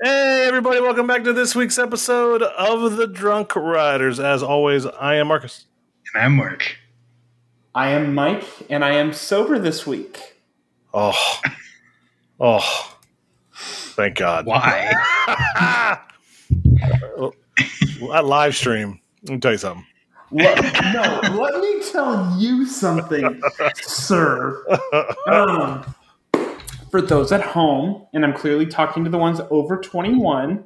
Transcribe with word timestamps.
Hey, 0.00 0.46
everybody, 0.46 0.80
welcome 0.80 1.06
back 1.06 1.22
to 1.24 1.32
this 1.32 1.54
week's 1.54 1.78
episode 1.78 2.42
of 2.42 2.96
The 2.96 3.06
Drunk 3.06 3.54
Riders. 3.54 4.18
As 4.18 4.42
always, 4.42 4.84
I 4.84 5.16
am 5.16 5.28
Marcus. 5.28 5.66
And 6.14 6.24
I'm 6.24 6.36
Mark. 6.36 6.76
I 7.74 7.90
am 7.90 8.14
Mike, 8.14 8.44
and 8.68 8.84
I 8.84 8.94
am 8.94 9.12
sober 9.12 9.58
this 9.60 9.86
week. 9.86 10.36
Oh, 10.92 11.40
oh, 12.40 12.96
thank 13.54 14.16
God. 14.16 14.46
Why? 14.46 14.92
that 18.08 18.24
live 18.24 18.56
stream, 18.56 19.00
let 19.24 19.34
me 19.34 19.38
tell 19.38 19.52
you 19.52 19.58
something. 19.58 19.86
Let, 20.32 20.62
no, 20.94 21.20
let 21.38 21.60
me 21.60 21.82
tell 21.92 22.36
you 22.38 22.66
something, 22.66 23.40
sir. 23.74 24.64
Um, 25.28 25.94
for 26.92 27.02
those 27.02 27.32
at 27.32 27.40
home, 27.40 28.06
and 28.12 28.24
I'm 28.24 28.34
clearly 28.34 28.66
talking 28.66 29.02
to 29.02 29.10
the 29.10 29.18
ones 29.18 29.40
over 29.50 29.78
21, 29.78 30.62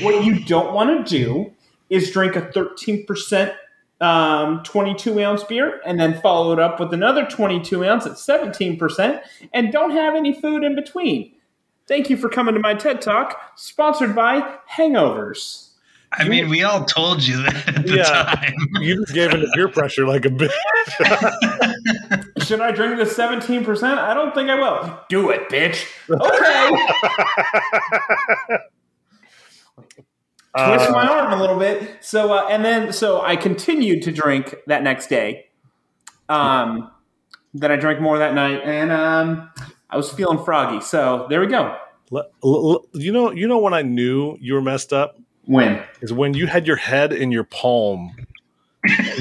what 0.00 0.24
you 0.24 0.42
don't 0.44 0.72
want 0.74 1.06
to 1.06 1.18
do 1.18 1.52
is 1.90 2.10
drink 2.10 2.34
a 2.34 2.42
13% 2.42 3.54
um, 4.00 4.62
22 4.64 5.22
ounce 5.22 5.44
beer 5.44 5.80
and 5.86 5.98
then 6.00 6.20
follow 6.20 6.52
it 6.52 6.58
up 6.58 6.80
with 6.80 6.92
another 6.92 7.24
22 7.26 7.84
ounce 7.84 8.04
at 8.06 8.12
17% 8.12 9.22
and 9.54 9.72
don't 9.72 9.92
have 9.92 10.14
any 10.14 10.38
food 10.38 10.64
in 10.64 10.74
between. 10.74 11.32
Thank 11.86 12.10
you 12.10 12.16
for 12.16 12.28
coming 12.28 12.54
to 12.54 12.60
my 12.60 12.74
TED 12.74 13.00
Talk, 13.00 13.38
sponsored 13.56 14.14
by 14.14 14.56
Hangovers. 14.70 15.68
I 16.12 16.26
mean, 16.28 16.48
we 16.48 16.62
all 16.62 16.84
told 16.84 17.22
you 17.22 17.42
that 17.42 17.68
at 17.76 17.86
the 17.86 17.96
Yeah. 17.96 18.04
time. 18.34 18.54
You 18.80 18.96
just 18.96 19.14
gave 19.14 19.32
into 19.32 19.46
peer 19.54 19.68
pressure 19.68 20.06
like 20.06 20.24
a 20.24 20.30
bitch. 20.30 20.50
Should 22.46 22.60
I 22.60 22.70
drink 22.70 22.96
the 22.96 23.04
17%? 23.04 23.98
I 23.98 24.14
don't 24.14 24.34
think 24.34 24.48
I 24.48 24.54
will. 24.54 25.00
Do 25.08 25.30
it, 25.30 25.48
bitch. 25.48 25.86
Okay. 26.08 26.70
Twist 30.56 30.90
my 30.90 31.06
arm 31.06 31.32
a 31.32 31.40
little 31.40 31.58
bit. 31.58 31.98
So, 32.00 32.32
uh, 32.32 32.48
and 32.48 32.64
then, 32.64 32.92
so 32.92 33.20
I 33.20 33.36
continued 33.36 34.02
to 34.04 34.12
drink 34.12 34.54
that 34.66 34.82
next 34.82 35.08
day. 35.08 35.46
Um, 36.28 36.90
then 37.52 37.70
I 37.70 37.76
drank 37.76 38.00
more 38.00 38.18
that 38.18 38.34
night, 38.34 38.62
and 38.64 38.90
um, 38.90 39.50
I 39.90 39.96
was 39.96 40.10
feeling 40.10 40.42
froggy. 40.42 40.80
So 40.80 41.26
there 41.28 41.40
we 41.40 41.46
go. 41.46 41.76
You 42.10 43.12
know, 43.12 43.32
you 43.32 43.48
know 43.48 43.58
when 43.58 43.74
I 43.74 43.82
knew 43.82 44.38
you 44.40 44.54
were 44.54 44.62
messed 44.62 44.92
up 44.92 45.18
Win. 45.46 45.82
is 46.00 46.12
when 46.12 46.34
you 46.34 46.46
had 46.46 46.66
your 46.66 46.76
head 46.76 47.12
in 47.12 47.32
your 47.32 47.44
palm. 47.44 48.14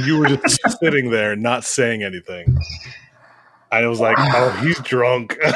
you 0.04 0.18
were 0.18 0.28
just 0.28 0.62
sitting 0.80 1.10
there, 1.10 1.36
not 1.36 1.66
saying 1.66 2.04
anything. 2.04 2.58
I 3.72 3.86
was 3.88 4.00
like, 4.00 4.18
"Oh, 4.20 4.52
he's 4.64 4.80
drunk." 4.80 5.38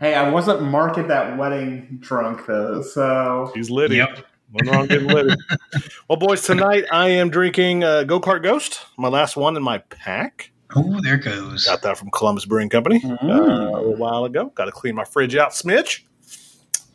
Hey, 0.00 0.14
I 0.14 0.28
wasn't 0.28 0.60
Mark 0.62 0.98
at 0.98 1.08
that 1.08 1.38
wedding 1.38 1.98
drunk 2.00 2.46
though, 2.46 2.82
so 2.82 3.50
he's 3.54 3.70
litty. 3.70 3.96
Yep. 3.96 4.26
When 4.50 4.66
wrong, 4.68 4.86
getting 4.86 5.08
litty. 5.08 5.34
well, 6.08 6.18
boys, 6.18 6.42
tonight 6.42 6.84
I 6.92 7.08
am 7.10 7.30
drinking 7.30 7.84
uh, 7.84 8.02
Go 8.02 8.20
Kart 8.20 8.42
Ghost, 8.42 8.80
my 8.98 9.08
last 9.08 9.36
one 9.36 9.56
in 9.56 9.62
my 9.62 9.78
pack. 9.78 10.50
Oh, 10.76 11.00
there 11.00 11.16
goes. 11.16 11.64
Got 11.66 11.82
that 11.82 11.96
from 11.96 12.10
Columbus 12.10 12.44
Brewing 12.44 12.68
Company 12.68 12.96
uh, 13.04 13.16
Mm. 13.22 13.84
a 13.94 13.96
while 13.96 14.24
ago. 14.24 14.46
Got 14.54 14.66
to 14.66 14.72
clean 14.72 14.94
my 14.96 15.04
fridge 15.04 15.36
out, 15.36 15.50
smidge. 15.50 16.00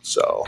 So, 0.02 0.46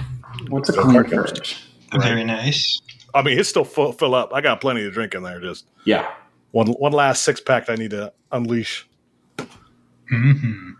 what's 0.49 0.69
a 0.69 0.73
Go 0.73 0.83
clean 0.83 0.97
Kart 1.03 1.09
Ghost. 1.09 1.57
Very 1.99 2.23
nice. 2.25 2.81
I 3.13 3.22
mean, 3.23 3.39
it's 3.39 3.49
still 3.49 3.66
full, 3.66 3.94
fill 3.94 4.13
up. 4.13 4.33
I 4.33 4.41
got 4.41 4.61
plenty 4.61 4.81
to 4.81 4.91
drink 4.91 5.16
in 5.16 5.23
there. 5.23 5.39
Just 5.39 5.66
Yeah. 5.85 6.11
One 6.52 6.67
one 6.67 6.91
last 6.91 7.23
six 7.23 7.39
pack 7.39 7.69
I 7.69 7.75
need 7.75 7.91
to 7.91 8.13
unleash. 8.31 8.88
hmm 10.09 10.71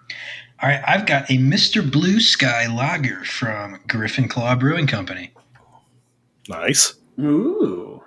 All 0.62 0.70
right, 0.70 0.82
I've 0.86 1.06
got 1.06 1.30
a 1.30 1.38
Mr. 1.38 1.90
Blue 1.90 2.20
Sky 2.20 2.68
Lager 2.68 3.24
from 3.24 3.80
Griffin 3.88 4.28
Claw 4.28 4.56
Brewing 4.56 4.88
Company. 4.88 5.32
Nice. 6.50 6.96
Ooh. 7.20 8.04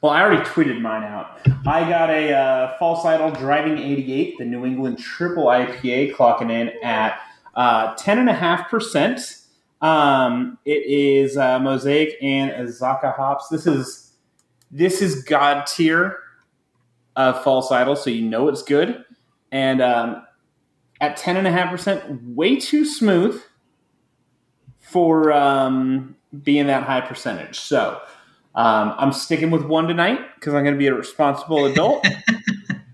Well, 0.00 0.12
I 0.12 0.20
already 0.20 0.42
tweeted 0.42 0.80
mine 0.80 1.04
out. 1.04 1.38
I 1.64 1.88
got 1.88 2.10
a 2.10 2.32
uh, 2.32 2.78
False 2.78 3.04
Idol 3.04 3.30
Driving 3.30 3.78
88, 3.78 4.38
the 4.38 4.44
New 4.44 4.66
England 4.66 4.98
Triple 4.98 5.44
IPA, 5.44 6.14
clocking 6.14 6.50
in 6.50 6.72
at 6.82 7.20
uh, 7.54 7.94
10.5%. 7.94 9.42
Um, 9.80 10.58
it 10.64 10.84
is 10.86 11.36
uh, 11.36 11.58
Mosaic 11.60 12.16
and 12.20 12.50
Azacca 12.50 13.14
hops. 13.14 13.48
This 13.48 13.66
is 13.66 14.12
this 14.70 15.02
is 15.02 15.22
God 15.24 15.66
tier 15.66 16.21
of 17.16 17.42
False 17.42 17.70
Idol, 17.70 17.96
so 17.96 18.10
you 18.10 18.22
know 18.22 18.48
it's 18.48 18.62
good. 18.62 19.04
And 19.50 19.82
um, 19.82 20.24
at 21.00 21.18
10.5%, 21.18 22.34
way 22.34 22.56
too 22.56 22.84
smooth 22.84 23.42
for 24.80 25.32
um, 25.32 26.16
being 26.42 26.66
that 26.66 26.84
high 26.84 27.00
percentage. 27.00 27.58
So 27.60 28.00
um, 28.54 28.94
I'm 28.98 29.12
sticking 29.12 29.50
with 29.50 29.64
one 29.64 29.88
tonight 29.88 30.20
because 30.34 30.54
I'm 30.54 30.62
going 30.62 30.74
to 30.74 30.78
be 30.78 30.86
a 30.86 30.94
responsible 30.94 31.64
adult. 31.66 32.06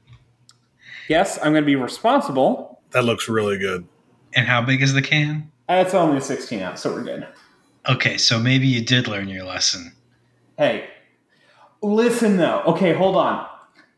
yes, 1.09 1.39
I'm 1.39 1.53
going 1.53 1.65
to 1.65 1.67
be 1.67 1.77
responsible. 1.77 2.81
That 2.91 3.05
looks 3.05 3.29
really 3.29 3.59
good. 3.59 3.87
And 4.35 4.47
how 4.47 4.63
big 4.63 4.83
is 4.83 4.95
the 4.95 5.03
can? 5.03 5.51
It's 5.69 5.95
only 5.95 6.19
a 6.19 6.21
16 6.21 6.63
ounce, 6.63 6.81
so 6.81 6.93
we're 6.93 7.03
good. 7.03 7.27
Okay, 7.89 8.17
so 8.17 8.39
maybe 8.39 8.67
you 8.67 8.83
did 8.85 9.09
learn 9.09 9.29
your 9.29 9.45
lesson. 9.45 9.93
Hey, 10.57 10.89
listen 11.83 12.37
though. 12.37 12.63
Okay, 12.67 12.93
hold 12.93 13.17
on. 13.17 13.48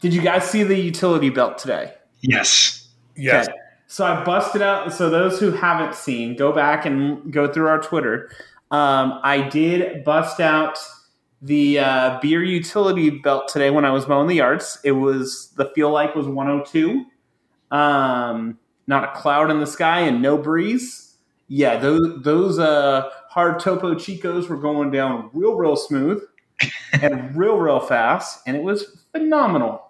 Did 0.01 0.15
you 0.15 0.23
guys 0.23 0.49
see 0.49 0.63
the 0.63 0.79
utility 0.79 1.29
belt 1.29 1.59
today? 1.59 1.95
Yes. 2.21 2.89
Yes. 3.17 3.49
Okay. 3.49 3.57
So 3.87 4.05
I 4.05 4.25
busted 4.25 4.63
out. 4.63 4.93
So 4.93 5.11
those 5.11 5.39
who 5.39 5.51
haven't 5.51 5.95
seen, 5.95 6.37
go 6.37 6.53
back 6.53 6.87
and 6.87 7.33
go 7.33 7.53
through 7.53 7.69
our 7.69 7.81
Twitter. 7.81 8.31
Um, 8.71 9.21
I 9.23 9.49
did 9.49 10.05
bust 10.05 10.41
out 10.41 10.79
the 11.43 11.81
uh, 11.81 12.19
beer 12.21 12.43
utility 12.45 13.11
belt 13.11 13.49
today 13.49 13.71
when 13.71 13.85
I 13.85 13.91
was 13.91 14.07
mowing 14.07 14.29
the 14.29 14.37
yards. 14.37 14.79
It 14.85 14.93
was 14.93 15.53
the 15.57 15.67
feel 15.75 15.91
like 15.91 16.15
was 16.15 16.27
102. 16.27 17.05
Um, 17.71 18.59
not 18.87 19.05
a 19.05 19.21
cloud 19.21 19.51
in 19.51 19.61
the 19.61 19.67
sky 19.67 20.01
and 20.01 20.23
no 20.23 20.39
breeze. 20.39 21.17
Yeah, 21.49 21.77
those 21.79 22.23
those 22.23 22.59
uh, 22.59 23.09
hard 23.29 23.59
Topo 23.59 23.95
Chicos 23.95 24.49
were 24.49 24.57
going 24.57 24.91
down 24.93 25.31
real 25.33 25.55
real 25.55 25.77
smooth 25.77 26.23
and 26.93 27.35
real 27.37 27.57
real 27.57 27.81
fast, 27.81 28.41
and 28.47 28.57
it 28.57 28.63
was 28.63 29.05
phenomenal. 29.13 29.90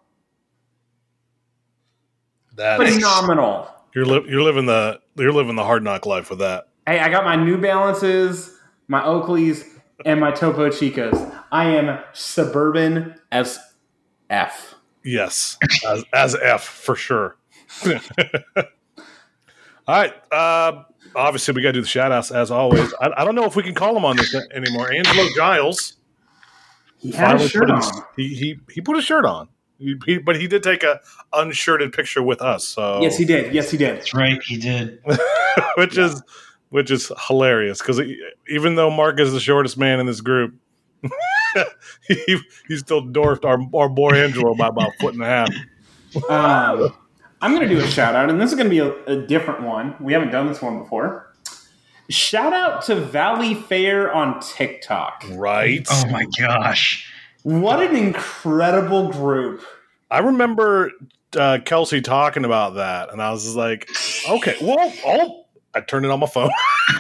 That's 2.57 2.95
Phenomenal. 2.95 3.69
you're 3.95 4.05
li- 4.07 4.27
you're 4.29 4.43
living 4.43 4.67
the 4.67 5.01
you're 5.17 5.33
living 5.33 5.57
the 5.57 5.65
hard 5.65 5.83
knock 5.83 6.07
life 6.07 6.31
with 6.31 6.41
that. 6.41 6.69
Hey, 6.87 6.99
I 6.99 7.09
got 7.09 7.25
my 7.25 7.37
New 7.37 7.57
Balances, 7.59 8.57
my 8.89 9.01
Oakleys, 9.03 9.65
and 10.05 10.19
my 10.21 10.31
Topo 10.33 10.69
Chicos. 10.71 11.35
I 11.53 11.67
am 11.77 11.99
suburban 12.13 13.15
as 13.31 13.59
F. 14.29 14.75
Yes, 15.05 15.57
as, 15.87 16.05
as 16.13 16.35
F 16.37 16.63
for 16.65 16.95
sure. 16.97 17.37
All 17.87 18.65
right. 19.89 20.13
Uh, 20.33 20.85
obviously, 21.17 21.55
we 21.55 21.63
got 21.63 21.69
to 21.69 21.73
do 21.75 21.81
the 21.81 21.87
shout 21.89 22.13
outs 22.13 22.31
as 22.31 22.51
always. 22.51 22.93
I, 23.01 23.11
I 23.19 23.25
don't 23.25 23.35
know 23.35 23.45
if 23.45 23.57
we 23.57 23.63
can 23.63 23.75
call 23.75 23.97
him 23.97 24.05
on 24.05 24.17
this 24.17 24.35
anymore. 24.53 24.93
Angelo 24.93 25.27
Giles. 25.37 25.97
He 26.99 27.13
had 27.13 27.41
a 27.41 27.49
shirt 27.49 27.63
put 27.63 27.71
on. 27.71 27.77
his- 27.83 27.93
He, 28.17 28.29
he, 28.35 28.57
he 28.73 28.81
put 28.81 28.97
a 28.97 29.03
shirt 29.03 29.25
on. 29.25 29.49
He, 29.81 29.97
he- 30.07 30.19
but 30.19 30.39
he 30.41 30.47
did 30.47 30.63
take 30.63 30.83
a 30.85 31.01
unshirted 31.33 31.95
picture 31.95 32.23
with 32.23 32.41
us. 32.43 32.65
So 32.67 33.01
Yes, 33.03 33.17
he 33.17 33.25
did. 33.25 33.53
Yes, 33.53 33.71
he 33.71 33.77
did. 33.79 33.97
That's 33.97 34.15
right, 34.15 34.41
he 34.43 34.59
did. 34.59 35.01
which 35.77 35.97
is 35.99 36.23
which 36.69 36.91
is 36.91 37.11
hilarious 37.27 37.79
because 37.81 38.01
even 38.49 38.77
though 38.77 38.91
Mark 38.91 39.19
is 39.19 39.33
the 39.33 39.41
shortest 39.41 39.77
man 39.79 39.99
in 39.99 40.07
this 40.07 40.21
group, 40.21 40.55
he 42.09 42.39
he 42.69 42.77
still 42.77 43.01
dwarfed 43.01 43.45
our 43.45 43.59
our 43.75 43.89
boy 43.89 44.11
Angelo 44.13 44.55
by 44.55 44.69
about 44.69 44.91
a 44.95 44.99
foot 45.01 45.15
and 45.15 45.23
a 45.23 45.27
half. 45.27 45.49
Um, 46.29 46.93
I'm 47.41 47.55
going 47.55 47.67
to 47.69 47.75
do 47.75 47.81
a 47.81 47.87
shout 47.87 48.15
out, 48.15 48.29
and 48.31 48.41
this 48.41 48.51
is 48.51 48.57
going 48.57 48.67
to 48.67 48.71
be 48.71 48.79
a, 48.81 48.93
a 49.07 49.27
different 49.27 49.63
one. 49.63 49.95
We 50.01 50.13
haven't 50.13 50.31
done 50.31 50.47
this 50.47 50.61
one 50.61 50.79
before. 50.81 51.33
Shout 52.09 52.53
out 52.53 52.83
to 52.87 52.97
Valleyfair 52.97 54.13
on 54.15 54.41
TikTok. 54.41 55.25
Right. 55.31 55.87
Oh 55.91 56.07
my 56.11 56.27
gosh. 56.39 57.10
What 57.43 57.83
an 57.83 57.97
incredible 57.97 59.11
group. 59.13 59.63
I 60.11 60.19
remember 60.19 60.91
uh, 61.37 61.59
Kelsey 61.65 62.01
talking 62.01 62.45
about 62.45 62.75
that, 62.75 63.13
and 63.13 63.23
I 63.23 63.31
was 63.31 63.55
like, 63.57 63.89
okay, 64.29 64.57
well, 64.61 64.93
oh, 65.07 65.45
I 65.75 65.81
turned 65.81 66.05
it 66.05 66.11
on 66.11 66.21
my 66.21 66.27
phone. 66.27 66.51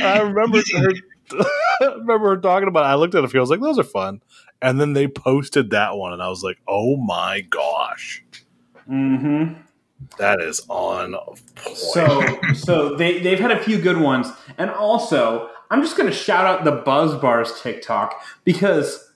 I 0.00 0.20
remember 0.22 0.58
her, 0.58 0.92
I 1.80 1.84
remember 1.96 2.28
her 2.30 2.36
talking 2.36 2.68
about 2.68 2.84
it. 2.84 2.88
I 2.88 2.94
looked 2.94 3.14
at 3.14 3.24
it, 3.24 3.34
I 3.34 3.40
was 3.40 3.50
like, 3.50 3.60
those 3.60 3.78
are 3.78 3.84
fun. 3.84 4.22
And 4.60 4.80
then 4.80 4.92
they 4.92 5.08
posted 5.08 5.70
that 5.70 5.96
one, 5.96 6.12
and 6.12 6.22
I 6.22 6.28
was 6.28 6.42
like, 6.44 6.58
oh 6.68 6.96
my 6.96 7.40
gosh, 7.42 8.22
Mm-hmm. 8.90 9.60
that 10.18 10.40
is 10.40 10.60
on 10.68 11.12
point. 11.56 11.76
So, 11.76 12.22
so 12.54 12.96
they 12.96 13.20
they've 13.20 13.38
had 13.38 13.52
a 13.52 13.62
few 13.62 13.78
good 13.78 13.96
ones, 13.98 14.26
and 14.58 14.70
also 14.70 15.50
I'm 15.72 15.80
just 15.82 15.96
going 15.96 16.08
to 16.10 16.14
shout 16.14 16.44
out 16.44 16.64
the 16.64 16.72
Buzz 16.72 17.14
Bars 17.20 17.60
TikTok 17.62 18.22
because 18.44 19.10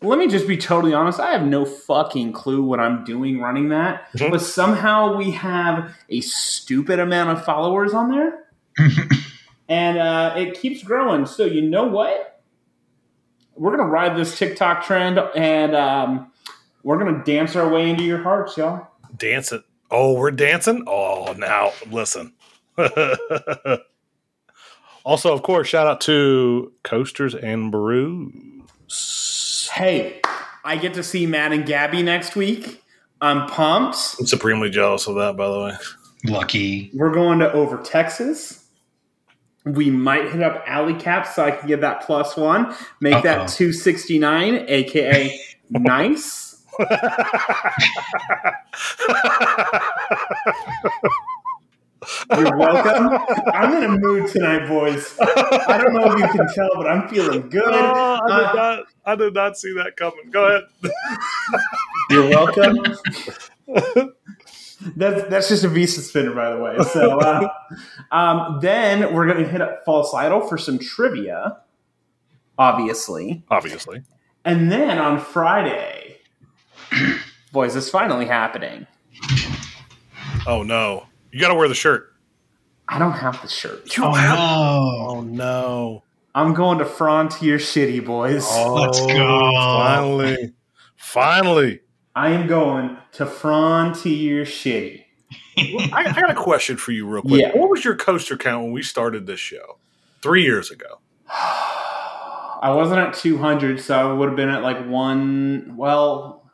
let 0.00 0.18
me 0.18 0.26
just 0.26 0.48
be 0.48 0.56
totally 0.56 0.92
honest. 0.92 1.20
I 1.20 1.30
have 1.30 1.44
no 1.46 1.64
fucking 1.64 2.32
clue 2.32 2.60
what 2.62 2.80
I'm 2.80 3.04
doing 3.04 3.40
running 3.40 3.68
that, 3.68 4.10
Mhm. 4.16 4.32
but 4.32 4.40
somehow 4.40 5.16
we 5.16 5.30
have 5.30 5.94
a 6.08 6.20
stupid 6.20 6.98
amount 6.98 7.30
of 7.30 7.44
followers 7.44 7.94
on 7.94 8.10
there. 8.10 8.44
and 9.68 9.98
uh, 9.98 10.34
it 10.36 10.60
keeps 10.60 10.82
growing. 10.82 11.24
So 11.24 11.44
you 11.44 11.62
know 11.62 11.84
what? 11.84 12.42
We're 13.54 13.76
gonna 13.76 13.88
ride 13.88 14.16
this 14.16 14.36
TikTok 14.36 14.82
trend, 14.84 15.20
and 15.36 15.76
um, 15.76 16.32
we're 16.82 16.98
gonna 16.98 17.22
dance 17.22 17.54
our 17.54 17.68
way 17.68 17.88
into 17.90 18.02
your 18.02 18.22
hearts, 18.22 18.56
y'all. 18.56 18.88
Dance 19.16 19.52
it. 19.52 19.62
Oh, 19.90 20.14
we're 20.14 20.30
dancing? 20.32 20.82
Oh, 20.88 21.32
now 21.38 21.70
listen. 21.90 22.32
also, 25.04 25.32
of 25.32 25.42
course, 25.42 25.68
shout 25.68 25.86
out 25.86 26.00
to 26.02 26.72
Coasters 26.82 27.34
and 27.34 27.70
Brews. 27.72 29.68
Hey, 29.72 30.20
I 30.64 30.76
get 30.76 30.94
to 30.94 31.02
see 31.02 31.26
Matt 31.26 31.52
and 31.52 31.64
Gabby 31.66 32.02
next 32.02 32.36
week. 32.36 32.82
I'm 33.20 33.46
pumped. 33.48 33.96
I'm 34.18 34.26
supremely 34.26 34.70
jealous 34.70 35.06
of 35.06 35.14
that, 35.16 35.36
by 35.36 35.48
the 35.48 35.58
way. 35.60 35.72
Lucky. 36.24 36.90
We're 36.94 37.12
going 37.12 37.38
to 37.40 37.52
over 37.52 37.78
Texas. 37.78 38.64
We 39.64 39.90
might 39.90 40.30
hit 40.32 40.42
up 40.42 40.62
Alley 40.66 40.94
Cap 40.94 41.26
so 41.26 41.44
I 41.44 41.52
can 41.52 41.68
get 41.68 41.80
that 41.82 42.02
plus 42.02 42.36
one. 42.36 42.74
Make 43.00 43.14
Uh-oh. 43.14 43.22
that 43.22 43.48
269, 43.48 44.64
aka 44.68 45.40
nice. 45.70 46.64
You're 52.36 52.56
welcome. 52.56 53.24
I'm 53.54 53.76
in 53.76 53.84
a 53.90 53.98
mood 53.98 54.28
tonight, 54.30 54.66
boys. 54.68 55.16
I 55.20 55.78
don't 55.80 55.94
know 55.94 56.12
if 56.12 56.18
you 56.18 56.26
can 56.28 56.48
tell, 56.54 56.70
but 56.76 56.86
I'm 56.86 57.08
feeling 57.08 57.48
good. 57.48 57.62
Oh, 57.66 58.18
I, 58.24 58.28
did 58.38 58.46
Uh, 58.46 58.54
not, 58.54 58.84
I 59.06 59.14
did 59.16 59.34
not 59.34 59.56
see 59.58 59.72
that 59.74 59.96
coming. 59.96 60.30
Go 60.30 60.44
ahead. 60.46 60.92
You're 62.10 62.28
welcome. 62.28 62.76
that's 64.96 65.22
that's 65.28 65.48
just 65.48 65.64
a 65.64 65.68
Visa 65.68 66.02
spinner, 66.02 66.34
by 66.34 66.50
the 66.54 66.58
way. 66.60 66.76
So 66.92 67.18
uh, 67.20 67.48
um, 68.10 68.58
then 68.60 69.14
we're 69.14 69.26
going 69.26 69.42
to 69.44 69.48
hit 69.48 69.60
up 69.60 69.84
False 69.84 70.12
Idol 70.14 70.40
for 70.46 70.58
some 70.58 70.78
trivia, 70.78 71.58
obviously, 72.58 73.44
Obviously. 73.50 74.02
and 74.44 74.70
then 74.72 74.98
on 74.98 75.20
Friday, 75.20 76.18
boys, 77.52 77.76
it's 77.76 77.88
finally 77.90 78.26
happening. 78.26 78.86
Oh, 80.46 80.62
no. 80.64 81.06
You 81.32 81.40
got 81.40 81.48
to 81.48 81.54
wear 81.54 81.68
the 81.68 81.74
shirt. 81.74 82.12
I 82.88 82.98
don't 82.98 83.12
have 83.12 83.40
the 83.42 83.48
shirt. 83.48 83.96
You 83.96 84.04
Oh 84.04 84.12
have- 84.12 84.38
no. 84.38 85.06
Oh, 85.08 85.20
no. 85.22 86.02
I'm 86.34 86.54
going 86.54 86.78
to 86.78 86.84
Frontier 86.84 87.58
Shitty, 87.58 88.04
boys. 88.04 88.46
Oh, 88.48 88.74
Let's 88.74 89.00
go. 89.00 89.52
Finally. 89.54 90.52
Finally. 90.96 91.80
I 92.14 92.30
am 92.30 92.46
going 92.46 92.96
to 93.12 93.26
Frontier 93.26 94.44
Shitty. 94.44 95.04
I, 95.58 96.04
I 96.16 96.20
got 96.20 96.30
a 96.30 96.34
question 96.34 96.76
for 96.76 96.92
you, 96.92 97.06
real 97.06 97.22
quick. 97.22 97.40
Yeah. 97.40 97.52
What 97.56 97.70
was 97.70 97.84
your 97.84 97.96
coaster 97.96 98.36
count 98.36 98.64
when 98.64 98.72
we 98.72 98.82
started 98.82 99.26
this 99.26 99.40
show? 99.40 99.78
Three 100.22 100.42
years 100.44 100.70
ago. 100.70 101.00
I 101.28 102.70
wasn't 102.74 103.00
at 103.00 103.14
200, 103.14 103.80
so 103.80 104.10
I 104.10 104.12
would 104.12 104.28
have 104.28 104.36
been 104.36 104.48
at 104.48 104.62
like 104.62 104.86
one. 104.86 105.74
Well, 105.76 106.50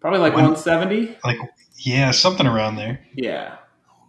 probably 0.00 0.20
like 0.20 0.34
One- 0.34 0.44
170. 0.52 1.18
Like 1.24 1.38
yeah, 1.76 2.10
something 2.10 2.46
around 2.46 2.76
there. 2.76 3.00
Yeah. 3.14 3.56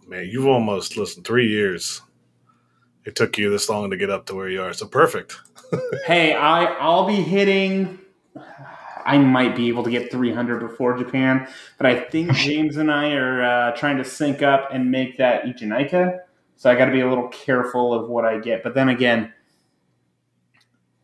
Man, 0.06 0.28
you've 0.30 0.46
almost, 0.46 0.96
listened 0.96 1.26
three 1.26 1.48
years. 1.48 2.00
It 3.04 3.16
took 3.16 3.38
you 3.38 3.50
this 3.50 3.68
long 3.68 3.90
to 3.90 3.96
get 3.96 4.10
up 4.10 4.26
to 4.26 4.34
where 4.34 4.48
you 4.48 4.62
are. 4.62 4.72
So 4.72 4.86
perfect. 4.86 5.36
Hey, 6.06 6.32
I 6.32 6.64
I'll 6.64 7.06
be 7.06 7.16
hitting. 7.16 7.98
I 9.04 9.18
might 9.18 9.56
be 9.56 9.66
able 9.66 9.82
to 9.82 9.90
get 9.90 10.12
300 10.12 10.60
before 10.60 10.96
Japan, 10.96 11.48
but 11.76 11.86
I 11.86 11.98
think 11.98 12.32
James 12.34 12.76
and 12.76 12.88
I 12.90 13.12
are 13.14 13.42
uh, 13.42 13.76
trying 13.76 13.96
to 13.98 14.04
sync 14.04 14.42
up 14.42 14.68
and 14.72 14.92
make 14.92 15.18
that 15.18 15.42
Eejanaika. 15.44 16.20
So 16.56 16.70
I 16.70 16.76
got 16.76 16.84
to 16.86 16.92
be 16.92 17.00
a 17.00 17.08
little 17.08 17.26
careful 17.28 17.92
of 17.92 18.08
what 18.08 18.24
I 18.24 18.38
get. 18.38 18.62
But 18.62 18.74
then 18.74 18.88
again, 18.88 19.32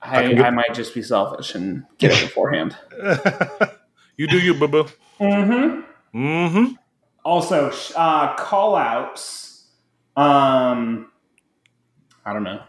I 0.00 0.24
I, 0.26 0.32
get- 0.32 0.44
I 0.44 0.50
might 0.50 0.74
just 0.74 0.94
be 0.94 1.02
selfish 1.02 1.56
and 1.56 1.84
get 1.98 2.12
it 2.12 2.20
beforehand. 2.22 2.76
you 4.16 4.28
do 4.28 4.38
you, 4.38 4.54
boo 4.54 4.68
boo. 4.68 4.84
Mm-hmm. 5.20 5.80
Mm-hmm. 6.14 6.74
Also, 7.24 7.72
uh, 7.96 8.34
call 8.34 8.76
outs. 8.76 9.64
Um, 10.16 11.10
I 12.24 12.32
don't 12.32 12.42
know 12.42 12.62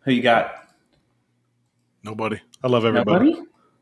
who 0.00 0.12
you 0.12 0.22
got. 0.22 0.68
Nobody. 2.02 2.40
I 2.62 2.68
love 2.68 2.84
everybody. 2.84 3.36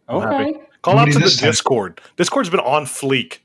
Nobody. 0.09 0.51
Okay. 0.51 0.61
Call 0.83 0.99
out 0.99 1.11
to 1.11 1.19
the 1.19 1.31
time. 1.31 1.49
Discord. 1.49 2.01
Discord's 2.17 2.51
been 2.51 2.61
on 2.61 2.85
fleek. 2.85 3.39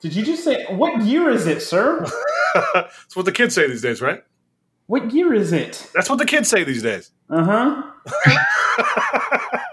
Did 0.00 0.16
you 0.16 0.24
just 0.24 0.44
say 0.44 0.64
what 0.70 1.02
year 1.02 1.30
is 1.30 1.46
it, 1.46 1.62
sir? 1.62 2.04
That's 2.74 3.14
what 3.14 3.24
the 3.24 3.32
kids 3.32 3.54
say 3.54 3.68
these 3.68 3.82
days, 3.82 4.02
right? 4.02 4.22
What 4.86 5.12
year 5.12 5.32
is 5.32 5.52
it? 5.52 5.88
That's 5.94 6.10
what 6.10 6.18
the 6.18 6.26
kids 6.26 6.48
say 6.48 6.64
these 6.64 6.82
days. 6.82 7.12
Uh 7.30 7.44
huh. 7.44 7.82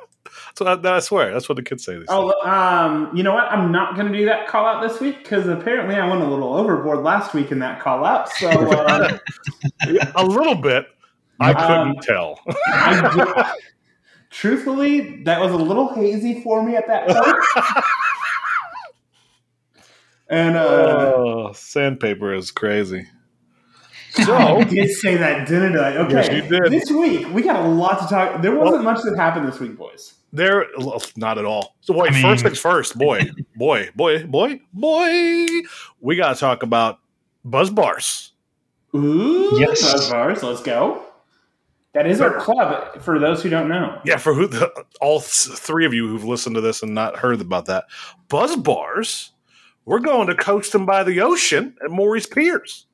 so 0.56 0.66
I, 0.66 0.96
I 0.96 1.00
swear, 1.00 1.32
that's 1.34 1.48
what 1.50 1.56
the 1.56 1.64
kids 1.64 1.84
say 1.86 1.98
these. 1.98 2.06
Oh, 2.10 2.34
um, 2.48 3.16
you 3.16 3.24
know 3.24 3.34
what? 3.34 3.46
I'm 3.52 3.72
not 3.72 3.96
going 3.96 4.12
to 4.12 4.18
do 4.18 4.26
that 4.26 4.48
call 4.48 4.66
out 4.66 4.82
this 4.88 5.00
week 5.00 5.24
because 5.24 5.48
apparently 5.48 5.96
I 5.96 6.08
went 6.08 6.22
a 6.22 6.28
little 6.28 6.54
overboard 6.54 7.00
last 7.00 7.34
week 7.34 7.52
in 7.52 7.60
that 7.60 7.80
call 7.82 8.06
out. 8.06 8.30
So 8.30 8.50
um, 8.88 9.20
A 10.16 10.26
little 10.26 10.56
bit. 10.56 10.88
I 11.40 11.54
couldn't 11.54 11.72
Um, 11.72 11.96
tell. 12.02 12.40
I 12.68 13.54
do, 13.54 13.60
truthfully, 14.30 15.24
that 15.24 15.40
was 15.40 15.52
a 15.54 15.58
little 15.58 15.94
hazy 15.94 16.42
for 16.44 16.62
me 16.64 16.76
at 16.76 16.88
that 16.88 17.08
point. 17.08 17.86
And 20.32 20.56
uh, 20.58 21.14
oh, 21.16 21.52
sandpaper 21.56 22.32
is 22.36 22.52
crazy. 22.52 23.08
I 24.18 24.24
So, 24.24 24.64
did 24.70 24.90
say 24.92 25.18
that, 25.18 25.48
didn't 25.48 25.78
I? 25.78 25.98
Okay. 25.98 26.14
Yes, 26.14 26.30
you 26.32 26.60
did. 26.60 26.72
This 26.72 26.90
week 26.92 27.28
we 27.34 27.42
got 27.42 27.64
a 27.66 27.68
lot 27.68 28.00
to 28.02 28.08
talk. 28.08 28.42
There 28.42 28.56
wasn't 28.56 28.84
much 28.84 29.02
that 29.04 29.16
happened 29.16 29.48
this 29.48 29.60
week, 29.60 29.78
boys. 29.78 30.14
there, 30.34 30.66
not 31.16 31.38
at 31.38 31.46
all. 31.46 31.76
So, 31.82 31.94
wait, 31.94 32.12
I 32.12 32.14
mean- 32.14 32.22
first 32.24 32.44
things 32.44 32.60
first, 32.60 32.98
boy, 32.98 33.30
boy, 33.56 33.90
boy, 33.96 34.24
boy, 34.26 34.62
boy. 34.74 35.46
We 36.02 36.16
got 36.16 36.34
to 36.34 36.40
talk 36.40 36.64
about 36.64 37.00
buzz 37.46 37.70
bars. 37.70 38.34
Ooh, 38.96 39.52
Yes. 39.60 39.82
Buzz 39.82 40.10
bars. 40.10 40.44
Let's 40.44 40.62
go. 40.62 41.04
That 41.94 42.06
is 42.06 42.22
our 42.22 42.40
club. 42.40 43.02
For 43.02 43.18
those 43.20 43.42
who 43.42 43.50
don't 43.50 43.68
know, 43.68 44.00
Yeah, 44.06 44.18
for 44.18 44.34
who 44.36 44.46
the, 44.48 44.72
all 45.02 45.20
th- 45.22 45.58
three 45.58 45.86
of 45.88 45.94
you 45.94 46.08
who've 46.08 46.24
listened 46.24 46.56
to 46.56 46.62
this 46.62 46.84
and 46.84 46.94
not 46.94 47.18
heard 47.18 47.42
about 47.42 47.66
that, 47.66 47.86
Buzz 48.28 48.56
Bars, 48.56 49.32
we're 49.86 50.00
going 50.00 50.28
to 50.28 50.36
coast 50.36 50.72
them 50.72 50.86
by 50.86 51.04
the 51.04 51.22
ocean 51.22 51.76
at 51.84 51.90
Morey's 51.90 52.28
Piers. 52.28 52.86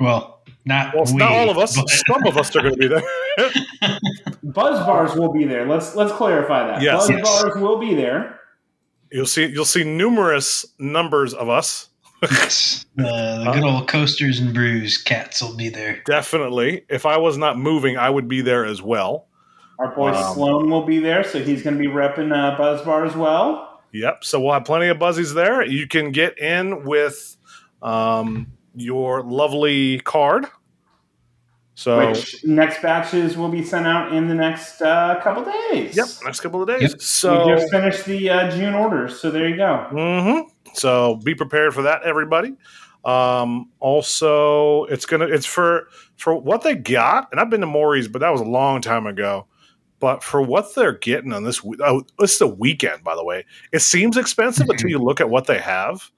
Well, 0.00 0.42
not 0.64 0.94
Well, 0.94 1.04
we, 1.06 1.14
not 1.14 1.32
all 1.32 1.50
of 1.50 1.58
us. 1.58 1.76
but- 1.76 1.88
Some 1.90 2.26
of 2.26 2.36
us 2.36 2.54
are 2.56 2.62
going 2.62 2.74
to 2.74 2.78
be 2.78 2.88
there. 2.88 3.02
Buzz 4.42 4.84
bars 4.86 5.14
will 5.14 5.32
be 5.32 5.44
there. 5.44 5.66
Let's 5.66 5.94
let's 5.94 6.12
clarify 6.12 6.66
that. 6.66 6.82
Yes. 6.82 7.06
Buzz 7.06 7.10
Yes. 7.10 7.22
bars 7.42 7.56
will 7.60 7.78
be 7.78 7.94
there. 7.94 8.40
you'll 9.12 9.26
see. 9.26 9.46
You'll 9.46 9.64
see 9.64 9.84
numerous 9.84 10.64
numbers 10.78 11.34
of 11.34 11.48
us. 11.48 11.88
yes, 12.22 12.84
the, 12.96 13.02
the 13.04 13.50
good 13.54 13.62
old 13.64 13.88
coasters 13.88 14.40
and 14.40 14.52
brews 14.52 14.98
cats 14.98 15.40
will 15.42 15.56
be 15.56 15.70
there. 15.70 16.02
Definitely. 16.06 16.84
If 16.90 17.06
I 17.06 17.16
was 17.16 17.38
not 17.38 17.58
moving, 17.58 17.96
I 17.96 18.10
would 18.10 18.28
be 18.28 18.42
there 18.42 18.66
as 18.66 18.82
well. 18.82 19.26
Our 19.78 19.94
boy 19.94 20.10
Um, 20.12 20.34
Sloan 20.34 20.70
will 20.70 20.84
be 20.84 20.98
there, 20.98 21.24
so 21.24 21.42
he's 21.42 21.62
going 21.62 21.78
to 21.78 21.80
be 21.80 21.88
repping 21.88 22.30
uh, 22.36 22.58
Buzz 22.58 22.82
bar 22.82 23.06
as 23.06 23.16
well. 23.16 23.80
Yep. 23.92 24.22
So 24.24 24.38
we'll 24.38 24.52
have 24.52 24.64
plenty 24.66 24.88
of 24.88 24.98
buzzies 24.98 25.32
there. 25.32 25.64
You 25.64 25.86
can 25.86 26.12
get 26.12 26.38
in 26.38 26.84
with 26.84 27.38
um, 27.80 28.48
your 28.74 29.22
lovely 29.22 30.00
card. 30.00 30.46
So 31.74 32.08
Which 32.10 32.44
next 32.44 32.82
batches 32.82 33.38
will 33.38 33.48
be 33.48 33.64
sent 33.64 33.86
out 33.86 34.12
in 34.12 34.28
the 34.28 34.34
next 34.34 34.82
uh, 34.82 35.18
couple 35.22 35.44
days. 35.70 35.96
yep, 35.96 36.08
next 36.24 36.40
couple 36.40 36.60
of 36.60 36.68
days. 36.68 36.90
Yep. 36.90 37.00
So 37.00 37.46
we 37.46 37.54
just 37.54 37.70
finished 37.70 38.04
the 38.04 38.28
uh, 38.28 38.50
June 38.50 38.74
orders, 38.74 39.18
so 39.18 39.30
there 39.30 39.48
you 39.48 39.56
go. 39.56 39.86
hmm 39.90 40.40
So 40.74 41.16
be 41.24 41.34
prepared 41.34 41.72
for 41.72 41.82
that, 41.82 42.02
everybody. 42.02 42.54
Um, 43.02 43.70
also, 43.80 44.84
it's 44.84 45.06
gonna 45.06 45.24
it's 45.26 45.46
for 45.46 45.88
for 46.16 46.34
what 46.34 46.62
they 46.62 46.74
got, 46.74 47.28
and 47.32 47.40
I've 47.40 47.48
been 47.48 47.62
to 47.62 47.66
Morey's, 47.66 48.08
but 48.08 48.18
that 48.18 48.30
was 48.30 48.42
a 48.42 48.44
long 48.44 48.82
time 48.82 49.06
ago. 49.06 49.46
But 50.00 50.22
for 50.22 50.42
what 50.42 50.74
they're 50.74 50.98
getting 50.98 51.32
on 51.32 51.44
this, 51.44 51.62
oh, 51.82 52.02
this 52.18 52.34
is 52.34 52.40
a 52.42 52.46
weekend, 52.46 53.04
by 53.04 53.14
the 53.14 53.24
way. 53.24 53.44
It 53.72 53.80
seems 53.80 54.18
expensive 54.18 54.66
Mhm. 54.66 54.70
until 54.72 54.90
you 54.90 54.98
look 54.98 55.20
at 55.20 55.30
what 55.30 55.46
they 55.46 55.58
have, 55.58 56.10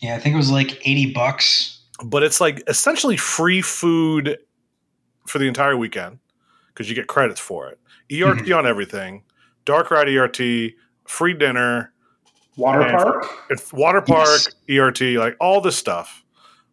Yeah, 0.00 0.16
I 0.16 0.18
think 0.18 0.34
it 0.34 0.38
was 0.38 0.50
like 0.50 0.86
eighty 0.86 1.12
bucks. 1.14 1.77
But 2.04 2.22
it's 2.22 2.40
like 2.40 2.62
essentially 2.68 3.16
free 3.16 3.60
food 3.62 4.38
for 5.26 5.38
the 5.38 5.46
entire 5.46 5.76
weekend 5.76 6.18
because 6.68 6.88
you 6.88 6.94
get 6.94 7.06
credits 7.06 7.40
for 7.40 7.68
it. 7.68 7.78
ERT 8.22 8.50
on 8.52 8.66
everything, 8.66 9.22
dark 9.64 9.90
ride 9.90 10.08
ERT, 10.08 10.72
free 11.06 11.34
dinner, 11.34 11.92
Water 12.56 12.80
And- 12.82 12.98
park. 12.98 13.26
It's 13.50 13.72
water 13.72 14.00
park, 14.00 14.26
Yes. 14.66 14.80
ERT, 14.80 15.00
like 15.16 15.36
all 15.38 15.60
this 15.60 15.76
stuff. 15.76 16.24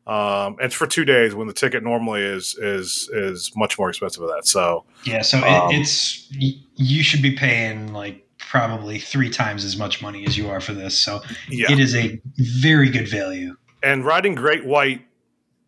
Um, 0.07 0.55
it's 0.59 0.73
for 0.73 0.87
two 0.87 1.05
days 1.05 1.35
when 1.35 1.45
the 1.47 1.53
ticket 1.53 1.83
normally 1.83 2.21
is 2.21 2.55
is 2.59 3.07
is 3.13 3.51
much 3.55 3.77
more 3.77 3.89
expensive 3.89 4.21
than 4.21 4.29
that. 4.35 4.47
So 4.47 4.85
Yeah, 5.03 5.21
so 5.21 5.37
Um, 5.39 5.71
it, 5.71 5.79
it's 5.81 6.27
you 6.31 7.03
should 7.03 7.21
be 7.21 7.31
paying 7.35 7.93
like 7.93 8.27
probably 8.39 8.97
three 8.99 9.29
times 9.29 9.63
as 9.63 9.77
much 9.77 10.01
money 10.01 10.25
as 10.25 10.35
you 10.37 10.49
are 10.49 10.59
for 10.59 10.73
this. 10.73 10.97
So 10.97 11.21
yeah, 11.49 11.71
it 11.71 11.79
is 11.79 11.95
a 11.95 12.19
very 12.37 12.89
good 12.89 13.07
value. 13.07 13.55
and 13.83 14.03
riding 14.03 14.33
Great 14.33 14.65
White 14.65 15.05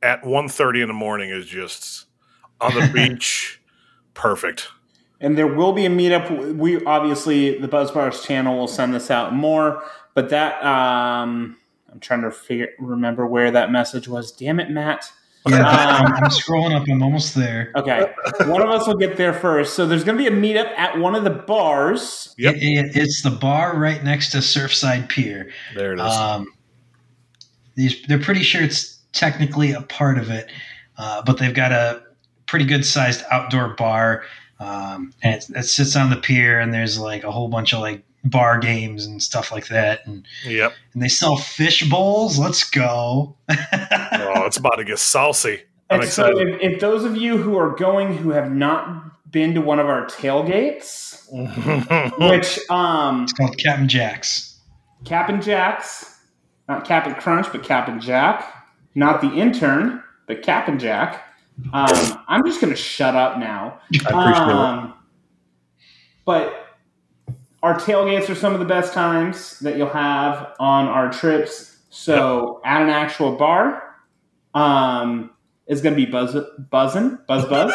at 0.03 0.23
1.30 0.23 0.81
in 0.83 0.87
the 0.87 0.93
morning 0.93 1.29
is 1.29 1.45
just 1.45 2.05
on 2.61 2.73
the 2.73 2.89
beach. 2.93 3.61
Perfect. 4.13 4.67
And 5.19 5.37
there 5.37 5.47
will 5.47 5.73
be 5.73 5.85
a 5.85 5.89
meetup. 5.89 6.55
We 6.55 6.83
obviously 6.85 7.57
the 7.59 7.67
Buzz 7.67 7.91
Bars 7.91 8.23
channel 8.23 8.57
will 8.57 8.67
send 8.67 8.93
this 8.93 9.09
out 9.09 9.33
more, 9.33 9.83
but 10.13 10.29
that 10.29 10.63
um, 10.63 11.57
I'm 11.91 11.99
trying 11.99 12.21
to 12.21 12.31
figure 12.31 12.69
remember 12.79 13.25
where 13.25 13.49
that 13.51 13.71
message 13.71 14.07
was. 14.07 14.31
Damn 14.31 14.59
it, 14.59 14.69
Matt. 14.69 15.11
Yeah, 15.47 15.59
Um, 15.59 16.05
I'm, 16.07 16.13
I'm 16.25 16.29
scrolling 16.29 16.75
up. 16.79 16.87
I'm 16.89 17.01
almost 17.01 17.33
there. 17.33 17.71
Okay, 17.75 18.11
one 18.45 18.61
of 18.61 18.69
us 18.69 18.85
will 18.85 18.97
get 18.97 19.17
there 19.17 19.33
first. 19.33 19.75
So 19.75 19.87
there's 19.87 20.03
going 20.03 20.17
to 20.17 20.23
be 20.23 20.27
a 20.27 20.31
meetup 20.39 20.69
at 20.77 20.97
one 20.99 21.15
of 21.15 21.23
the 21.23 21.29
bars. 21.31 22.35
Yep. 22.37 22.55
It- 22.55 22.61
it- 22.63 22.95
it's 22.97 23.21
the 23.23 23.29
bar 23.31 23.77
right 23.77 24.03
next 24.03 24.31
to 24.31 24.39
Surfside 24.39 25.07
Pier. 25.09 25.49
There 25.73 25.93
it 25.93 25.99
is. 25.99 26.13
Um, 26.13 26.47
these, 27.75 28.01
they're 28.07 28.19
pretty 28.19 28.43
sure 28.43 28.61
it's 28.61 28.96
technically 29.17 29.71
a 29.71 29.81
part 29.81 30.17
of 30.17 30.29
it, 30.29 30.49
uh, 30.97 31.21
but 31.23 31.37
they've 31.37 31.53
got 31.53 31.71
a 31.71 32.01
pretty 32.45 32.65
good 32.65 32.85
sized 32.85 33.23
outdoor 33.31 33.69
bar, 33.75 34.23
um, 34.59 35.13
and 35.21 35.35
it, 35.35 35.49
it 35.55 35.63
sits 35.63 35.95
on 35.95 36.09
the 36.09 36.15
pier. 36.15 36.59
And 36.59 36.73
there's 36.73 36.99
like 36.99 37.23
a 37.23 37.31
whole 37.31 37.47
bunch 37.47 37.73
of 37.73 37.81
like 37.81 38.03
bar 38.23 38.59
games 38.59 39.05
and 39.05 39.21
stuff 39.21 39.51
like 39.51 39.67
that, 39.67 40.05
and, 40.05 40.25
yep. 40.45 40.73
and 40.93 41.01
they 41.01 41.07
sell 41.07 41.37
fish 41.37 41.89
bowls. 41.89 42.39
Let's 42.39 42.69
go! 42.69 43.35
Oh, 44.19 44.45
it's 44.45 44.57
about 44.57 44.75
to 44.75 44.83
get 44.83 44.99
saucy. 44.99 45.61
I'm 45.89 46.01
And 46.01 46.09
so 46.09 46.37
if, 46.37 46.61
if 46.61 46.79
those 46.79 47.03
of 47.03 47.15
you 47.15 47.37
who 47.37 47.57
are 47.57 47.71
going 47.75 48.15
who 48.17 48.31
have 48.31 48.51
not 48.51 49.31
been 49.31 49.53
to 49.53 49.61
one 49.61 49.79
of 49.79 49.87
our 49.87 50.05
tailgates, 50.05 51.25
which 52.29 52.59
um, 52.69 53.23
It's 53.23 53.33
called 53.33 53.57
Captain 53.57 53.87
Jack's. 53.87 54.59
Cap 55.05 55.29
and 55.29 55.41
Jack's, 55.41 56.19
not 56.67 56.85
Cap 56.85 57.05
and 57.05 57.15
Crunch, 57.17 57.51
but 57.51 57.63
Cap 57.63 57.87
and 57.87 58.01
Jack, 58.01 58.56
not 58.97 59.21
the 59.21 59.31
intern, 59.31 60.03
but 60.25 60.41
Cap 60.41 60.67
and 60.67 60.79
Jack. 60.79 61.23
Um, 61.71 62.23
I'm 62.27 62.43
just 62.43 62.59
going 62.59 62.73
to 62.73 62.79
shut 62.79 63.15
up 63.15 63.37
now. 63.37 63.79
I 63.93 63.97
appreciate 63.97 64.55
Um, 64.55 64.93
but 66.25 66.65
our 67.61 67.79
tailgates 67.79 68.27
are 68.27 68.35
some 68.35 68.53
of 68.53 68.59
the 68.59 68.65
best 68.65 68.93
times 68.93 69.59
that 69.59 69.77
you'll 69.77 69.89
have 69.89 70.55
on 70.59 70.87
our 70.87 71.11
trips. 71.11 71.77
So 71.91 72.59
at 72.65 72.81
an 72.81 72.89
actual 72.89 73.35
bar, 73.35 73.83
um, 74.55 75.29
it's 75.67 75.81
going 75.81 75.95
to 75.95 76.05
be 76.05 76.09
buzz, 76.09 76.35
buzzing, 76.71 77.19
buzz, 77.27 77.45
buzz. 77.45 77.73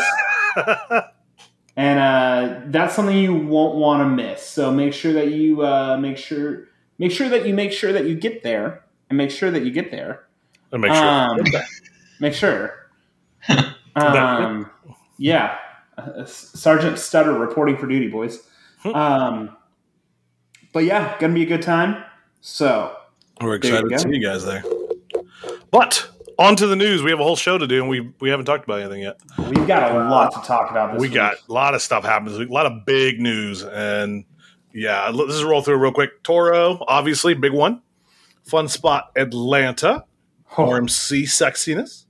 and 1.76 2.00
uh, 2.00 2.60
that's 2.66 2.96
something 2.96 3.16
you 3.16 3.34
won't 3.34 3.76
want 3.76 4.02
to 4.02 4.08
miss. 4.08 4.42
So 4.42 4.72
make 4.72 4.92
sure 4.92 5.12
that 5.12 5.28
you 5.28 5.62
uh, 5.62 5.96
make 5.98 6.16
sure 6.16 6.66
make 6.98 7.12
sure 7.12 7.28
that 7.28 7.46
you 7.46 7.54
make 7.54 7.70
sure 7.70 7.92
that 7.92 8.06
you 8.06 8.16
get 8.16 8.42
there, 8.42 8.84
and 9.08 9.16
make 9.16 9.30
sure 9.30 9.52
that 9.52 9.64
you 9.64 9.70
get 9.70 9.92
there. 9.92 10.26
And 10.72 10.80
make 10.82 10.92
sure. 10.92 11.04
Um, 11.04 11.40
make 12.20 12.34
sure. 12.34 12.74
Um, 13.94 14.70
yeah, 15.18 15.58
Uh, 15.98 16.24
Sergeant 16.24 16.98
Stutter 16.98 17.34
reporting 17.34 17.76
for 17.76 17.86
duty, 17.86 18.08
boys. 18.08 18.42
Um, 18.86 19.54
but 20.72 20.84
yeah, 20.84 21.14
gonna 21.20 21.34
be 21.34 21.42
a 21.42 21.46
good 21.46 21.60
time. 21.60 22.02
So 22.40 22.96
We're 23.42 23.58
There 23.58 23.70
you 23.72 23.86
excited 23.86 23.90
to 23.90 23.98
see 23.98 24.16
you 24.16 24.26
guys 24.26 24.46
there. 24.46 24.64
But 25.70 26.08
on 26.38 26.56
to 26.56 26.66
the 26.66 26.74
news. 26.76 27.02
We 27.02 27.10
have 27.10 27.20
a 27.20 27.22
whole 27.22 27.36
show 27.36 27.58
to 27.58 27.66
do, 27.66 27.80
and 27.80 27.88
we 27.90 28.10
we 28.20 28.30
haven't 28.30 28.46
talked 28.46 28.64
about 28.64 28.80
anything 28.80 29.02
yet. 29.02 29.20
we've 29.38 29.66
got 29.66 29.92
a 29.92 30.08
lot 30.08 30.32
to 30.32 30.40
talk 30.48 30.70
about. 30.70 30.92
This 30.94 31.00
we 31.00 31.08
week. 31.08 31.14
got 31.14 31.34
a 31.46 31.52
lot 31.52 31.74
of 31.74 31.82
stuff 31.82 32.02
happening 32.04 32.34
a 32.40 32.52
lot 32.52 32.64
of 32.64 32.86
big 32.86 33.20
news, 33.20 33.62
and 33.62 34.24
yeah, 34.72 35.10
let's 35.10 35.32
just 35.32 35.44
roll 35.44 35.60
through 35.60 35.76
real 35.76 35.92
quick. 35.92 36.22
Toro, 36.22 36.82
obviously, 36.88 37.34
big 37.34 37.52
one. 37.52 37.82
Fun 38.44 38.68
spot, 38.68 39.10
Atlanta. 39.16 40.04
Oh, 40.58 40.66
RMC 40.68 41.22
sexiness. 41.22 42.04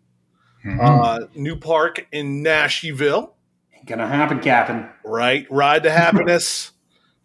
Mhm. 0.65 0.79
Uh, 0.81 1.27
new 1.35 1.57
park 1.57 2.07
in 2.13 2.43
Nashville. 2.43 3.35
Ain't 3.75 3.87
gonna 3.87 4.07
happen, 4.07 4.41
Captain. 4.41 4.89
Right, 5.05 5.47
ride 5.51 5.83
to 5.85 5.91
happiness. 5.93 6.73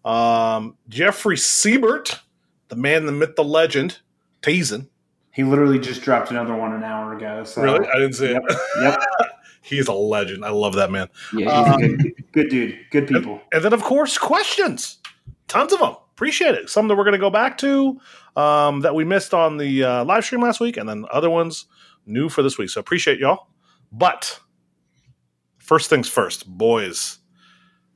um, 0.05 0.75
Jeffrey 0.89 1.37
Siebert, 1.37 2.21
the 2.69 2.75
man, 2.75 3.05
the 3.05 3.11
myth, 3.11 3.35
the 3.35 3.43
legend, 3.43 3.99
teasing. 4.41 4.87
He 5.31 5.43
literally 5.43 5.77
just 5.79 6.01
dropped 6.01 6.31
another 6.31 6.55
one 6.55 6.73
an 6.73 6.83
hour 6.83 7.15
ago. 7.15 7.43
So 7.43 7.61
Really, 7.61 7.87
I 7.87 7.95
didn't 7.99 8.13
see 8.13 8.31
Yep. 8.31 8.41
it. 8.47 8.57
Yep. 8.81 8.99
He's 9.61 9.87
a 9.87 9.93
legend. 9.93 10.45
I 10.45 10.49
love 10.49 10.75
that 10.75 10.89
man. 10.91 11.09
Yeah, 11.33 11.65
he's 11.65 11.75
Um, 11.75 11.83
a 11.83 11.97
good, 11.97 12.23
good 12.31 12.49
dude. 12.49 12.79
Good 12.89 13.07
people. 13.09 13.41
And 13.51 13.63
then, 13.65 13.73
of 13.73 13.83
course, 13.83 14.17
questions. 14.17 14.97
Tons 15.49 15.73
of 15.73 15.79
them. 15.79 15.95
Appreciate 16.17 16.55
it. 16.55 16.67
Some 16.67 16.87
that 16.87 16.95
we're 16.95 17.03
going 17.03 17.11
to 17.13 17.19
go 17.19 17.29
back 17.29 17.59
to 17.59 18.01
um, 18.35 18.79
that 18.79 18.95
we 18.95 19.03
missed 19.03 19.35
on 19.35 19.57
the 19.57 19.83
uh, 19.83 20.03
live 20.03 20.25
stream 20.25 20.41
last 20.41 20.59
week, 20.59 20.75
and 20.75 20.89
then 20.89 21.05
other 21.11 21.29
ones 21.29 21.67
new 22.07 22.27
for 22.27 22.41
this 22.41 22.57
week. 22.57 22.71
So 22.71 22.79
appreciate 22.79 23.19
y'all. 23.19 23.49
But 23.91 24.39
first 25.59 25.91
things 25.91 26.09
first, 26.09 26.47
boys. 26.47 27.19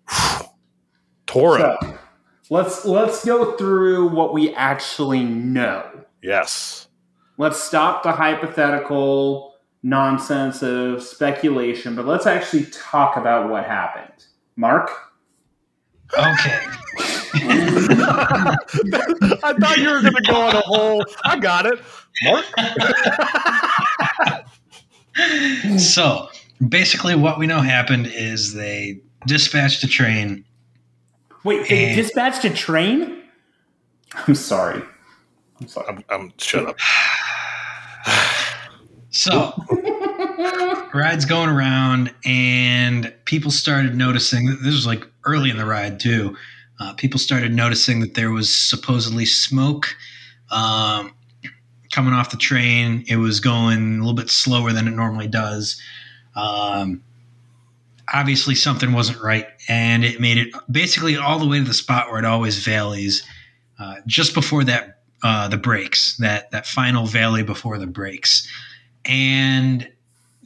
Toro. 1.25 1.77
So 1.81 1.97
let's 2.51 2.85
let's 2.85 3.25
go 3.25 3.57
through 3.57 4.09
what 4.09 4.35
we 4.35 4.53
actually 4.53 5.23
know. 5.23 5.89
yes. 6.21 6.89
Let's 7.39 7.59
stop 7.59 8.03
the 8.03 8.11
hypothetical 8.11 9.55
nonsense 9.81 10.61
of 10.61 11.01
speculation, 11.01 11.95
but 11.95 12.05
let's 12.05 12.27
actually 12.27 12.65
talk 12.65 13.17
about 13.17 13.49
what 13.49 13.63
happened. 13.63 14.25
Mark? 14.55 14.91
Okay. 16.15 16.59
I 19.43 19.53
thought 19.59 19.77
you 19.77 19.89
were 19.89 20.01
going 20.01 20.15
to 20.15 20.21
go 20.27 20.35
on 20.35 20.55
a 20.55 20.61
whole. 20.61 21.05
I 21.23 21.39
got 21.39 21.65
it. 21.65 21.79
Mark? 22.23 22.45
so 25.79 26.29
basically, 26.67 27.15
what 27.15 27.39
we 27.39 27.47
know 27.47 27.61
happened 27.61 28.07
is 28.07 28.53
they 28.53 28.99
dispatched 29.27 29.83
a 29.83 29.87
train. 29.87 30.43
Wait, 31.43 31.67
they 31.69 31.85
And- 31.87 31.95
dispatched 31.95 32.43
a 32.45 32.49
train? 32.49 33.23
I'm 34.27 34.35
sorry. 34.35 34.83
I'm 35.59 35.67
sorry. 35.67 35.87
I'm, 35.87 36.03
I'm 36.09 36.33
shut 36.37 36.65
up. 36.67 36.77
So 39.13 39.53
rides 40.93 41.25
going 41.25 41.49
around, 41.49 42.13
and 42.23 43.13
people 43.25 43.51
started 43.51 43.93
noticing. 43.93 44.45
This 44.45 44.73
was 44.73 44.87
like 44.87 45.05
early 45.25 45.49
in 45.49 45.57
the 45.57 45.65
ride 45.65 45.99
too. 45.99 46.37
Uh, 46.81 46.93
people 46.93 47.19
started 47.19 47.53
noticing 47.53 47.99
that 47.99 48.15
there 48.15 48.31
was 48.31 48.51
supposedly 48.51 49.23
smoke 49.23 49.95
um, 50.49 51.13
coming 51.91 52.11
off 52.11 52.31
the 52.31 52.37
train. 52.37 53.05
It 53.07 53.17
was 53.17 53.39
going 53.39 53.97
a 53.97 53.99
little 53.99 54.15
bit 54.15 54.31
slower 54.31 54.71
than 54.71 54.87
it 54.87 54.91
normally 54.91 55.27
does. 55.27 55.79
Um, 56.35 57.03
obviously, 58.11 58.55
something 58.55 58.93
wasn't 58.93 59.21
right, 59.21 59.45
and 59.69 60.03
it 60.03 60.19
made 60.19 60.39
it 60.39 60.55
basically 60.71 61.15
all 61.17 61.37
the 61.37 61.45
way 61.45 61.59
to 61.59 61.63
the 61.63 61.73
spot 61.73 62.09
where 62.09 62.17
it 62.17 62.25
always 62.25 62.65
valleys, 62.65 63.21
uh, 63.77 63.97
just 64.07 64.33
before 64.33 64.63
that 64.63 65.01
uh, 65.21 65.47
the 65.49 65.57
breaks, 65.57 66.17
that 66.17 66.49
that 66.49 66.65
final 66.65 67.05
valley 67.05 67.43
before 67.43 67.77
the 67.77 67.85
breaks, 67.85 68.47
and 69.05 69.87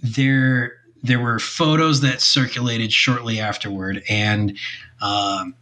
there 0.03 0.73
there 1.01 1.21
were 1.21 1.39
photos 1.39 2.01
that 2.01 2.19
circulated 2.19 2.91
shortly 2.91 3.39
afterward, 3.39 4.03
and 4.09 4.57
um, 5.01 5.55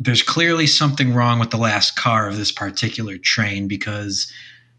there's 0.00 0.22
clearly 0.22 0.66
something 0.66 1.12
wrong 1.12 1.38
with 1.38 1.50
the 1.50 1.56
last 1.56 1.96
car 1.96 2.28
of 2.28 2.36
this 2.36 2.52
particular 2.52 3.18
train 3.18 3.66
because 3.66 4.32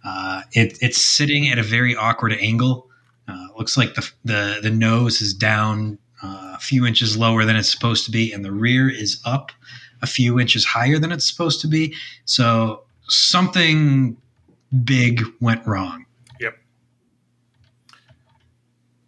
uh, 0.05 0.41
it, 0.53 0.77
it's 0.81 1.01
sitting 1.01 1.49
at 1.49 1.57
a 1.57 1.63
very 1.63 1.95
awkward 1.95 2.33
angle. 2.33 2.87
Uh, 3.27 3.47
looks 3.57 3.77
like 3.77 3.93
the, 3.93 4.09
the 4.25 4.59
the 4.63 4.71
nose 4.71 5.21
is 5.21 5.33
down 5.33 5.99
uh, 6.23 6.53
a 6.55 6.59
few 6.59 6.85
inches 6.85 7.17
lower 7.17 7.45
than 7.45 7.55
it's 7.55 7.71
supposed 7.71 8.05
to 8.05 8.11
be, 8.11 8.31
and 8.31 8.43
the 8.43 8.51
rear 8.51 8.89
is 8.89 9.21
up 9.25 9.51
a 10.01 10.07
few 10.07 10.39
inches 10.39 10.65
higher 10.65 10.97
than 10.97 11.11
it's 11.11 11.29
supposed 11.29 11.61
to 11.61 11.67
be. 11.67 11.93
So 12.25 12.83
something 13.07 14.17
big 14.83 15.21
went 15.41 15.65
wrong. 15.67 16.05
Yep. 16.39 16.57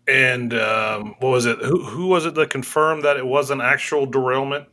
And 0.08 0.54
um, 0.54 1.16
what 1.20 1.30
was 1.30 1.46
it? 1.46 1.58
Who, 1.60 1.84
who 1.84 2.08
was 2.08 2.26
it 2.26 2.36
that 2.36 2.50
confirmed 2.50 3.04
that 3.04 3.18
it 3.18 3.26
was 3.26 3.50
an 3.50 3.62
actual 3.62 4.06
derailment? 4.06 4.68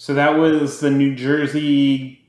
So 0.00 0.14
that 0.14 0.38
was 0.38 0.78
the 0.78 0.92
New 0.92 1.16
Jersey. 1.16 2.24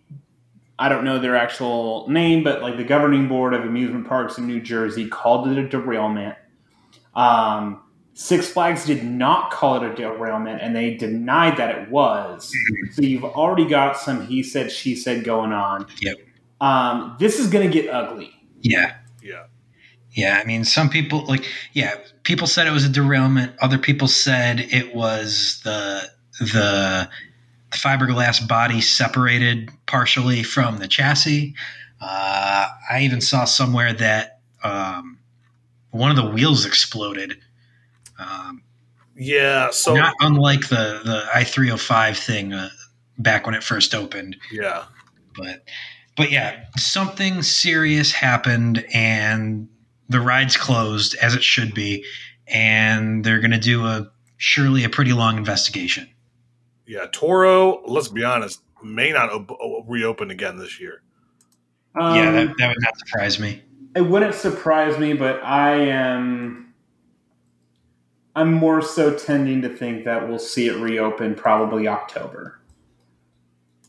I 0.80 0.90
don't 0.90 1.04
know 1.04 1.20
their 1.20 1.36
actual 1.36 2.10
name, 2.10 2.44
but 2.44 2.64
like 2.64 2.78
the 2.78 2.84
governing 2.84 3.28
board 3.28 3.54
of 3.54 3.62
amusement 3.62 4.08
parks 4.08 4.40
in 4.40 4.48
New 4.48 4.60
Jersey 4.60 5.08
called 5.08 5.48
it 5.48 5.56
a 5.60 5.70
derailment. 5.70 6.36
Um, 7.14 7.84
Six 8.16 8.50
Flags 8.50 8.88
did 8.88 9.04
not 9.04 9.52
call 9.52 9.84
it 9.84 9.84
a 9.84 9.94
derailment, 9.94 10.62
and 10.64 10.76
they 10.76 10.96
denied 10.96 11.58
that 11.58 11.78
it 11.78 11.92
was. 11.92 12.52
So 12.94 13.04
you've 13.04 13.24
already 13.24 13.68
got 13.68 13.98
some 13.98 14.26
he 14.26 14.42
said, 14.42 14.72
she 14.72 14.96
said 14.96 15.24
going 15.24 15.52
on. 15.52 15.86
Yep. 16.02 16.18
Um, 16.60 17.18
this 17.20 17.38
is 17.40 17.52
going 17.52 17.70
to 17.70 17.72
get 17.72 17.88
ugly. 17.94 18.32
Yeah. 18.62 18.96
Yeah. 19.22 19.44
Yeah, 20.12 20.42
I 20.42 20.48
mean, 20.48 20.66
some 20.66 20.90
people 20.90 21.24
like, 21.28 21.46
yeah, 21.74 21.98
people 22.24 22.48
said 22.48 22.66
it 22.66 22.72
was 22.72 22.84
a 22.84 22.90
derailment. 22.90 23.54
Other 23.62 23.78
people 23.78 24.08
said 24.08 24.60
it 24.60 24.96
was 24.96 25.62
the 25.64 26.10
the 26.40 27.10
fiberglass 27.72 28.46
body 28.46 28.82
separated 28.82 29.72
partially 29.86 30.44
from 30.44 30.78
the 30.78 30.88
chassis. 30.88 31.56
Uh, 32.02 32.68
I 32.90 33.02
even 33.02 33.22
saw 33.22 33.46
somewhere 33.46 33.94
that 33.94 34.40
um, 34.64 35.20
one 35.92 36.12
of 36.12 36.18
the 36.18 36.26
wheels 36.26 36.66
exploded. 36.66 37.38
Um, 38.18 38.64
yeah, 39.16 39.70
so 39.72 39.96
not 39.96 40.16
unlike 40.22 40.70
the 40.70 41.02
the 41.04 41.26
i 41.34 41.44
three 41.44 41.68
hundred 41.68 41.82
five 41.82 42.18
thing 42.18 42.54
uh, 42.54 42.70
back 43.18 43.46
when 43.46 43.56
it 43.56 43.64
first 43.64 43.94
opened. 43.94 44.38
Yeah, 44.52 44.86
but 45.36 45.64
but 46.16 46.32
yeah, 46.32 46.66
something 46.78 47.44
serious 47.44 48.12
happened, 48.12 48.86
and 48.94 49.68
the 50.08 50.22
ride's 50.22 50.58
closed 50.58 51.16
as 51.22 51.36
it 51.36 51.44
should 51.44 51.74
be, 51.74 52.06
and 52.48 53.24
they're 53.24 53.40
going 53.40 53.52
to 53.52 53.60
do 53.60 53.86
a 53.86 54.10
surely 54.38 54.84
a 54.86 54.90
pretty 54.90 55.14
long 55.14 55.38
investigation. 55.38 56.08
Yeah, 56.90 57.06
Toro. 57.12 57.84
Let's 57.86 58.08
be 58.08 58.24
honest, 58.24 58.64
may 58.82 59.12
not 59.12 59.32
op- 59.32 59.86
reopen 59.88 60.32
again 60.32 60.58
this 60.58 60.80
year. 60.80 61.04
Um, 61.94 62.16
yeah, 62.16 62.32
that, 62.32 62.56
that 62.58 62.68
would 62.70 62.82
not 62.82 62.98
surprise 62.98 63.40
me. 63.40 63.62
It 63.96 64.02
wouldn't 64.02 64.34
surprise 64.34 64.98
me, 64.98 65.14
but 65.14 65.40
I 65.44 65.76
am. 65.76 66.74
I'm 68.36 68.52
more 68.52 68.82
so 68.82 69.16
tending 69.16 69.62
to 69.62 69.70
think 69.70 70.04
that 70.06 70.28
we'll 70.28 70.40
see 70.40 70.68
it 70.68 70.78
reopen 70.78 71.36
probably 71.36 71.88
October. 71.88 72.60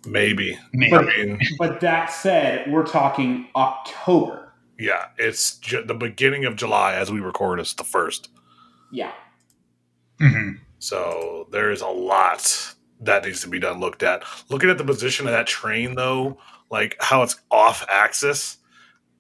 Maybe. 0.05 0.59
Maybe. 0.75 0.91
But, 0.91 1.09
I 1.09 1.17
mean, 1.17 1.41
but 1.59 1.81
that 1.81 2.13
said, 2.13 2.71
we're 2.71 2.87
talking 2.87 3.49
October. 3.57 4.53
Yeah, 4.79 5.07
it's 5.17 5.57
ju- 5.59 5.85
the 5.85 5.95
beginning 5.95 6.45
of 6.45 6.57
July 6.57 6.97
as 6.97 7.11
we 7.11 7.21
record. 7.21 7.61
It's 7.61 7.73
the 7.73 7.85
first. 7.85 8.29
Yeah. 8.93 9.13
Mm-hmm. 10.21 10.63
So 10.81 11.49
there 11.51 11.71
is 11.71 11.81
a 11.81 11.89
lot 11.89 12.75
that 13.01 13.25
needs 13.25 13.41
to 13.43 13.49
be 13.49 13.59
done. 13.59 13.81
Looked 13.81 14.03
at. 14.03 14.25
Looking 14.49 14.71
at 14.71 14.79
the 14.79 14.85
position 14.85 15.27
of 15.27 15.33
that 15.33 15.47
train, 15.47 15.95
though, 15.95 16.39
like 16.71 16.97
how 17.01 17.23
it's 17.23 17.37
off 17.51 17.85
axis, 17.89 18.59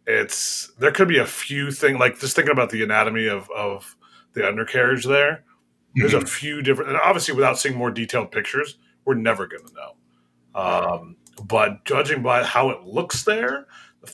it's 0.07 0.73
there 0.79 0.93
could 0.93 1.09
be 1.09 1.19
a 1.19 1.27
few 1.27 1.71
things. 1.71 1.99
Like 1.99 2.19
just 2.19 2.37
thinking 2.37 2.53
about 2.53 2.71
the 2.71 2.83
anatomy 2.83 3.27
of 3.27 3.51
of 3.51 3.97
the 4.35 4.47
undercarriage 4.47 5.05
there. 5.05 5.45
There's 5.95 6.13
Mm-hmm. 6.13 6.23
a 6.25 6.27
few 6.27 6.63
different, 6.63 6.91
and 6.91 7.01
obviously, 7.01 7.35
without 7.35 7.59
seeing 7.59 7.77
more 7.77 7.91
detailed 7.91 8.31
pictures, 8.31 8.79
we're 9.05 9.15
never 9.15 9.49
going 9.49 9.67
to 9.67 9.75
know. 9.75 10.61
Um, 10.61 11.17
but 11.45 11.85
judging 11.85 12.23
by 12.23 12.45
how 12.45 12.71
it 12.71 12.85
looks 12.85 13.25
there, 13.25 13.67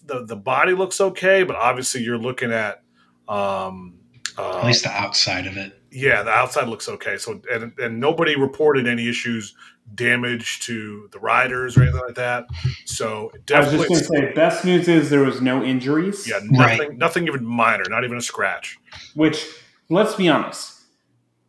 the, 0.04 0.24
the 0.24 0.36
body 0.36 0.72
looks 0.72 1.00
okay, 1.00 1.42
but 1.42 1.54
obviously 1.56 2.02
you're 2.02 2.18
looking 2.18 2.50
at 2.50 2.82
um, 3.28 3.98
uh, 4.38 4.58
At 4.58 4.66
least 4.66 4.84
the 4.84 4.90
outside 4.90 5.46
of 5.46 5.56
it. 5.56 5.78
Yeah, 5.96 6.22
the 6.22 6.30
outside 6.30 6.68
looks 6.68 6.88
okay. 6.88 7.16
So 7.16 7.40
and 7.50 7.72
and 7.78 7.98
nobody 7.98 8.36
reported 8.36 8.86
any 8.86 9.08
issues, 9.08 9.54
damage 9.94 10.60
to 10.66 11.08
the 11.12 11.18
riders 11.18 11.76
or 11.76 11.82
anything 11.82 12.00
like 12.00 12.16
that. 12.16 12.46
So 12.84 13.32
I 13.52 13.60
was 13.60 13.70
just 13.70 13.88
definitely, 13.88 13.88
going 13.88 14.00
to 14.00 14.04
say, 14.04 14.32
best 14.34 14.64
news 14.64 14.88
is 14.88 15.08
there 15.10 15.22
was 15.22 15.40
no 15.40 15.62
injuries. 15.64 16.28
yeah, 16.28 16.40
nothing, 16.44 16.98
nothing 16.98 17.26
even 17.28 17.44
minor, 17.46 17.84
not 17.88 18.04
even 18.04 18.18
a 18.18 18.20
scratch. 18.22 18.78
Which, 19.14 19.46
let's 19.88 20.14
be 20.14 20.28
honest, 20.28 20.82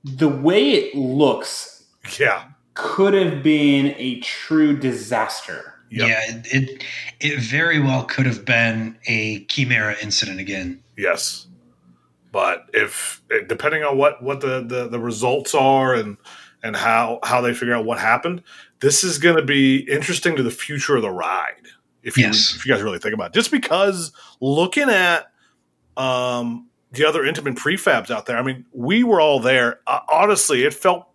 the 0.03 0.29
way 0.29 0.71
it 0.71 0.95
looks 0.95 1.85
Yeah, 2.17 2.45
could 2.73 3.13
have 3.13 3.43
been 3.43 3.95
a 3.97 4.19
true 4.21 4.77
disaster. 4.77 5.73
Yep. 5.89 6.07
Yeah, 6.07 6.19
it, 6.23 6.47
it 6.53 6.83
it 7.19 7.39
very 7.39 7.79
well 7.79 8.03
could 8.05 8.25
have 8.25 8.45
been 8.45 8.97
a 9.07 9.45
Chimera 9.45 9.95
incident 10.01 10.39
again. 10.39 10.83
yes, 10.97 11.47
but 12.31 12.69
if 12.73 13.21
depending 13.47 13.83
on 13.83 13.97
what 13.97 14.21
what 14.21 14.41
the 14.41 14.63
the, 14.65 14.87
the 14.87 14.99
results 14.99 15.55
are 15.55 15.93
and 15.93 16.17
and 16.63 16.75
how 16.75 17.19
how 17.23 17.41
they 17.41 17.53
figure 17.53 17.75
out 17.75 17.85
what 17.85 17.99
happened, 17.99 18.43
this 18.79 19.03
is 19.03 19.17
going 19.17 19.35
to 19.35 19.43
be 19.43 19.77
interesting 19.89 20.35
to 20.35 20.43
the 20.43 20.51
future 20.51 20.95
of 20.95 21.01
the 21.01 21.11
ride. 21.11 21.67
If 22.03 22.17
you 22.17 22.25
Yes. 22.25 22.55
if 22.55 22.65
you 22.65 22.73
guys 22.73 22.81
really 22.81 22.99
think 22.99 23.13
about 23.13 23.27
it, 23.27 23.33
just 23.33 23.51
because 23.51 24.11
looking 24.39 24.89
at 24.89 25.31
um, 25.97 26.67
the 26.91 27.05
other 27.05 27.23
Intamin 27.23 27.55
prefabs 27.55 28.11
out 28.11 28.25
there, 28.25 28.37
I 28.37 28.43
mean, 28.43 28.65
we 28.71 29.03
were 29.03 29.19
all 29.19 29.39
there. 29.39 29.79
Uh, 29.87 29.99
honestly, 30.09 30.63
it 30.63 30.73
felt 30.73 31.07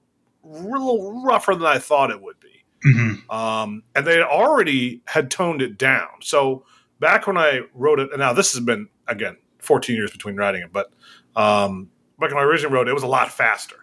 a 0.44 0.48
little 0.48 1.22
rougher 1.24 1.54
than 1.54 1.66
I 1.66 1.78
thought 1.78 2.10
it 2.10 2.20
would 2.20 2.40
be. 2.40 2.48
Mm-hmm. 2.84 3.30
Um, 3.30 3.84
and 3.94 4.06
they 4.06 4.20
already 4.20 5.02
had 5.06 5.30
toned 5.30 5.62
it 5.62 5.78
down. 5.78 6.08
So 6.20 6.64
back 6.98 7.26
when 7.26 7.38
I 7.38 7.60
wrote 7.74 8.00
it, 8.00 8.10
and 8.10 8.18
now 8.18 8.32
this 8.32 8.52
has 8.52 8.62
been 8.62 8.88
again 9.06 9.36
14 9.62 9.96
years 9.96 10.10
between 10.10 10.36
writing 10.36 10.62
it, 10.62 10.72
but 10.72 10.92
um, 11.34 11.90
back 12.18 12.30
when 12.30 12.38
I 12.38 12.42
originally 12.46 12.74
wrote 12.74 12.86
it, 12.88 12.90
it 12.90 12.94
was 12.94 13.02
a 13.02 13.08
lot 13.08 13.30
faster. 13.32 13.76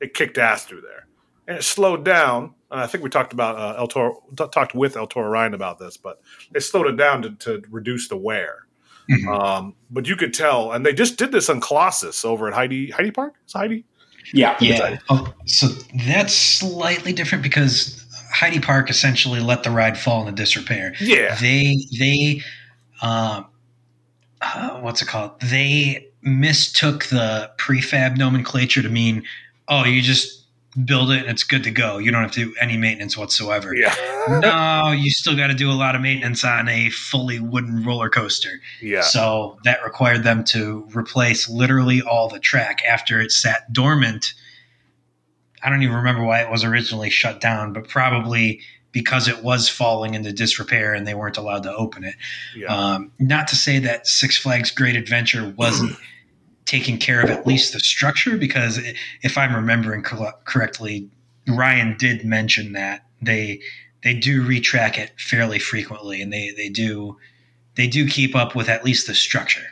It 0.00 0.14
kicked 0.14 0.38
ass 0.38 0.64
through 0.64 0.82
there, 0.82 1.06
and 1.46 1.58
it 1.58 1.62
slowed 1.62 2.04
down. 2.04 2.54
And 2.70 2.80
I 2.80 2.86
think 2.86 3.04
we 3.04 3.10
talked 3.10 3.32
about 3.32 3.56
uh, 3.58 3.74
El 3.78 3.86
Toro, 3.88 4.22
t- 4.36 4.46
talked 4.52 4.74
with 4.74 4.96
El 4.96 5.06
Toro 5.06 5.28
Ryan 5.28 5.52
about 5.54 5.78
this, 5.78 5.96
but 5.96 6.22
they 6.52 6.60
slowed 6.60 6.86
it 6.86 6.96
down 6.96 7.22
to, 7.22 7.30
to 7.32 7.62
reduce 7.70 8.08
the 8.08 8.16
wear. 8.16 8.66
Mhm. 9.10 9.26
Um, 9.40 9.74
but 9.90 10.06
you 10.06 10.16
could 10.16 10.32
tell, 10.32 10.72
and 10.72 10.86
they 10.86 10.92
just 10.94 11.18
did 11.18 11.32
this 11.32 11.48
on 11.50 11.60
Colossus 11.60 12.24
over 12.24 12.48
at 12.48 12.54
Heidi 12.54 12.90
Heide 12.90 13.12
Park. 13.12 13.34
Is 13.46 13.54
it 13.54 13.58
Heidi? 13.58 13.84
Yeah. 14.32 14.56
Yeah. 14.60 14.98
Oh, 15.10 15.32
so 15.46 15.66
that's 16.06 16.32
slightly 16.32 17.12
different 17.12 17.42
because 17.42 18.04
Heide 18.32 18.62
Park 18.62 18.88
essentially 18.88 19.40
let 19.40 19.64
the 19.64 19.70
ride 19.70 19.98
fall 19.98 20.26
into 20.26 20.40
disrepair. 20.40 20.94
Yeah, 21.00 21.34
They 21.34 21.76
they 21.98 22.42
um, 23.02 23.46
uh, 24.42 24.80
what's 24.80 25.00
it 25.02 25.08
called? 25.08 25.40
They 25.40 26.08
mistook 26.22 27.06
the 27.06 27.50
prefab 27.58 28.16
nomenclature 28.16 28.82
to 28.82 28.88
mean, 28.88 29.24
oh, 29.68 29.84
you 29.84 30.02
just 30.02 30.40
build 30.84 31.10
it 31.10 31.20
and 31.20 31.28
it's 31.28 31.44
good 31.44 31.64
to 31.64 31.70
go. 31.70 31.98
You 31.98 32.10
don't 32.10 32.22
have 32.22 32.32
to 32.32 32.46
do 32.46 32.54
any 32.60 32.76
maintenance 32.76 33.16
whatsoever. 33.16 33.74
yeah, 33.74 33.94
no, 34.42 34.92
you 34.92 35.10
still 35.10 35.36
got 35.36 35.48
to 35.48 35.54
do 35.54 35.70
a 35.70 35.74
lot 35.74 35.94
of 35.94 36.00
maintenance 36.00 36.44
on 36.44 36.68
a 36.68 36.90
fully 36.90 37.40
wooden 37.40 37.84
roller 37.84 38.08
coaster. 38.08 38.60
yeah. 38.80 39.02
So 39.02 39.58
that 39.64 39.84
required 39.84 40.24
them 40.24 40.44
to 40.44 40.88
replace 40.94 41.48
literally 41.48 42.02
all 42.02 42.28
the 42.28 42.40
track 42.40 42.82
after 42.88 43.20
it 43.20 43.32
sat 43.32 43.72
dormant. 43.72 44.32
I 45.62 45.70
don't 45.70 45.82
even 45.82 45.94
remember 45.96 46.24
why 46.24 46.40
it 46.40 46.50
was 46.50 46.64
originally 46.64 47.10
shut 47.10 47.40
down, 47.40 47.72
but 47.72 47.86
probably 47.88 48.60
because 48.92 49.26
it 49.28 49.42
was 49.42 49.68
falling 49.68 50.14
into 50.14 50.32
disrepair 50.32 50.92
and 50.94 51.06
they 51.06 51.14
weren't 51.14 51.38
allowed 51.38 51.62
to 51.64 51.74
open 51.74 52.04
it. 52.04 52.14
yeah. 52.56 52.66
Um, 52.66 53.10
not 53.18 53.48
to 53.48 53.56
say 53.56 53.78
that 53.80 54.06
Six 54.06 54.36
Flags 54.38 54.70
Great 54.70 54.96
Adventure 54.96 55.52
wasn't 55.56 55.96
taking 56.66 56.98
care 56.98 57.20
of 57.22 57.30
at 57.30 57.46
least 57.46 57.72
the 57.72 57.80
structure, 57.80 58.36
because 58.36 58.78
i- 58.78 58.94
if 59.22 59.36
I'm 59.38 59.54
remembering 59.54 60.02
cor- 60.02 60.34
correctly, 60.44 61.08
Ryan 61.48 61.96
did 61.98 62.24
mention 62.24 62.72
that 62.74 63.04
they 63.20 63.60
they 64.04 64.14
do 64.14 64.44
retrack 64.46 64.98
it 64.98 65.12
fairly 65.18 65.58
frequently, 65.58 66.20
and 66.22 66.32
they 66.32 66.50
they 66.56 66.68
do 66.68 67.16
they 67.74 67.86
do 67.88 68.06
keep 68.06 68.36
up 68.36 68.54
with 68.54 68.68
at 68.68 68.84
least 68.84 69.06
the 69.06 69.14
structure. 69.14 69.66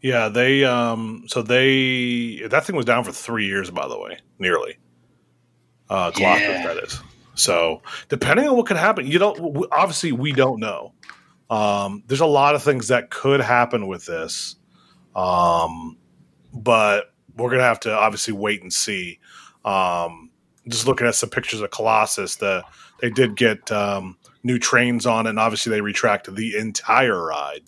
Yeah, 0.00 0.28
they 0.28 0.64
um 0.64 1.24
so 1.26 1.42
they 1.42 2.42
that 2.48 2.64
thing 2.64 2.76
was 2.76 2.84
down 2.84 3.04
for 3.04 3.12
three 3.12 3.46
years, 3.46 3.70
by 3.70 3.88
the 3.88 3.98
way, 3.98 4.18
nearly. 4.38 4.78
Uh 5.90 6.10
Colossus, 6.10 6.42
Yeah. 6.42 6.66
that 6.66 6.76
is. 6.84 7.00
So 7.34 7.82
depending 8.08 8.48
on 8.48 8.56
what 8.56 8.66
could 8.66 8.76
happen, 8.76 9.06
you 9.06 9.18
don't 9.18 9.66
obviously 9.72 10.12
we 10.12 10.32
don't 10.32 10.60
know. 10.60 10.92
Um 11.50 12.02
there's 12.06 12.20
a 12.20 12.26
lot 12.26 12.54
of 12.54 12.62
things 12.62 12.88
that 12.88 13.10
could 13.10 13.40
happen 13.40 13.86
with 13.86 14.06
this. 14.06 14.56
Um 15.14 15.96
but 16.52 17.12
we're 17.36 17.50
gonna 17.50 17.62
have 17.62 17.80
to 17.80 17.92
obviously 17.92 18.34
wait 18.34 18.62
and 18.62 18.72
see. 18.72 19.20
Um 19.64 20.30
just 20.68 20.86
looking 20.86 21.06
at 21.06 21.14
some 21.14 21.30
pictures 21.30 21.60
of 21.60 21.70
Colossus, 21.70 22.36
the 22.36 22.64
they 23.00 23.10
did 23.10 23.36
get 23.36 23.70
um 23.72 24.16
new 24.44 24.58
trains 24.58 25.06
on 25.06 25.26
it, 25.26 25.30
and 25.30 25.38
obviously 25.38 25.70
they 25.70 25.80
retracked 25.80 26.32
the 26.34 26.56
entire 26.56 27.24
ride. 27.26 27.62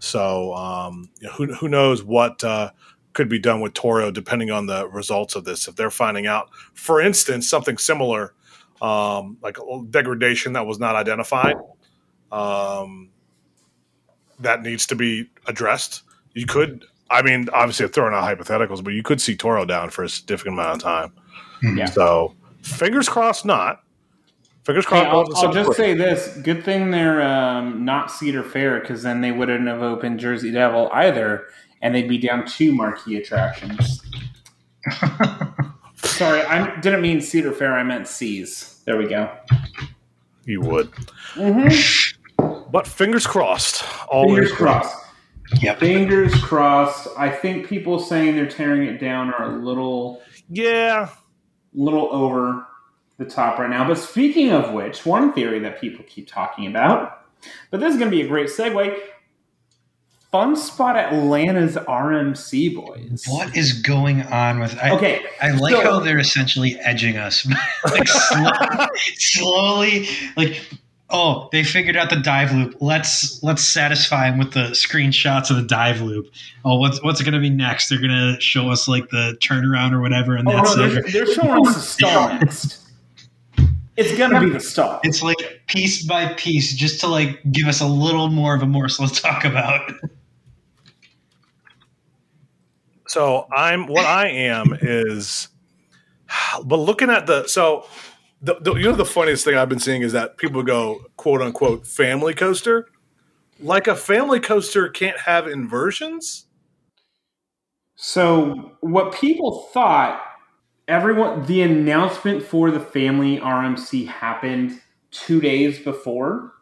So 0.00 0.54
um, 0.54 1.08
who 1.32 1.52
who 1.54 1.68
knows 1.68 2.02
what 2.02 2.44
uh, 2.44 2.70
could 3.14 3.28
be 3.30 3.38
done 3.38 3.62
with 3.62 3.72
Toro 3.72 4.10
depending 4.10 4.50
on 4.50 4.66
the 4.66 4.86
results 4.88 5.34
of 5.34 5.44
this. 5.44 5.66
If 5.66 5.76
they're 5.76 5.90
finding 5.90 6.26
out, 6.26 6.50
for 6.74 7.00
instance, 7.00 7.48
something 7.48 7.78
similar, 7.78 8.34
um, 8.82 9.38
like 9.42 9.58
a 9.58 9.82
degradation 9.90 10.52
that 10.54 10.66
was 10.66 10.78
not 10.78 10.96
identified, 10.96 11.56
um, 12.32 13.10
that 14.40 14.62
needs 14.62 14.86
to 14.88 14.94
be 14.94 15.28
addressed. 15.46 16.02
You 16.34 16.46
could, 16.46 16.84
I 17.10 17.22
mean, 17.22 17.48
obviously, 17.52 17.86
I'm 17.86 17.92
throwing 17.92 18.14
out 18.14 18.24
hypotheticals, 18.24 18.84
but 18.84 18.92
you 18.92 19.02
could 19.02 19.20
see 19.20 19.36
Toro 19.36 19.64
down 19.64 19.90
for 19.90 20.04
a 20.04 20.08
significant 20.08 20.54
amount 20.54 20.76
of 20.76 20.82
time. 20.82 21.12
Mhm. 21.62 21.78
Yeah. 21.78 21.86
So 21.86 22.34
fingers 22.62 23.08
crossed, 23.08 23.44
not. 23.44 23.82
Fingers 24.64 24.84
Hey, 24.84 25.02
crossed. 25.02 25.36
I'll, 25.36 25.46
I'll 25.46 25.52
just 25.54 25.66
quick. 25.66 25.76
say 25.76 25.94
this: 25.94 26.36
good 26.42 26.64
thing 26.64 26.90
they're 26.90 27.22
um, 27.22 27.84
not 27.84 28.10
Cedar 28.10 28.42
Fair, 28.42 28.80
because 28.80 29.02
then 29.02 29.20
they 29.20 29.30
wouldn't 29.32 29.66
have 29.68 29.80
opened 29.80 30.18
Jersey 30.20 30.50
Devil 30.50 30.90
either, 30.92 31.44
and 31.80 31.94
they'd 31.94 32.08
be 32.08 32.18
down 32.18 32.44
two 32.46 32.72
marquee 32.72 33.16
attractions. 33.16 34.02
Sorry, 35.96 36.42
I 36.42 36.78
didn't 36.80 37.00
mean 37.02 37.20
Cedar 37.20 37.52
Fair. 37.52 37.74
I 37.74 37.82
meant 37.82 38.06
Seas. 38.08 38.82
There 38.86 38.96
we 38.96 39.08
go. 39.08 39.30
you 40.44 40.60
would, 40.60 40.90
Mm-hmm. 41.34 42.70
but 42.70 42.86
fingers 42.86 43.26
crossed. 43.26 43.82
All 44.08 44.26
Fingers 44.26 44.50
is- 44.50 44.56
crossed. 44.56 45.02
Yep. 45.60 45.78
Fingers 45.78 46.34
crossed. 46.42 47.08
I 47.16 47.30
think 47.30 47.68
people 47.68 48.00
saying 48.00 48.34
they're 48.34 48.48
tearing 48.48 48.82
it 48.88 48.98
down 49.00 49.32
are 49.32 49.44
a 49.54 49.56
little, 49.56 50.20
Yeah, 50.48 51.08
little 51.72 52.08
over 52.12 52.66
the 53.18 53.24
top 53.24 53.58
right 53.60 53.70
now. 53.70 53.86
But 53.86 53.96
speaking 53.98 54.50
of 54.50 54.72
which, 54.72 55.06
one 55.06 55.32
theory 55.32 55.60
that 55.60 55.80
people 55.80 56.04
keep 56.08 56.26
talking 56.28 56.66
about, 56.66 57.26
but 57.70 57.78
this 57.78 57.92
is 57.92 57.98
going 57.98 58.10
to 58.10 58.16
be 58.16 58.22
a 58.22 58.28
great 58.28 58.48
segue. 58.48 58.98
Fun 60.36 60.54
Spot 60.54 60.96
Atlanta's 60.96 61.76
RMC 61.76 62.74
boys. 62.74 63.24
What 63.26 63.56
is 63.56 63.72
going 63.80 64.20
on 64.24 64.60
with? 64.60 64.76
I, 64.78 64.90
Okay, 64.90 65.24
I 65.40 65.52
like 65.52 65.74
so- 65.74 65.80
how 65.82 66.00
they're 66.00 66.18
essentially 66.18 66.76
edging 66.80 67.16
us, 67.16 67.46
like 67.90 68.06
slowly, 68.06 68.86
slowly, 69.16 70.08
like 70.36 70.60
oh, 71.08 71.48
they 71.52 71.64
figured 71.64 71.96
out 71.96 72.10
the 72.10 72.16
dive 72.16 72.52
loop. 72.52 72.74
Let's 72.82 73.42
let's 73.42 73.64
satisfy 73.64 74.28
them 74.28 74.38
with 74.38 74.52
the 74.52 74.72
screenshots 74.72 75.48
of 75.48 75.56
the 75.56 75.62
dive 75.62 76.02
loop. 76.02 76.26
Oh, 76.66 76.76
what's 76.76 77.02
what's 77.02 77.22
going 77.22 77.32
to 77.32 77.40
be 77.40 77.48
next? 77.48 77.88
They're 77.88 77.98
going 77.98 78.10
to 78.10 78.38
show 78.38 78.68
us 78.70 78.86
like 78.86 79.08
the 79.08 79.38
turnaround 79.40 79.92
or 79.92 80.02
whatever, 80.02 80.36
and 80.36 80.46
Oh, 80.46 80.52
that's 80.52 80.76
no, 80.76 80.84
it. 80.84 80.90
they're, 80.90 81.24
they're 81.24 81.34
showing 81.34 81.66
us 81.66 81.74
the 81.76 81.80
stall 81.80 82.28
next. 82.40 82.82
It's 83.96 84.14
gonna 84.18 84.38
be 84.40 84.50
the 84.50 84.60
stall. 84.60 85.00
It's 85.04 85.22
like 85.22 85.62
piece 85.68 86.04
by 86.04 86.34
piece, 86.34 86.74
just 86.74 87.00
to 87.00 87.06
like 87.06 87.40
give 87.50 87.68
us 87.68 87.80
a 87.80 87.86
little 87.86 88.28
more 88.28 88.54
of 88.54 88.60
a 88.60 88.66
morsel 88.66 89.08
to 89.08 89.22
talk 89.22 89.46
about. 89.46 89.90
So 93.06 93.46
I'm 93.54 93.86
what 93.86 94.04
I 94.04 94.28
am 94.28 94.76
is, 94.80 95.48
but 96.64 96.76
looking 96.76 97.10
at 97.10 97.26
the 97.26 97.46
so 97.46 97.86
the, 98.42 98.56
the 98.60 98.74
you 98.74 98.84
know 98.84 98.92
the 98.92 99.04
funniest 99.04 99.44
thing 99.44 99.56
I've 99.56 99.68
been 99.68 99.78
seeing 99.78 100.02
is 100.02 100.12
that 100.12 100.36
people 100.36 100.62
go 100.62 101.06
quote 101.16 101.42
unquote 101.42 101.86
family 101.86 102.34
coaster, 102.34 102.88
like 103.60 103.86
a 103.86 103.96
family 103.96 104.40
coaster 104.40 104.88
can't 104.88 105.18
have 105.20 105.46
inversions. 105.46 106.46
So 107.96 108.72
what 108.80 109.14
people 109.14 109.68
thought, 109.72 110.20
everyone, 110.86 111.46
the 111.46 111.62
announcement 111.62 112.42
for 112.42 112.70
the 112.70 112.80
family 112.80 113.38
RMC 113.38 114.06
happened 114.06 114.80
two 115.10 115.40
days 115.40 115.78
before. 115.78 116.52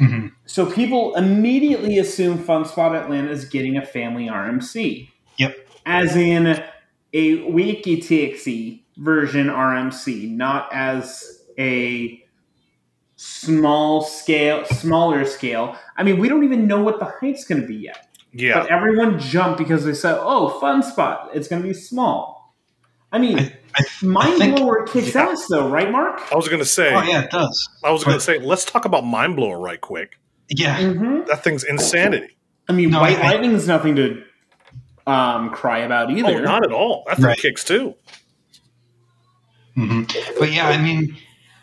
Mhm. 0.00 0.32
So 0.44 0.66
people 0.70 1.14
immediately 1.14 1.98
assume 1.98 2.36
Fun 2.38 2.64
Spot 2.64 2.94
Atlanta 2.94 3.30
is 3.30 3.44
getting 3.44 3.76
a 3.76 3.86
family 3.86 4.28
RMC. 4.28 5.08
Yep. 5.86 6.02
As 6.04 6.16
in 6.16 6.62
a 7.12 7.42
wiki 7.50 8.00
tixie 8.00 8.84
version 8.96 9.48
RMC, 9.48 10.30
not 10.30 10.68
as 10.72 11.42
a 11.58 12.22
small 13.16 14.02
scale, 14.02 14.64
smaller 14.66 15.24
scale. 15.24 15.76
I 15.96 16.02
mean, 16.02 16.18
we 16.18 16.28
don't 16.28 16.44
even 16.44 16.66
know 16.66 16.82
what 16.82 16.98
the 16.98 17.06
height's 17.06 17.44
going 17.44 17.60
to 17.60 17.66
be 17.66 17.76
yet. 17.76 18.08
Yeah, 18.32 18.60
But 18.62 18.70
everyone 18.70 19.20
jumped 19.20 19.58
because 19.58 19.84
they 19.84 19.94
said, 19.94 20.18
"Oh, 20.20 20.58
fun 20.58 20.82
spot! 20.82 21.30
It's 21.34 21.46
going 21.46 21.62
to 21.62 21.68
be 21.68 21.72
small." 21.74 22.52
I 23.12 23.18
mean, 23.20 23.38
I- 23.38 23.52
I- 23.76 24.04
mind 24.04 24.38
think- 24.38 24.56
blower 24.56 24.84
kicks 24.86 25.14
yeah. 25.14 25.28
ass, 25.28 25.46
though, 25.48 25.68
right, 25.68 25.88
Mark? 25.90 26.20
I 26.32 26.34
was 26.34 26.48
gonna 26.48 26.64
say 26.64 26.92
Oh 26.92 27.02
yeah, 27.02 27.22
it 27.22 27.30
does. 27.30 27.68
I 27.84 27.92
was 27.92 28.02
gonna 28.02 28.18
say 28.18 28.40
let's 28.40 28.64
talk 28.64 28.84
about 28.86 29.04
Mine 29.04 29.36
Blower 29.36 29.60
right 29.60 29.80
quick. 29.80 30.18
Yeah, 30.48 30.78
Mm-hmm. 30.80 31.28
That 31.28 31.44
thing's 31.44 31.62
insanity. 31.62 32.36
I 32.68 32.72
mean, 32.72 32.90
No, 32.90 33.00
white 33.02 33.18
I- 33.20 33.30
lightning 33.30 33.52
is 33.52 33.68
nothing 33.68 33.94
to 33.96 34.24
um, 35.06 35.50
cry 35.50 35.78
about 35.80 36.10
either. 36.10 36.38
Oh, 36.38 36.40
not 36.40 36.64
at 36.64 36.72
all. 36.72 37.04
That 37.06 37.16
thing 37.16 37.26
Right. 37.26 37.38
kicks 37.38 37.64
too. 37.64 37.94
hmm 39.74 40.02
But 40.38 40.52
yeah, 40.52 40.68
I 40.68 40.80
mean, 40.80 41.16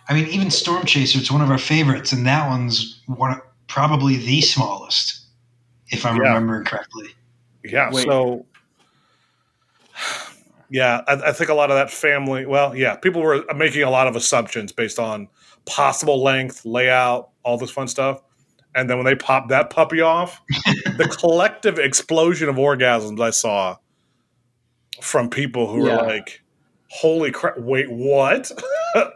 I 0.10 0.14
mean, 0.14 0.28
even 0.28 0.52
Storm 0.52 0.86
Chaser, 0.86 1.18
it's 1.20 1.32
one 1.32 1.42
of 1.42 1.50
our 1.50 1.58
favorites, 1.58 2.12
and 2.12 2.26
that 2.28 2.48
one's 2.50 3.02
one 3.08 3.40
probably 3.68 4.18
the 4.18 4.42
smallest, 4.42 5.22
if 5.90 6.06
I'm 6.06 6.18
Yeah. 6.18 6.34
remembering 6.34 6.66
correctly. 6.66 7.10
Yeah. 7.64 7.90
Wait. 7.92 8.06
So, 8.06 8.46
yeah, 10.70 11.02
I, 11.08 11.14
I 11.14 11.32
think 11.32 11.50
a 11.50 11.54
lot 11.54 11.72
of 11.72 11.78
that 11.78 11.90
family. 11.92 12.46
Well, 12.46 12.76
yeah, 12.76 12.96
people 12.96 13.22
were 13.22 13.44
making 13.56 13.84
a 13.84 13.90
lot 13.90 14.08
of 14.08 14.16
assumptions 14.16 14.72
based 14.72 15.00
on 15.00 15.28
possible 15.66 16.22
length, 16.22 16.66
layout, 16.66 17.30
all 17.44 17.58
this 17.58 17.72
fun 17.72 17.88
stuff. 17.88 18.22
And 18.74 18.90
then 18.90 18.98
when 18.98 19.06
they 19.06 19.16
popped 19.16 19.50
that 19.50 19.70
puppy 19.70 20.00
off, 20.02 20.42
the 20.98 21.14
collective 21.20 21.78
explosion 21.78 22.48
of 22.50 22.56
orgasms 22.56 23.20
I 23.20 23.32
saw 23.32 23.78
from 25.02 25.30
people 25.30 25.70
who 25.72 25.88
Yeah. 25.88 25.98
were 25.98 26.08
like, 26.08 26.42
"Holy 26.90 27.32
crap! 27.32 27.58
Wait, 27.58 27.90
what?" 27.92 28.52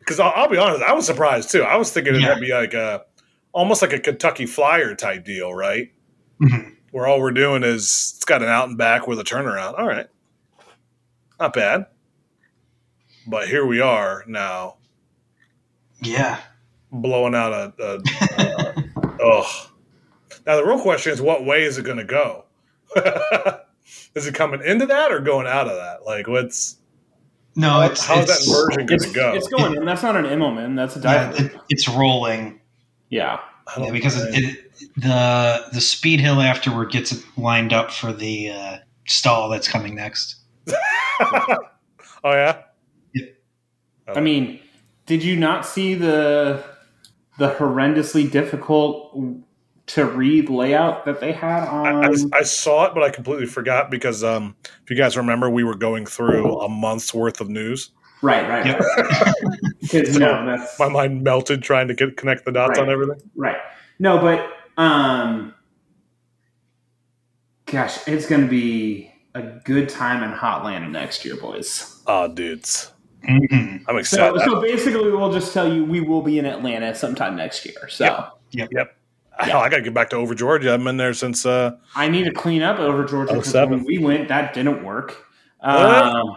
Because 0.00 0.20
I'll, 0.20 0.32
I'll 0.34 0.48
be 0.48 0.56
honest, 0.56 0.82
I 0.82 0.94
was 0.94 1.04
surprised 1.04 1.50
too. 1.52 1.62
I 1.62 1.76
was 1.76 1.92
thinking 1.92 2.14
Yeah. 2.14 2.30
it'd 2.30 2.40
be 2.40 2.50
like 2.52 2.72
a 2.72 3.04
almost 3.52 3.82
like 3.82 3.92
a 3.92 3.98
Kentucky 4.00 4.46
Flyer 4.46 4.94
type 4.94 5.24
deal, 5.24 5.52
right? 5.52 5.92
Mhm. 6.40 6.76
where 6.92 7.06
all 7.06 7.20
we're 7.20 7.32
doing 7.32 7.62
is 7.62 8.14
it's 8.16 8.24
got 8.24 8.42
an 8.42 8.48
out 8.48 8.68
and 8.70 8.78
back 8.78 9.06
with 9.06 9.18
a 9.20 9.22
turnaround. 9.24 9.78
All 9.78 9.86
right, 9.86 10.06
not 11.38 11.52
bad. 11.52 11.84
But 13.26 13.48
here 13.48 13.66
we 13.66 13.80
are 13.82 14.24
now, 14.26 14.76
Yeah. 16.00 16.40
Blowing 16.90 17.34
out 17.34 17.52
a. 17.52 17.72
a 17.78 18.84
oh, 19.20 19.70
now 20.46 20.56
the 20.56 20.64
real 20.64 20.80
question 20.80 21.12
is, 21.12 21.20
what 21.20 21.44
way 21.44 21.64
is 21.64 21.78
it 21.78 21.84
going 21.84 21.98
to 21.98 22.04
go? 22.04 22.44
is 24.14 24.26
it 24.26 24.34
coming 24.34 24.62
into 24.64 24.86
that 24.86 25.12
or 25.12 25.20
going 25.20 25.46
out 25.46 25.68
of 25.68 25.76
that? 25.76 26.04
Like, 26.04 26.26
what's 26.26 26.76
No, 27.56 27.82
it's 27.82 28.04
how's 28.06 28.26
that 28.26 28.40
version 28.50 28.86
going 28.86 28.96
It's, 28.96 29.06
to 29.08 29.12
go? 29.14 29.32
it's 29.34 29.48
going 29.48 29.76
in. 29.76 29.84
That's 29.84 30.02
not 30.02 30.16
an 30.16 30.24
Immelmann. 30.24 30.74
That's 30.76 30.96
a 30.96 31.00
yeah, 31.00 31.30
dive. 31.32 31.40
it, 31.40 31.52
it's 31.68 31.88
rolling. 31.88 32.60
yeah. 33.10 33.40
Yeah, 33.78 33.90
because 33.90 34.16
it, 34.24 34.34
it, 34.34 34.72
the 34.96 35.66
the 35.74 35.80
speed 35.82 36.20
hill 36.20 36.40
afterward 36.40 36.90
gets 36.90 37.12
it 37.12 37.22
lined 37.36 37.74
up 37.74 37.90
for 37.92 38.14
the 38.14 38.48
uh, 38.50 38.78
stall 39.06 39.50
that's 39.50 39.68
coming 39.68 39.94
next. 39.94 40.36
oh 41.20 41.58
yeah. 42.24 42.62
Yeah. 43.12 43.24
I 44.16 44.20
mean, 44.20 44.58
did 45.04 45.22
you 45.22 45.36
not 45.36 45.66
see 45.66 45.92
the 45.92 46.64
the 47.38 47.50
horrendously 47.54 48.30
difficult 48.30 49.16
to 49.86 50.04
read 50.04 50.50
layout 50.50 51.04
that 51.06 51.20
they 51.20 51.32
had 51.32 51.66
on? 51.66 52.04
I, 52.32 52.38
I 52.38 52.42
saw 52.42 52.86
it, 52.86 52.94
but 52.94 53.02
I 53.02 53.10
completely 53.10 53.46
forgot 53.46 53.90
because 53.90 54.22
um, 54.22 54.54
if 54.84 54.90
you 54.90 54.96
guys 54.96 55.16
remember, 55.16 55.48
we 55.48 55.64
were 55.64 55.76
going 55.76 56.04
through 56.04 56.60
a 56.60 56.68
month's 56.68 57.14
worth 57.14 57.40
of 57.40 57.48
news. 57.48 57.90
right, 58.22 58.48
right, 58.48 58.66
Yep. 58.66 58.80
right. 58.80 59.34
So, 60.12 60.18
no, 60.18 60.44
that's 60.44 60.78
My 60.78 60.88
mind 60.88 61.22
melted 61.22 61.62
trying 61.62 61.88
to 61.88 61.94
get 61.94 62.16
connect 62.18 62.44
the 62.44 62.52
dots 62.52 62.70
Right. 62.78 62.80
on 62.80 62.90
everything. 62.90 63.22
right. 63.36 63.56
No, 63.98 64.18
but 64.18 64.52
um, 64.76 65.54
gosh, 67.66 68.06
it's 68.06 68.26
going 68.26 68.42
to 68.42 68.48
be 68.48 69.10
a 69.34 69.42
good 69.64 69.88
time 69.88 70.22
in 70.22 70.36
Hotlanta 70.36 70.90
next 70.90 71.24
year, 71.24 71.36
boys. 71.36 72.02
Oh, 72.06 72.28
dudes, 72.28 72.92
Mhm. 73.24 73.84
I'm 73.88 73.96
excited. 73.98 74.40
so 74.42 74.60
basically, 74.60 75.10
we'll 75.10 75.32
just 75.32 75.52
tell 75.52 75.72
you 75.72 75.84
we 75.84 76.00
will 76.00 76.22
be 76.22 76.38
in 76.38 76.44
Atlanta 76.46 76.94
sometime 76.94 77.36
next 77.36 77.64
year. 77.64 77.88
So 77.88 78.26
Yep. 78.52 78.70
Hell, 79.40 79.58
I 79.60 79.68
got 79.68 79.76
to 79.76 79.82
get 79.82 79.94
back 79.94 80.10
to 80.10 80.16
over 80.16 80.34
Georgia. 80.34 80.74
I've 80.74 80.82
been 80.82 80.96
there 80.96 81.14
since. 81.14 81.46
Uh, 81.46 81.76
I 81.94 82.08
need 82.08 82.24
to 82.24 82.32
clean 82.32 82.60
up 82.62 82.78
over 82.80 83.04
Georgia 83.04 83.34
because 83.34 83.54
when 83.54 83.84
we 83.84 83.98
went, 83.98 84.28
that 84.28 84.52
didn't 84.52 84.82
work. 84.84 85.16
What? 85.60 85.76
Um, 85.76 86.36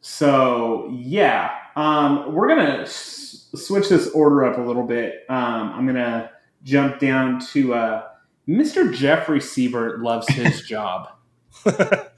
so 0.00 0.88
yeah, 0.92 1.50
um, 1.76 2.34
we're 2.34 2.48
gonna 2.48 2.82
s- 2.82 3.48
switch 3.54 3.88
this 3.88 4.08
order 4.10 4.44
up 4.44 4.58
a 4.58 4.60
little 4.60 4.82
bit. 4.86 5.24
Um, 5.28 5.72
I'm 5.74 5.86
gonna 5.86 6.30
jump 6.64 6.98
down 6.98 7.40
to 7.52 7.74
uh, 7.74 8.02
Mr. 8.48 8.92
Jeffrey 8.92 9.40
Siebert 9.40 10.00
loves 10.00 10.28
his 10.28 10.62
job. 10.68 11.08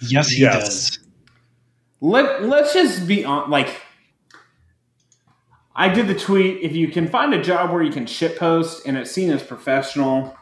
Yes, 0.01 0.29
he 0.31 0.43
Yes. 0.43 0.91
does. 0.97 0.99
Let 2.05 2.45
Let's 2.45 2.73
just 2.75 3.07
be 3.09 3.25
on 3.25 3.51
like. 3.51 3.81
I 5.75 5.89
did 5.89 6.07
the 6.07 6.15
tweet. 6.15 6.61
If 6.63 6.73
you 6.73 6.89
can 6.89 7.09
find 7.09 7.35
a 7.35 7.43
job 7.43 7.73
where 7.73 7.83
you 7.83 7.91
can 7.91 8.07
shit 8.07 8.39
post 8.39 8.87
and 8.87 8.97
it's 8.97 9.11
seen 9.11 9.31
as 9.31 9.43
professional, 9.43 10.37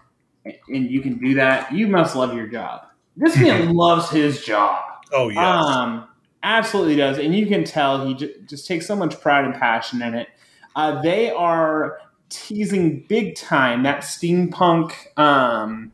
and 0.44 0.90
you 0.90 1.00
can 1.00 1.18
do 1.18 1.34
that, 1.34 1.72
you 1.72 1.86
must 1.86 2.14
love 2.16 2.34
your 2.34 2.48
job. 2.48 2.82
This 3.16 3.36
man 3.36 3.72
loves 3.74 4.10
his 4.10 4.44
job. 4.44 4.82
oh 5.12 5.28
yeah, 5.30 5.60
Um, 5.60 6.08
absolutely 6.42 6.96
does, 6.96 7.18
and 7.18 7.34
you 7.34 7.46
can 7.46 7.64
tell 7.64 8.06
he 8.06 8.14
j- 8.14 8.34
just 8.46 8.66
takes 8.66 8.86
so 8.86 8.96
much 8.96 9.20
pride 9.20 9.44
and 9.44 9.54
passion 9.54 10.02
in 10.02 10.14
it. 10.14 10.28
Uh, 10.74 11.00
they 11.00 11.30
are 11.30 11.98
teasing 12.28 13.04
big 13.08 13.36
time 13.36 13.84
that 13.84 14.00
steampunk 14.00 14.92
um, 15.18 15.92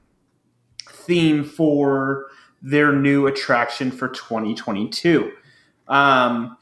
theme 0.90 1.44
for 1.44 2.26
their 2.62 2.92
new 2.92 3.26
attraction 3.26 3.90
for 3.90 4.09
2022. 4.09 5.31
Um, 5.88 6.57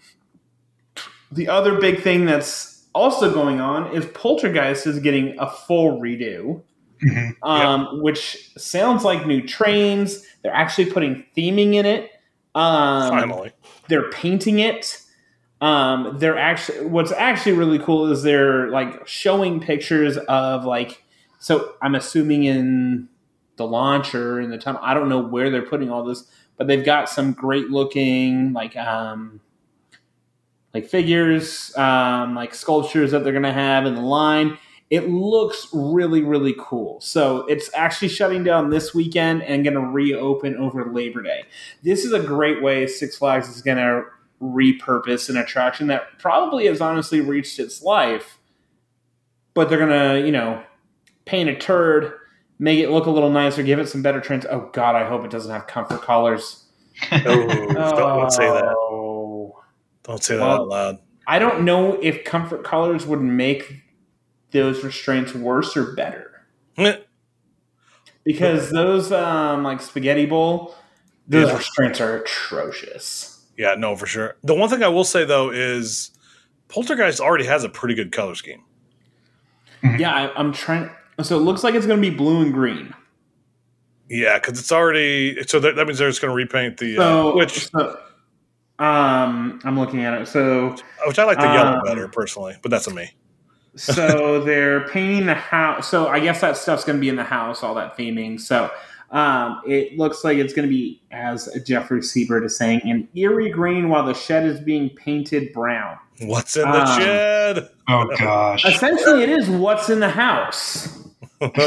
the 1.33 1.49
other 1.49 1.81
big 1.81 2.03
thing 2.03 2.25
that's 2.25 2.87
also 2.95 3.33
going 3.33 3.61
on 3.61 3.95
is 3.95 4.07
Poltergeist 4.07 4.87
is 4.87 4.99
getting 5.01 5.37
a 5.39 5.51
full 5.51 6.01
redo 6.01 6.62
Mhm. 7.03 7.33
um, 7.43 8.01
which 8.03 8.51
sounds 8.57 9.05
like 9.05 9.27
new 9.27 9.47
trains. 9.47 10.25
They're 10.43 10.55
actually 10.55 10.87
putting 10.91 11.25
theming 11.37 11.75
in 11.75 11.85
it. 11.85 12.11
Um, 12.55 13.11
finally. 13.11 13.53
they're 13.89 14.09
painting 14.11 14.61
it. 14.61 15.03
Um, 15.61 16.17
they're 16.19 16.39
actually 16.39 16.87
what's 16.87 17.12
actually 17.12 17.53
really 17.53 17.79
cool 17.79 18.11
is 18.11 18.23
they're 18.23 18.71
like 18.71 19.07
showing 19.07 19.61
pictures 19.61 20.17
of 20.17 20.65
like. 20.65 21.03
So 21.39 21.75
I'm 21.83 21.95
assuming 21.95 22.45
in 22.45 23.09
the 23.57 23.67
launch 23.67 24.15
or 24.15 24.41
in 24.41 24.51
the 24.51 24.57
tunnel. 24.59 24.81
I 24.83 24.95
don't 24.95 25.11
know 25.11 25.21
where 25.21 25.51
they're 25.51 25.62
putting 25.67 25.91
all 25.91 26.03
this, 26.03 26.25
but 26.57 26.66
they've 26.66 26.85
got 26.85 27.09
some 27.09 27.33
great 27.33 27.69
looking 27.71 28.53
like 28.53 28.77
um, 28.77 29.40
like 30.75 30.87
figures, 30.87 31.77
um, 31.77 32.35
like 32.35 32.55
sculptures 32.55 33.11
that 33.11 33.25
they're 33.25 33.33
gonna 33.33 33.53
have 33.53 33.87
in 33.87 33.95
the 33.95 34.01
line. 34.01 34.59
It 34.88 35.09
looks 35.09 35.69
really, 35.73 36.23
really 36.23 36.55
cool. 36.59 37.01
So 37.01 37.45
it's 37.47 37.69
actually 37.75 38.09
shutting 38.09 38.45
down 38.45 38.71
this 38.71 38.95
weekend 38.95 39.42
and 39.42 39.64
going 39.64 39.75
to 39.75 39.81
reopen 39.81 40.57
over 40.57 40.92
Labor 40.92 41.23
Day. 41.23 41.42
This 41.83 42.05
is 42.05 42.12
a 42.12 42.21
great 42.21 42.62
way 42.62 42.87
Six 42.87 43.16
Flags 43.16 43.49
is 43.49 43.62
going 43.62 43.79
to 43.79 44.05
repurpose 44.40 45.29
an 45.29 45.37
attraction 45.37 45.88
that 45.88 46.19
probably 46.19 46.66
has 46.66 46.81
honestly 46.81 47.21
reached 47.21 47.59
its 47.59 47.83
life, 47.83 48.38
but 49.55 49.69
they're 49.69 49.85
going 49.85 49.90
to, 50.21 50.25
you 50.25 50.31
know, 50.31 50.62
paint 51.25 51.51
a 51.51 51.57
turd, 51.57 52.12
make 52.59 52.79
it 52.79 52.90
look 52.90 53.07
a 53.07 53.11
little 53.11 53.31
nicer, 53.31 53.62
give 53.62 53.79
it 53.79 53.88
some 53.88 54.03
better 54.03 54.21
trends. 54.21 54.47
Oh, 54.49 54.71
God, 54.73 54.97
I 54.97 55.07
hope 55.07 55.25
it 55.25 55.31
doesn't 55.31 55.51
have 55.51 55.66
comfort 55.66 56.03
collars. 56.03 56.62
Oh, 57.12 57.47
don't 57.75 58.31
say 58.31 58.47
that. 58.51 58.64
Oh. 58.75 59.62
Don't 60.05 60.23
say 60.23 60.37
that 60.37 60.42
Well, 60.42 60.62
out 60.62 60.69
loud. 60.69 60.99
I 61.27 61.38
don't 61.38 61.64
know 61.64 61.99
if 62.01 62.25
comfort 62.25 62.64
collars 62.64 63.05
would 63.07 63.21
make 63.21 63.83
those 64.53 64.83
restraints 64.83 65.35
worse 65.35 65.77
or 65.77 65.95
better 65.95 66.47
because 68.25 68.71
those 68.71 69.11
um 69.12 69.62
like 69.64 69.81
spaghetti 69.81 70.25
bowl 70.25 70.75
those 71.29 71.49
Yeah. 71.49 71.57
restraints 71.57 72.01
are 72.01 72.16
atrocious. 72.19 73.45
Yeah, 73.59 73.75
no, 73.77 73.97
for 73.97 74.07
sure. 74.07 74.37
The 74.45 74.55
one 74.55 74.69
thing 74.71 74.83
I 74.85 74.88
will 74.88 75.05
say 75.05 75.25
though 75.25 75.51
is 75.51 76.12
Poltergeist 76.69 77.21
already 77.21 77.45
has 77.47 77.64
a 77.64 77.69
pretty 77.69 77.95
good 77.95 78.12
color 78.12 78.35
scheme. 78.37 78.62
Yeah, 79.99 80.14
I, 80.14 80.33
I'm 80.38 80.53
trying. 80.53 80.90
So 81.22 81.37
it 81.37 81.40
looks 81.40 81.64
like 81.64 81.74
it's 81.74 81.87
going 81.87 82.00
to 82.00 82.11
be 82.11 82.14
blue 82.14 82.42
and 82.42 82.52
green. 82.52 82.94
Yeah, 84.09 84.38
because 84.38 84.59
it's 84.59 84.70
already 84.70 85.42
so 85.46 85.59
that, 85.61 85.76
that 85.76 85.87
means 85.87 85.98
they're 85.98 86.09
just 86.09 86.20
going 86.20 86.31
to 86.31 86.37
repaint 86.37 86.79
the 86.79 86.96
So 86.96 87.33
uh, 87.33 87.37
which 87.37 87.68
so, 87.70 87.98
um 88.79 89.61
I'm 89.64 89.79
looking 89.79 90.05
at 90.05 90.20
it. 90.20 90.29
So 90.29 90.76
which 91.07 91.18
I 91.18 91.24
like 91.24 91.38
the 91.38 91.44
yellow 91.44 91.79
um, 91.79 91.83
better 91.85 92.07
personally, 92.07 92.57
but 92.62 92.70
that's 92.70 92.87
a 92.87 92.94
me. 92.94 93.11
so 93.76 94.40
they're 94.40 94.88
painting 94.88 95.26
the 95.26 95.35
house. 95.35 95.88
So 95.88 96.09
I 96.09 96.20
guess 96.20 96.40
that 96.40 96.57
stuff's 96.57 96.85
going 96.85 96.96
to 96.96 97.00
be 97.00 97.09
in 97.09 97.16
the 97.16 97.24
house, 97.24 97.62
all 97.62 97.74
that 97.74 97.96
theming. 97.96 98.40
So 98.40 98.70
um, 99.11 99.61
it 99.66 99.98
looks 99.98 100.24
like 100.24 100.38
it's 100.38 100.52
going 100.55 100.66
to 100.66 100.74
be, 100.74 101.02
as 101.11 101.48
Jeffrey 101.64 102.02
Siebert 102.02 102.44
is 102.44 102.57
saying, 102.57 102.81
an 102.85 103.07
eerie 103.14 103.50
green 103.50 103.88
while 103.88 104.05
the 104.05 104.14
shed 104.14 104.46
is 104.46 104.61
being 104.61 104.90
painted 104.90 105.52
brown. 105.52 105.98
What's 106.22 106.57
in 106.57 106.70
the 106.70 106.87
Um, 106.87 106.98
shed? 106.98 107.68
Oh 107.88 108.11
gosh. 108.18 108.64
Essentially, 108.64 109.22
it 109.22 109.29
is 109.29 109.50
what's 109.50 109.90
in 109.90 110.00
the 110.00 110.09
house. 110.09 111.06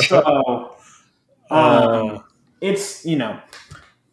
So 0.01 0.75
um, 1.51 2.23
it's 2.61 3.05
you 3.05 3.17
know, 3.17 3.39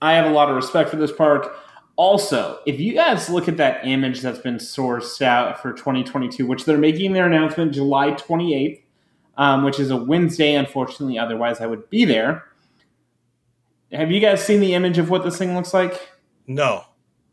I 0.03 0.14
have 0.14 0.27
a 0.27 0.31
lot 0.31 0.49
of 0.49 0.57
respect 0.57 0.90
for 0.90 0.97
this 0.97 1.12
park. 1.12 1.57
Also, 1.97 2.59
if 2.66 2.79
you 2.79 2.92
guys 2.92 3.31
look 3.31 3.49
at 3.49 3.57
that 3.57 3.87
image 3.87 4.21
that's 4.21 4.38
been 4.38 4.57
sourced 4.57 5.23
out 5.23 5.62
for 5.62 5.73
2022, 5.73 6.47
which 6.47 6.66
they're 6.66 6.77
making 6.77 7.14
their 7.14 7.27
announcement 7.27 7.73
July 7.73 8.11
28th, 8.11 8.83
um, 9.38 9.64
which 9.64 9.81
is 9.81 9.90
a 9.90 9.97
Wednesday, 9.97 10.55
unfortunately. 10.55 11.19
Otherwise, 11.19 11.61
I 11.61 11.66
would 11.66 11.88
be 11.88 12.05
there. 12.05 12.45
Have 13.92 14.11
you 14.11 14.21
guys 14.21 14.45
seen 14.45 14.61
the 14.61 14.75
image 14.75 14.99
of 14.99 15.09
what 15.09 15.25
this 15.25 15.38
thing 15.38 15.55
looks 15.55 15.73
like? 15.73 16.09
no. 16.47 16.85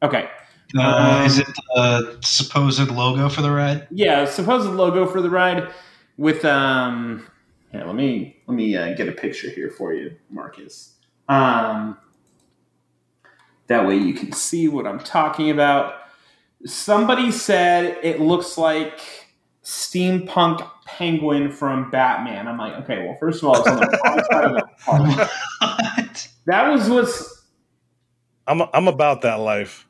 Okay. 0.02 0.30
Uh, 0.78 0.82
Um, 0.82 1.26
is 1.26 1.40
it 1.40 1.48
the 1.76 2.18
supposed 2.22 2.90
logo 2.90 3.30
for 3.30 3.42
the 3.42 3.52
ride? 3.52 3.88
Yeah, 3.92 4.26
supposed 4.26 4.70
logo 4.70 5.06
for 5.06 5.22
the 5.22 5.30
ride 5.30 5.70
with 6.18 6.44
um. 6.46 7.28
Yeah, 7.74 7.86
let 7.86 7.96
me 7.96 8.38
let 8.48 8.56
me 8.56 8.76
uh, 8.78 8.94
get 8.94 9.10
a 9.10 9.12
picture 9.12 9.50
here 9.50 9.72
for 9.72 9.94
you, 9.94 10.16
Marcus. 10.30 10.96
Um, 11.28 11.98
that 13.68 13.88
way 13.88 13.98
you 13.98 14.14
can 14.14 14.32
see 14.32 14.68
what 14.68 14.86
I'm 14.86 15.00
talking 15.00 15.50
about. 15.50 15.96
Somebody 16.66 17.32
said 17.32 17.98
it 18.04 18.22
looks 18.22 18.58
like 18.58 19.02
steampunk 19.64 20.70
penguin 20.86 21.52
from 21.52 21.90
Batman. 21.90 22.48
I'm 22.48 22.58
like, 22.58 22.74
okay, 22.84 23.06
well, 23.08 23.18
first 23.20 23.42
of 23.42 23.50
all, 23.50 23.58
it's 23.58 23.68
on 23.68 23.78
the 23.78 24.00
wrong 24.06 24.24
side 24.32 24.46
of 24.46 24.54
the 24.54 24.70
park. 24.86 25.30
What? 25.60 26.28
That 26.46 26.70
was 26.70 26.90
what's. 26.90 27.44
I'm 28.46 28.62
I'm 28.74 28.88
about 28.88 29.22
that 29.22 29.40
life. 29.40 29.88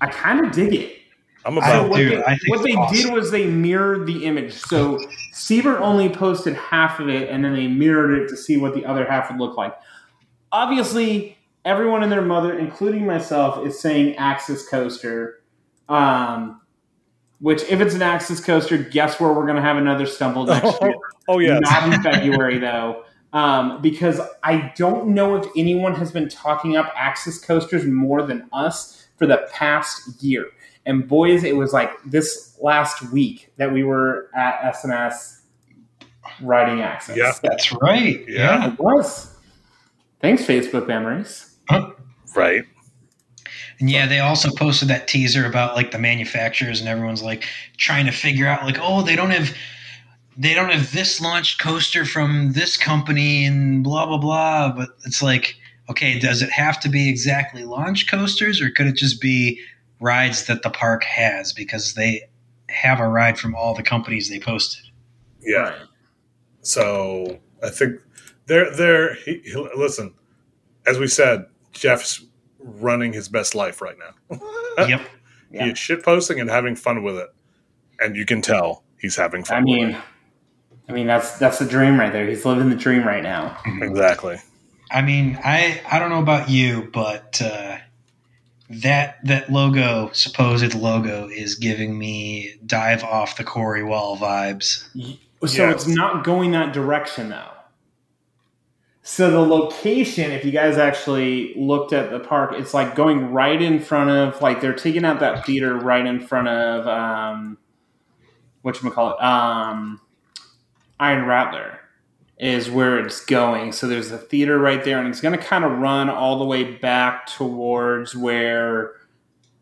I 0.00 0.06
kind 0.06 0.44
of 0.44 0.52
dig 0.52 0.74
it. 0.74 1.01
I'm 1.44 1.58
I 1.58 1.68
So 1.68 1.78
about 1.80 1.90
what 1.90 1.96
Dude, 1.96 2.12
they, 2.12 2.24
I 2.24 2.36
think 2.36 2.48
what 2.48 2.62
they 2.62 2.72
awesome. 2.72 2.96
did 2.96 3.12
was 3.12 3.30
they 3.30 3.46
mirrored 3.46 4.06
the 4.06 4.24
image. 4.24 4.52
So 4.52 4.98
Siebert 5.32 5.80
only 5.80 6.08
posted 6.08 6.54
half 6.54 7.00
of 7.00 7.08
it, 7.08 7.28
and 7.28 7.44
then 7.44 7.54
they 7.54 7.66
mirrored 7.66 8.22
it 8.22 8.28
to 8.28 8.36
see 8.36 8.56
what 8.56 8.74
the 8.74 8.84
other 8.84 9.04
half 9.04 9.30
would 9.30 9.40
look 9.40 9.56
like. 9.56 9.74
Obviously, 10.52 11.36
everyone 11.64 12.02
and 12.02 12.12
their 12.12 12.22
mother, 12.22 12.56
including 12.56 13.06
myself, 13.06 13.66
is 13.66 13.80
saying 13.80 14.16
Axis 14.16 14.68
Coaster. 14.68 15.42
Um, 15.88 16.60
which, 17.40 17.62
if 17.64 17.80
it's 17.80 17.94
an 17.94 18.02
Axis 18.02 18.42
Coaster, 18.42 18.78
guess 18.78 19.18
where 19.18 19.32
we're 19.32 19.44
going 19.44 19.56
to 19.56 19.62
have 19.62 19.76
another 19.76 20.06
stumble 20.06 20.46
next 20.46 20.78
year? 20.82 20.94
Oh 21.28 21.38
yeah. 21.40 21.58
Not 21.58 21.92
in 21.92 22.02
February, 22.02 22.58
though. 22.58 23.04
Um, 23.32 23.80
because 23.80 24.20
I 24.44 24.72
don't 24.76 25.08
know 25.08 25.36
if 25.36 25.46
anyone 25.56 25.94
has 25.94 26.12
been 26.12 26.28
talking 26.28 26.76
up 26.76 26.92
Axis 26.94 27.42
coasters 27.42 27.84
more 27.86 28.22
than 28.22 28.48
us 28.52 29.08
for 29.16 29.26
the 29.26 29.48
past 29.52 30.22
year. 30.22 30.46
And 30.84 31.06
boys, 31.06 31.44
it 31.44 31.56
was 31.56 31.72
like 31.72 31.90
this 32.04 32.56
last 32.60 33.12
week 33.12 33.52
that 33.56 33.72
we 33.72 33.84
were 33.84 34.30
at 34.34 34.64
S&S 34.64 35.42
riding 36.40 36.80
Axis. 36.82 37.16
Yeah. 37.16 37.32
That's 37.42 37.72
right. 37.72 38.24
Yeah. 38.28 38.72
It 38.72 38.78
was. 38.78 39.36
Thanks, 40.20 40.42
Facebook 40.42 40.86
memories. 40.86 41.56
Right. 42.34 42.64
And 43.80 43.90
yeah, 43.90 44.06
they 44.06 44.20
also 44.20 44.48
posted 44.56 44.88
that 44.88 45.08
teaser 45.08 45.44
about 45.44 45.74
like 45.74 45.90
the 45.90 45.98
manufacturers 45.98 46.78
and 46.78 46.88
everyone's 46.88 47.22
like 47.22 47.48
trying 47.76 48.06
to 48.06 48.12
figure 48.12 48.46
out 48.46 48.64
like, 48.64 48.78
oh, 48.80 49.02
they 49.02 49.16
don't 49.16 49.30
have 49.30 49.54
they 50.36 50.54
don't 50.54 50.70
have 50.70 50.92
this 50.92 51.20
launched 51.20 51.60
coaster 51.60 52.06
from 52.06 52.52
this 52.52 52.76
company 52.76 53.44
and 53.44 53.82
blah 53.82 54.06
blah 54.06 54.18
blah. 54.18 54.72
But 54.72 54.90
it's 55.04 55.22
like, 55.22 55.56
okay, 55.90 56.18
does 56.18 56.42
it 56.42 56.50
have 56.50 56.78
to 56.80 56.88
be 56.88 57.08
exactly 57.08 57.64
launch 57.64 58.08
coasters 58.08 58.60
or 58.60 58.70
could 58.70 58.86
it 58.86 58.94
just 58.94 59.20
be 59.20 59.60
rides 60.02 60.46
that 60.46 60.62
the 60.62 60.70
park 60.70 61.04
has 61.04 61.52
because 61.52 61.94
they 61.94 62.28
have 62.68 63.00
a 63.00 63.08
ride 63.08 63.38
from 63.38 63.54
all 63.54 63.74
the 63.74 63.82
companies 63.82 64.28
they 64.28 64.40
posted? 64.40 64.84
Yeah. 65.40 65.78
So 66.62 67.38
I 67.62 67.70
think 67.70 68.00
they're 68.46 68.74
they're 68.74 69.14
he, 69.14 69.40
he- 69.44 69.68
listen. 69.76 70.14
As 70.86 70.98
we 70.98 71.06
said, 71.06 71.46
Jeff's 71.72 72.24
running 72.58 73.12
his 73.12 73.28
best 73.28 73.54
life 73.54 73.80
right 73.80 73.96
now. 73.98 74.36
yep. 74.86 74.88
Yeah. 74.88 75.02
He 75.52 75.70
is 75.72 75.78
shit 75.78 76.02
posting 76.02 76.40
and 76.40 76.48
having 76.48 76.74
fun 76.76 77.02
with 77.02 77.16
it, 77.18 77.28
and 78.00 78.16
you 78.16 78.24
can 78.24 78.40
tell 78.40 78.84
he's 78.98 79.16
having 79.16 79.44
fun. 79.44 79.58
I 79.58 79.60
with 79.60 79.66
mean, 79.66 79.96
I 80.88 80.92
mean 80.92 81.06
that's 81.06 81.36
that's 81.38 81.58
the 81.58 81.66
dream 81.66 82.00
right 82.00 82.10
there. 82.10 82.26
He's 82.26 82.46
living 82.46 82.70
the 82.70 82.74
dream 82.76 83.06
right 83.06 83.22
now. 83.22 83.58
exactly. 83.82 84.38
I 84.90 85.02
mean, 85.02 85.38
I 85.44 85.78
I 85.90 85.98
don't 85.98 86.08
know 86.08 86.22
about 86.22 86.48
you, 86.48 86.88
but 86.94 87.42
uh, 87.44 87.76
that 88.70 89.18
that 89.24 89.50
logo, 89.52 90.10
supposed 90.12 90.74
logo, 90.74 91.28
is 91.28 91.54
giving 91.56 91.98
me 91.98 92.54
dive 92.64 93.04
off 93.04 93.36
the 93.36 93.44
quarry 93.44 93.82
wall 93.84 94.16
vibes. 94.16 94.88
So 95.46 95.66
Yes. 95.66 95.74
it's 95.74 95.86
not 95.88 96.24
going 96.24 96.52
that 96.52 96.72
direction 96.72 97.28
though. 97.30 97.48
So 99.04 99.30
the 99.32 99.40
location, 99.40 100.30
if 100.30 100.44
you 100.44 100.52
guys 100.52 100.78
actually 100.78 101.54
looked 101.56 101.92
at 101.92 102.10
the 102.10 102.20
park, 102.20 102.54
it's 102.56 102.72
like 102.72 102.94
going 102.94 103.32
right 103.32 103.60
in 103.60 103.80
front 103.80 104.10
of 104.10 104.40
like 104.40 104.60
they're 104.60 104.72
taking 104.72 105.04
out 105.04 105.18
that 105.20 105.44
theater 105.44 105.74
right 105.74 106.06
in 106.06 106.20
front 106.20 106.48
of 106.48 106.86
um 106.86 107.58
what 108.62 108.80
you 108.80 108.90
call 108.90 109.10
it 109.16 109.22
um 109.22 110.00
Iron 111.00 111.26
Rattler 111.26 111.80
is 112.42 112.68
where 112.68 112.98
it's 112.98 113.24
going. 113.24 113.70
So 113.70 113.86
there's 113.86 114.10
a 114.10 114.18
theater 114.18 114.58
right 114.58 114.84
there, 114.84 114.98
and 114.98 115.06
it's 115.06 115.20
going 115.20 115.38
to 115.38 115.42
kind 115.42 115.64
of 115.64 115.78
run 115.78 116.10
all 116.10 116.40
the 116.40 116.44
way 116.44 116.64
back 116.64 117.26
towards 117.26 118.16
where 118.16 118.94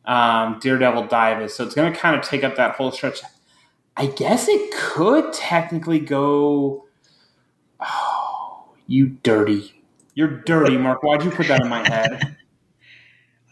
um, 0.07 0.59
Daredevil 0.61 1.07
Dive 1.09 1.43
is. 1.43 1.55
So 1.55 1.63
it's 1.63 1.75
going 1.75 1.93
to 1.93 1.99
kind 1.99 2.17
of 2.17 2.23
take 2.27 2.43
up 2.43 2.57
that 2.57 2.77
whole 2.77 2.91
stretch. 2.91 3.21
I 3.99 4.07
guess 4.07 4.49
it 4.49 4.73
could 4.73 5.31
technically 5.35 6.01
go. 6.01 6.87
Oh, 7.81 8.71
you 8.87 9.09
dirty! 9.23 9.85
You're 10.15 10.41
dirty, 10.41 10.79
Mark. 10.79 11.03
Why'd 11.03 11.23
you 11.23 11.31
put 11.31 11.49
that 11.49 11.61
in 11.61 11.69
my 11.69 11.87
head? 11.87 12.39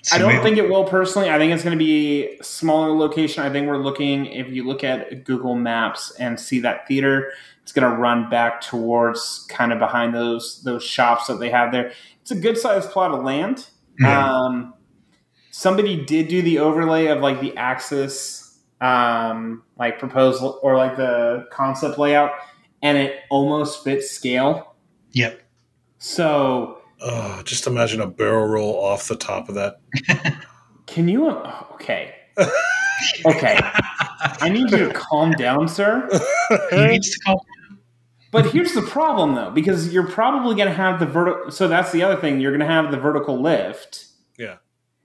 Let's 0.09 0.15
I 0.15 0.19
don't 0.19 0.29
wait- 0.37 0.43
think 0.43 0.57
it 0.57 0.71
will 0.71 0.85
personally. 0.85 1.29
I 1.29 1.37
think 1.39 1.53
it's 1.53 1.63
going 1.63 1.79
to 1.79 1.85
be 1.85 2.39
a 2.39 2.43
smaller 2.43 2.97
location. 2.97 3.43
I 3.43 3.51
think 3.51 3.67
we're 3.67 3.77
looking, 3.77 4.27
if 4.27 4.49
you 4.49 4.65
look 4.67 4.83
at 4.83 5.25
Google 5.25 5.55
Maps 5.55 6.13
and 6.19 6.41
see 6.41 6.61
that 6.61 6.89
theater, 6.89 7.31
it's 7.63 7.73
going 7.73 7.91
to 7.91 7.97
run 7.97 8.31
back 8.31 8.63
towards 8.63 9.47
kind 9.51 9.73
of 9.73 9.79
behind 9.79 10.15
those 10.15 10.63
those 10.63 10.83
shops 10.83 11.27
that 11.27 11.39
they 11.39 11.51
have 11.51 11.73
there. 11.73 11.93
It's 12.23 12.31
a 12.31 12.37
good 12.37 12.57
sized 12.57 12.91
plot 12.91 13.11
of 13.11 13.23
land. 13.23 13.69
Yeah. 14.01 14.27
Um, 14.35 14.75
somebody 15.51 16.05
did 16.07 16.29
do 16.29 16.41
the 16.41 16.61
overlay 16.61 17.07
of 17.09 17.21
like 17.21 17.41
the 17.41 17.55
axis, 17.57 18.59
um, 18.81 19.63
like 19.79 19.99
proposal 19.99 20.59
or 20.63 20.77
like 20.77 20.97
the 20.97 21.47
concept 21.53 21.99
layout, 21.99 22.31
and 22.81 22.97
it 22.97 23.17
almost 23.29 23.85
fits 23.85 24.11
scale. 24.11 24.75
Yep. 25.13 25.43
So 25.99 26.78
Oh, 27.01 27.43
just 27.45 27.67
imagine 27.67 28.01
a 28.01 28.07
barrel 28.07 28.47
roll 28.47 28.75
off 28.75 29.09
the 29.09 29.17
top 29.17 29.49
of 29.49 29.55
that. 29.55 29.81
Can 30.87 31.09
you? 31.09 31.31
Okay. 31.31 32.15
Okay. 33.27 33.59
I 33.61 34.49
need 34.49 34.71
you 34.71 34.89
to 34.89 34.93
calm 34.93 35.33
down, 35.33 35.69
sir. 35.69 36.09
Who 36.71 36.87
needs 36.89 37.11
to 37.11 37.19
calm 37.25 37.39
But 38.31 38.47
here's 38.47 38.73
the 38.73 38.83
problem, 38.83 39.35
though, 39.35 39.51
because 39.51 39.93
you're 39.93 40.07
probably 40.09 40.57
going 40.57 40.69
to 40.69 40.75
have 40.75 40.99
the 40.99 41.07
vertical. 41.07 41.51
So 41.51 41.69
that's 41.69 41.93
the 41.93 42.03
other 42.03 42.21
thing. 42.21 42.41
You're 42.41 42.51
going 42.53 42.67
to 42.67 42.73
have 42.75 42.91
the 42.91 42.99
vertical 42.99 43.41
lift. 43.41 44.07
Yeah. 44.39 44.57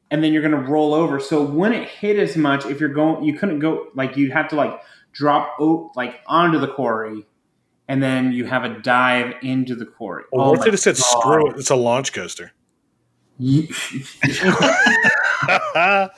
And 0.09 0.23
then 0.23 0.33
you're 0.33 0.41
going 0.47 0.63
to 0.63 0.69
roll 0.71 0.93
over. 0.93 1.19
So 1.19 1.43
when 1.43 1.73
it 1.73 1.87
hit 1.87 2.17
as 2.17 2.35
much, 2.37 2.65
if 2.65 2.79
you're 2.79 2.89
going, 2.89 3.23
you 3.23 3.33
couldn't 3.37 3.59
go 3.59 3.87
like 3.95 4.15
you'd 4.17 4.31
have 4.31 4.47
to 4.49 4.55
like 4.55 4.79
drop 5.11 5.55
o- 5.59 5.91
like 5.95 6.21
onto 6.27 6.59
the 6.59 6.67
quarry, 6.67 7.25
and 7.93 8.01
then 8.01 8.31
you 8.31 8.45
have 8.45 8.63
a 8.63 8.79
dive 8.79 9.35
into 9.43 9.75
the 9.75 9.85
quarry. 9.85 10.23
Well, 10.31 10.47
Oh 10.47 10.49
what 10.49 10.53
if 10.55 10.59
my 10.61 10.65
they 10.65 10.71
just 10.71 10.83
said, 10.83 10.95
God. 10.95 11.19
screw 11.21 11.51
it, 11.51 11.59
it's 11.59 11.69
a 11.69 11.75
launch 11.75 12.11
coaster? 12.11 12.51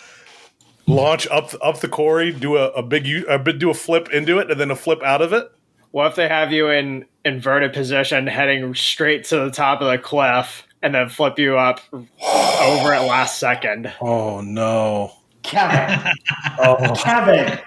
Launch 0.87 1.27
up 1.27 1.51
up 1.63 1.79
the 1.79 1.87
quarry, 1.89 2.31
do 2.31 2.57
a, 2.57 2.67
a 2.69 2.83
big 2.83 3.07
u- 3.07 3.25
a 3.27 3.39
big 3.39 3.59
do 3.59 3.69
a 3.71 3.73
flip 3.73 4.09
into 4.13 4.37
it, 4.37 4.51
and 4.51 4.59
then 4.59 4.69
a 4.69 4.75
flip 4.75 5.01
out 5.03 5.21
of 5.21 5.33
it. 5.33 5.49
What 5.91 6.07
if 6.07 6.15
they 6.15 6.27
have 6.27 6.51
you 6.51 6.69
in 6.69 7.05
inverted 7.23 7.73
position 7.73 8.27
heading 8.27 8.75
straight 8.75 9.23
to 9.25 9.37
the 9.39 9.49
top 9.51 9.81
of 9.81 9.89
the 9.89 9.97
cliff 9.97 10.67
and 10.83 10.93
then 10.93 11.09
flip 11.09 11.39
you 11.39 11.57
up 11.57 11.79
over 11.91 12.93
at 12.93 13.07
last 13.07 13.39
second? 13.39 13.91
Oh 13.99 14.41
no! 14.41 15.11
Kevin, 15.41 16.11
Oh, 16.59 16.93
Kevin, 16.95 17.59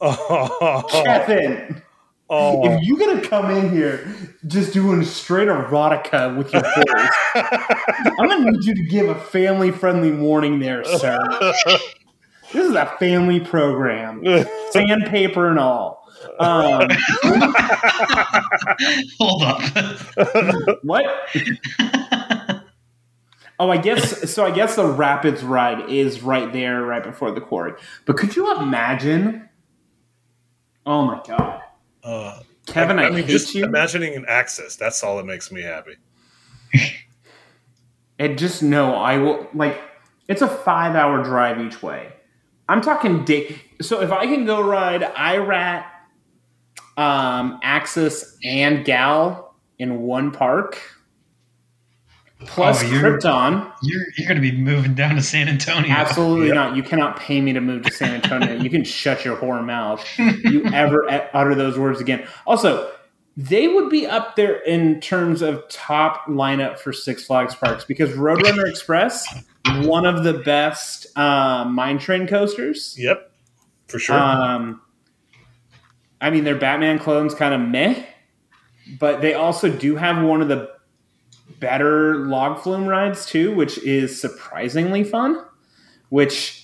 oh, 0.00 0.82
Kevin. 0.90 1.82
Oh. 2.32 2.64
If 2.64 2.82
you're 2.82 2.98
gonna 2.98 3.20
come 3.20 3.50
in 3.50 3.70
here 3.70 4.14
just 4.46 4.72
doing 4.72 5.04
straight 5.04 5.48
erotica 5.48 6.36
with 6.36 6.52
your 6.52 6.62
voice, 6.62 7.10
I'm 8.18 8.28
gonna 8.28 8.50
need 8.50 8.64
you 8.64 8.74
to 8.74 8.84
give 8.84 9.08
a 9.08 9.14
family-friendly 9.14 10.12
warning 10.12 10.58
there, 10.58 10.82
sir. 10.84 11.18
This 12.52 12.66
is 12.66 12.74
a 12.74 12.86
family 12.98 13.40
program, 13.40 14.22
sandpaper 14.70 15.48
and 15.48 15.58
all. 15.58 16.02
Um, 16.38 16.88
Hold 19.18 19.42
up. 19.42 19.62
what? 20.82 21.04
Oh, 23.58 23.70
I 23.70 23.76
guess 23.76 24.30
so. 24.30 24.44
I 24.44 24.50
guess 24.50 24.76
the 24.76 24.86
Rapids 24.86 25.42
ride 25.42 25.88
is 25.88 26.22
right 26.22 26.52
there, 26.52 26.82
right 26.82 27.02
before 27.02 27.30
the 27.30 27.40
quarry. 27.40 27.74
But 28.06 28.16
could 28.16 28.34
you 28.36 28.54
imagine? 28.56 29.48
Oh 30.84 31.04
my 31.04 31.22
god, 31.26 31.62
Uh, 32.02 32.42
Kevin! 32.66 32.98
I, 32.98 33.06
I 33.06 33.10
mean, 33.10 33.26
just 33.26 33.54
you. 33.54 33.64
imagining 33.64 34.14
an 34.14 34.24
access. 34.28 34.76
That's 34.76 35.02
all 35.02 35.16
that 35.18 35.26
makes 35.26 35.50
me 35.52 35.62
happy. 35.62 35.96
And 38.18 38.38
just 38.38 38.62
know 38.62 38.94
I 38.94 39.18
will 39.18 39.48
like 39.52 39.80
it's 40.28 40.42
a 40.42 40.48
five 40.48 40.94
hour 40.94 41.24
drive 41.24 41.60
each 41.60 41.82
way. 41.82 42.12
I'm 42.68 42.80
talking 42.80 43.24
day. 43.24 43.60
So 43.80 44.00
if 44.00 44.12
I 44.12 44.26
can 44.26 44.44
go 44.44 44.60
ride 44.60 45.02
IRAT, 45.02 45.84
um, 46.96 47.58
Axis, 47.64 48.38
and 48.44 48.84
Gal 48.84 49.56
in 49.80 50.02
one 50.02 50.30
park, 50.30 50.80
plus 52.46 52.82
Oh, 52.82 52.86
you're- 52.86 53.02
Krypton, 53.18 53.72
You're 53.82 54.02
you're 54.16 54.28
going 54.28 54.40
to 54.40 54.50
be 54.50 54.56
moving 54.56 54.94
down 54.94 55.16
to 55.16 55.22
San 55.22 55.48
Antonio. 55.48 55.90
absolutely 55.90 56.46
Yep. 56.48 56.54
not. 56.54 56.76
You 56.76 56.82
cannot 56.82 57.18
pay 57.18 57.40
me 57.40 57.52
to 57.52 57.60
move 57.60 57.82
to 57.84 57.92
San 57.92 58.14
Antonio. 58.14 58.54
you 58.62 58.70
can 58.70 58.84
shut 58.84 59.24
your 59.24 59.36
whore 59.36 59.64
mouth. 59.64 60.04
You 60.18 60.64
ever 60.66 61.06
utter 61.34 61.54
those 61.54 61.78
words 61.78 62.00
again? 62.00 62.26
Also. 62.46 62.90
They 63.34 63.66
would 63.66 63.88
be 63.88 64.06
up 64.06 64.36
there 64.36 64.56
in 64.60 65.00
terms 65.00 65.40
of 65.40 65.66
top 65.70 66.26
lineup 66.26 66.78
for 66.78 66.92
Six 66.92 67.24
Flags 67.24 67.54
parks 67.54 67.82
because 67.82 68.10
Roadrunner 68.10 68.68
Express, 68.68 69.26
one 69.84 70.04
of 70.04 70.22
the 70.22 70.34
best 70.34 71.06
uh, 71.16 71.64
mine 71.64 71.98
train 71.98 72.26
coasters. 72.26 72.94
Yep, 72.98 73.32
for 73.88 73.98
sure. 73.98 74.18
Um, 74.18 74.82
I 76.20 76.28
mean, 76.28 76.44
their 76.44 76.56
Batman 76.56 76.98
clones 76.98 77.34
kind 77.34 77.54
of 77.54 77.66
meh, 77.66 78.04
but 79.00 79.22
they 79.22 79.32
also 79.32 79.70
do 79.70 79.96
have 79.96 80.22
one 80.22 80.42
of 80.42 80.48
the 80.48 80.70
better 81.60 82.16
log 82.26 82.60
flume 82.60 82.86
rides 82.86 83.26
too, 83.26 83.54
which 83.54 83.78
is 83.78 84.20
surprisingly 84.20 85.04
fun. 85.04 85.44
Which 86.08 86.62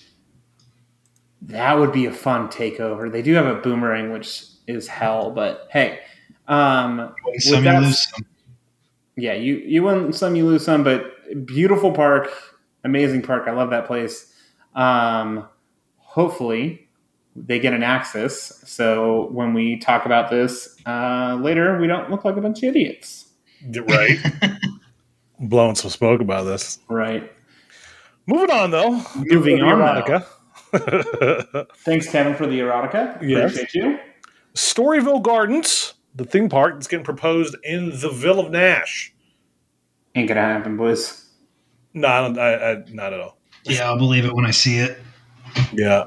that 1.42 1.78
would 1.78 1.92
be 1.92 2.06
a 2.06 2.12
fun 2.12 2.48
takeover. 2.48 3.10
They 3.10 3.22
do 3.22 3.34
have 3.34 3.46
a 3.46 3.54
boomerang, 3.54 4.12
which 4.12 4.44
is 4.66 4.86
hell, 4.88 5.30
but 5.30 5.68
hey, 5.70 6.00
um, 6.46 7.14
Win 7.24 7.40
some, 7.40 7.64
you 7.64 7.72
lose 7.72 8.08
some. 8.08 8.26
yeah, 9.16 9.34
you 9.34 9.56
you 9.56 9.82
win 9.82 10.12
some, 10.12 10.34
you 10.34 10.46
lose 10.46 10.64
some, 10.64 10.82
but 10.82 11.14
beautiful 11.46 11.92
park, 11.92 12.30
amazing 12.84 13.22
park. 13.22 13.44
I 13.46 13.52
love 13.52 13.70
that 13.70 13.86
place. 13.86 14.32
Um, 14.74 15.48
hopefully, 15.96 16.88
they 17.36 17.58
get 17.58 17.72
an 17.72 17.82
access, 17.82 18.62
so 18.68 19.28
when 19.30 19.54
we 19.54 19.78
talk 19.78 20.06
about 20.06 20.30
this 20.30 20.76
uh, 20.86 21.38
later, 21.40 21.78
we 21.78 21.86
don't 21.86 22.10
look 22.10 22.24
like 22.24 22.36
a 22.36 22.40
bunch 22.40 22.58
of 22.58 22.64
idiots. 22.64 23.26
right. 23.88 24.18
Blowing 25.40 25.74
some 25.74 25.90
smoke 25.90 26.20
about 26.20 26.44
this. 26.44 26.78
Right. 26.88 27.32
Moving 28.26 28.50
on, 28.50 28.70
though. 28.70 29.02
Moving 29.16 29.62
on, 29.62 29.78
erotica. 29.80 30.26
Thanks, 31.78 32.10
Kevin, 32.10 32.34
for 32.34 32.46
the 32.46 32.60
erotica. 32.60 33.20
Yes. 33.22 33.54
Appreciate 33.54 33.74
you. 33.74 33.98
Storyville 34.54 35.22
Gardens, 35.22 35.94
the 36.14 36.24
theme 36.24 36.48
park 36.48 36.74
that's 36.74 36.88
getting 36.88 37.04
proposed 37.04 37.56
in 37.62 37.90
the 38.00 38.10
Ville 38.10 38.40
of 38.40 38.50
Nash. 38.50 39.14
Ain't 40.14 40.28
gonna 40.28 40.40
happen, 40.40 40.76
boys. 40.76 41.26
No, 41.94 42.08
I 42.08 42.20
don't, 42.20 42.38
I, 42.38 42.54
I, 42.54 42.84
not 42.88 43.12
at 43.12 43.20
all. 43.20 43.38
Yeah, 43.64 43.84
I'll 43.84 43.98
believe 43.98 44.24
it 44.24 44.34
when 44.34 44.44
I 44.44 44.50
see 44.50 44.78
it. 44.78 44.98
Yeah. 45.72 46.04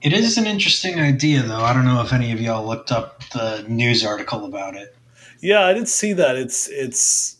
It 0.00 0.12
is 0.12 0.38
an 0.38 0.46
interesting 0.46 0.98
idea, 0.98 1.42
though. 1.42 1.60
I 1.60 1.72
don't 1.72 1.84
know 1.84 2.00
if 2.02 2.12
any 2.12 2.32
of 2.32 2.40
y'all 2.40 2.66
looked 2.66 2.90
up 2.90 3.22
the 3.30 3.64
news 3.68 4.04
article 4.04 4.44
about 4.44 4.74
it. 4.74 4.96
Yeah, 5.40 5.64
I 5.64 5.72
did 5.72 5.88
see 5.88 6.12
that. 6.14 6.36
It's 6.36 6.68
it's 6.68 7.36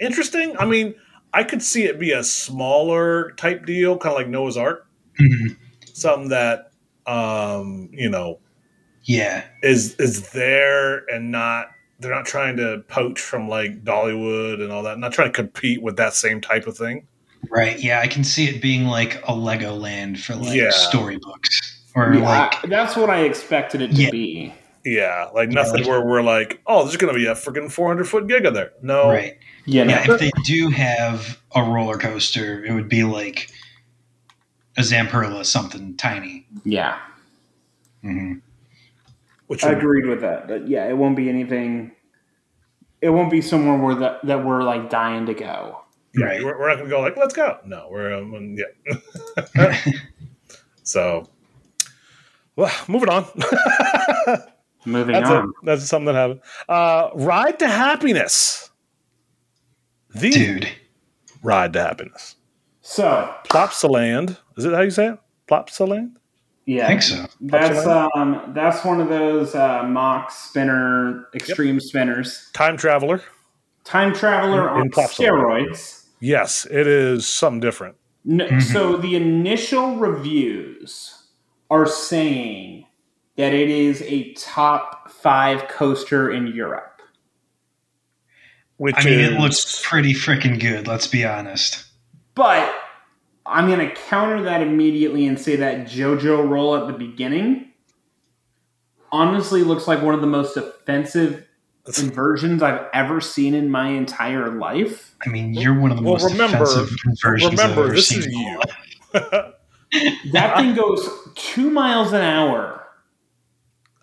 interesting. 0.00 0.56
I 0.58 0.64
mean, 0.64 0.94
I 1.32 1.44
could 1.44 1.62
see 1.62 1.84
it 1.84 1.98
be 1.98 2.12
a 2.12 2.22
smaller 2.24 3.32
type 3.32 3.66
deal, 3.66 3.96
kind 3.98 4.12
of 4.14 4.18
like 4.18 4.28
Noah's 4.28 4.56
Ark, 4.56 4.86
Mhm. 5.20 5.56
something 5.92 6.28
that 6.30 6.70
um, 7.06 7.88
you 7.92 8.08
know 8.10 8.38
Yeah, 9.04 9.44
is 9.62 9.94
is 9.96 10.30
there 10.30 10.98
and 11.12 11.30
not 11.30 11.68
they're 12.00 12.14
not 12.14 12.26
trying 12.26 12.56
to 12.58 12.84
poach 12.88 13.18
from 13.20 13.48
like 13.48 13.82
Dollywood 13.82 14.62
and 14.62 14.70
all 14.70 14.82
that. 14.84 14.98
Not 14.98 15.12
trying 15.12 15.28
to 15.28 15.32
compete 15.32 15.82
with 15.82 15.96
that 15.96 16.14
same 16.14 16.40
type 16.40 16.66
of 16.66 16.76
thing. 16.76 17.06
right. 17.50 17.78
Yeah, 17.82 18.00
I 18.00 18.08
can 18.08 18.24
see 18.24 18.46
it 18.48 18.60
being 18.60 18.86
like 18.86 19.16
a 19.22 19.32
Legoland 19.32 20.18
for 20.18 20.34
like 20.34 20.54
Yeah. 20.56 20.70
storybooks 20.70 21.82
or 21.94 22.12
Yeah, 22.14 22.20
like 22.28 22.62
that's 22.68 22.96
what 22.96 23.08
I 23.10 23.20
expected 23.22 23.80
it 23.80 23.92
to 23.92 24.02
Yeah. 24.02 24.10
be. 24.10 24.54
Yeah, 24.84 25.28
like 25.34 25.48
nothing 25.50 25.82
like- 25.82 25.86
where 25.88 26.04
we're 26.04 26.22
like, 26.22 26.60
oh, 26.66 26.82
there's 26.84 26.96
going 26.96 27.12
to 27.12 27.18
be 27.18 27.26
a 27.26 27.34
freaking 27.34 27.70
400 27.70 28.08
foot 28.08 28.26
giga 28.26 28.52
there. 28.52 28.72
No, 28.82 29.08
right. 29.08 29.36
Yeah, 29.70 29.84
no. 29.84 29.92
Yeah, 29.92 30.12
if 30.12 30.20
they 30.20 30.30
do 30.44 30.70
have 30.70 31.38
a 31.54 31.62
roller 31.62 31.98
coaster, 31.98 32.64
it 32.64 32.72
would 32.72 32.88
be 32.88 33.04
like 33.04 33.50
a 34.78 34.80
Zamperla, 34.80 35.44
something 35.44 35.96
tiny. 35.96 36.46
yeah. 36.64 36.98
hmm 38.02 38.34
which 39.48 39.64
I 39.64 39.68
would- 39.70 39.78
agreed 39.78 40.06
with 40.06 40.20
that. 40.22 40.46
But 40.48 40.68
yeah, 40.68 40.88
it 40.88 40.96
won't 40.96 41.16
be 41.16 41.28
anything. 41.28 41.92
It 43.00 43.08
won't 43.10 43.30
be 43.30 43.40
somewhere 43.40 43.78
where 43.78 43.94
that 43.96 44.24
that 44.26 44.44
we're 44.44 44.62
like 44.62 44.90
dying 44.90 45.24
to 45.26 45.34
go. 45.34 45.80
yeah, 46.14 46.24
Right. 46.26 46.44
we're, 46.44 46.58
we're 46.58 46.68
not 46.68 46.76
going 46.76 46.88
to 46.90 46.94
go 46.96 47.00
like, 47.00 47.16
let's 47.16 47.32
go. 47.34 47.58
No, 47.64 47.88
we're 47.90 48.12
um, 48.14 48.56
yeah. 48.56 49.80
so, 50.82 51.28
well, 52.56 52.70
moving 52.88 53.08
on. 53.08 53.24
Moving 54.84 55.14
that's 55.14 55.30
on. 55.30 55.44
it. 55.48 55.50
That's 55.64 55.84
something 55.84 56.06
that 56.06 56.14
happened. 56.14 56.40
Uh, 56.68 57.10
Ride 57.14 57.58
to 57.60 57.68
Happiness. 57.68 58.67
The 60.20 60.30
Dude, 60.30 60.68
Ride 61.42 61.72
to 61.74 61.80
Happiness. 61.82 62.36
So 62.82 63.34
Plopsaland. 63.44 64.36
Is 64.56 64.64
it 64.64 64.72
how 64.72 64.80
you 64.80 64.90
say 64.90 65.08
it? 65.08 65.18
Plopsaland? 65.48 66.12
yeah, 66.66 66.84
I 66.84 66.88
think 66.88 67.02
so. 67.02 67.26
That's 67.40 67.86
um 67.86 68.52
that's 68.54 68.84
one 68.84 69.00
of 69.00 69.08
those 69.08 69.54
uh, 69.54 69.82
Mack 69.84 70.30
spinner 70.30 71.26
extreme 71.34 71.80
spinners. 71.80 72.50
Time 72.52 72.76
Traveler. 72.76 73.22
Time 73.84 74.12
traveler 74.14 74.68
In- 74.68 74.74
on 74.74 74.82
in 74.82 74.90
steroids. 74.90 76.04
Yes, 76.20 76.66
it 76.70 76.86
is 76.86 77.26
something 77.26 77.60
different. 77.60 77.96
No, 78.24 78.46
Mhm. 78.46 78.60
So 78.62 78.96
the 78.96 79.14
initial 79.16 79.96
reviews 79.96 81.14
are 81.70 81.86
saying 81.86 82.84
that 83.36 83.54
it 83.54 83.70
is 83.70 84.02
a 84.02 84.32
top 84.34 85.10
five 85.10 85.68
coaster 85.68 86.30
in 86.30 86.48
Europe. 86.48 86.97
Which 88.78 88.94
I 88.96 89.04
mean, 89.04 89.20
is, 89.20 89.30
it 89.32 89.40
looks 89.40 89.82
pretty 89.86 90.14
freaking 90.14 90.58
good. 90.58 90.86
Let's 90.88 91.06
be 91.06 91.24
honest. 91.24 91.84
But 92.34 92.74
I'm 93.44 93.66
going 93.68 93.86
to 93.86 93.94
counter 93.94 94.42
that 94.44 94.62
immediately 94.62 95.26
and 95.26 95.38
say 95.38 95.56
that 95.56 95.86
JoJo 95.86 96.48
roll 96.48 96.76
at 96.76 96.86
the 96.86 96.92
beginning 96.92 97.72
honestly 99.10 99.62
looks 99.62 99.86
like 99.88 100.02
one 100.02 100.14
of 100.14 100.20
the 100.20 100.26
most 100.26 100.56
offensive 100.56 101.44
inversions 101.98 102.62
I've 102.62 102.86
ever 102.92 103.20
seen 103.20 103.54
in 103.54 103.70
my 103.70 103.88
entire 103.88 104.50
life. 104.50 105.14
I 105.26 105.30
mean, 105.30 105.54
you're 105.54 105.78
one 105.78 105.90
of 105.90 105.96
the 105.96 106.02
Well, 106.02 106.14
most 106.14 106.32
remember- 106.32 106.62
offensive 106.62 106.98
conversions 107.02 107.58
I've 107.58 107.70
ever 107.78 107.88
this 107.90 108.08
seen 108.08 108.18
is 108.20 108.26
you. 108.26 108.60
That 110.32 110.58
thing 110.58 110.74
goes 110.74 111.08
two 111.34 111.70
miles 111.70 112.12
an 112.12 112.20
hour 112.20 112.77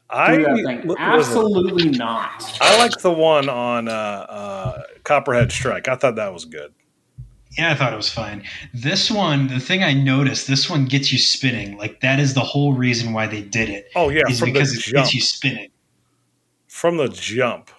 I 0.10 0.36
through 0.36 0.44
that 0.46 0.64
thing. 0.64 0.96
Absolutely 0.98 1.90
not. 1.90 2.58
I 2.62 2.78
like 2.78 2.98
the 3.00 3.12
one 3.12 3.50
on 3.50 3.88
uh, 3.88 3.92
uh, 3.92 4.82
Copperhead 5.04 5.52
Strike. 5.52 5.88
I 5.88 5.96
thought 5.96 6.16
that 6.16 6.32
was 6.32 6.46
good. 6.46 6.74
Yeah, 7.58 7.72
I 7.72 7.76
thought 7.76 7.94
it 7.94 7.98
was 7.98 8.10
fine. 8.12 8.44
This 8.74 9.10
one, 9.10 9.48
the 9.48 9.60
thing 9.60 9.84
I 9.84 9.94
noticed, 9.94 10.48
this 10.48 10.70
one 10.70 10.86
gets 10.86 11.12
you 11.14 11.18
spinning. 11.18 11.78
Like 11.78 12.02
that 12.02 12.20
is 12.20 12.34
the 12.34 12.42
whole 12.42 12.74
reason 12.74 13.14
why 13.14 13.28
they 13.28 13.42
did 13.42 13.70
it. 13.70 13.88
Oh 13.96 14.10
yeah, 14.10 14.24
is 14.30 14.40
from 14.40 14.50
the 14.50 14.54
because 14.54 14.74
it 14.76 14.82
jump. 14.82 14.96
gets 15.06 15.14
you 15.14 15.22
spinning. 15.22 15.70
From 16.68 16.98
the 16.98 17.08
jump. 17.08 17.72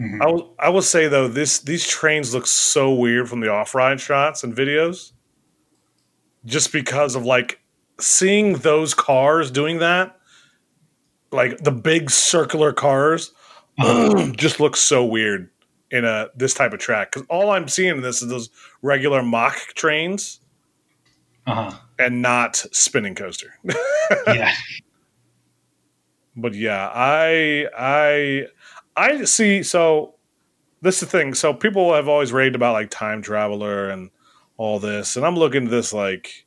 Mhm. 0.00 0.22
I 0.22 0.26
will. 0.26 0.54
I 0.58 0.68
will 0.70 0.82
say 0.82 1.06
though, 1.06 1.28
this 1.28 1.58
these 1.58 1.86
trains 1.86 2.34
look 2.34 2.46
so 2.46 2.92
weird 2.92 3.28
from 3.28 3.40
the 3.40 3.50
off 3.50 3.74
ride 3.74 4.00
shots 4.00 4.42
and 4.42 4.56
videos, 4.56 5.12
just 6.46 6.72
because 6.72 7.14
of 7.14 7.24
like 7.24 7.60
seeing 8.00 8.54
those 8.54 8.94
cars 8.94 9.50
doing 9.50 9.78
that, 9.80 10.13
like 11.34 11.58
the 11.58 11.72
big 11.72 12.10
circular 12.10 12.72
cars, 12.72 13.32
Uh-huh. 13.78 14.30
just 14.36 14.60
looks 14.60 14.80
so 14.80 15.04
weird 15.04 15.50
in 15.90 16.04
a 16.04 16.28
this 16.36 16.54
type 16.54 16.72
of 16.72 16.78
track. 16.80 17.12
Because 17.12 17.26
all 17.28 17.50
I'm 17.50 17.68
seeing 17.68 17.90
in 17.96 18.00
this 18.02 18.22
is 18.22 18.28
those 18.28 18.50
regular 18.82 19.22
Mack 19.22 19.74
trains 19.74 20.40
Uh-huh. 21.46 21.76
and 21.98 22.22
not 22.22 22.56
spinning 22.72 23.14
coaster. 23.14 23.54
Yeah. 24.26 24.52
but 26.36 26.54
yeah, 26.54 26.90
I 26.92 27.66
I 27.76 28.46
I 28.96 29.24
see. 29.24 29.62
So 29.62 30.14
this 30.82 30.96
is 30.96 31.00
the 31.00 31.06
thing. 31.18 31.34
So 31.34 31.54
people 31.54 31.94
have 31.94 32.08
always 32.08 32.32
raved 32.32 32.54
about 32.54 32.72
like 32.74 32.90
time 32.90 33.22
traveler 33.22 33.88
and 33.88 34.10
all 34.56 34.78
this, 34.78 35.16
and 35.16 35.24
I'm 35.26 35.36
looking 35.36 35.64
at 35.66 35.70
this 35.70 35.92
like 35.92 36.46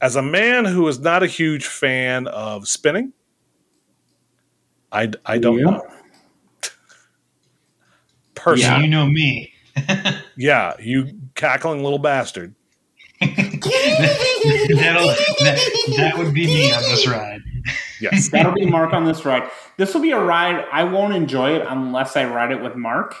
as 0.00 0.16
a 0.16 0.22
man 0.22 0.64
who 0.64 0.86
is 0.88 0.98
not 0.98 1.22
a 1.22 1.26
huge 1.26 1.66
fan 1.66 2.26
of 2.28 2.66
spinning. 2.68 3.12
I 4.96 5.10
I 5.26 5.38
don't 5.38 5.58
Yeah. 5.58 5.64
know. 5.64 5.86
Personally, 8.34 8.84
You 8.84 8.90
know 8.90 9.06
me. 9.06 9.52
yeah, 10.36 10.74
you 10.80 11.10
cackling 11.34 11.82
little 11.82 11.98
bastard. 11.98 12.54
That'll, 13.20 13.38
that, 15.40 15.58
that 15.96 16.14
would 16.18 16.32
be 16.34 16.46
me 16.46 16.72
on 16.72 16.82
this 16.82 17.06
ride. 17.06 17.40
Yes. 18.00 18.28
That'll 18.32 18.52
be 18.52 18.66
Mark 18.66 18.92
on 18.92 19.04
this 19.06 19.24
ride. 19.24 19.50
This 19.78 19.94
will 19.94 20.02
be 20.02 20.10
a 20.12 20.20
ride 20.20 20.64
I 20.70 20.84
won't 20.84 21.14
enjoy 21.14 21.56
it 21.56 21.64
unless 21.68 22.16
I 22.16 22.24
ride 22.26 22.52
it 22.52 22.62
with 22.62 22.76
Mark. 22.76 23.16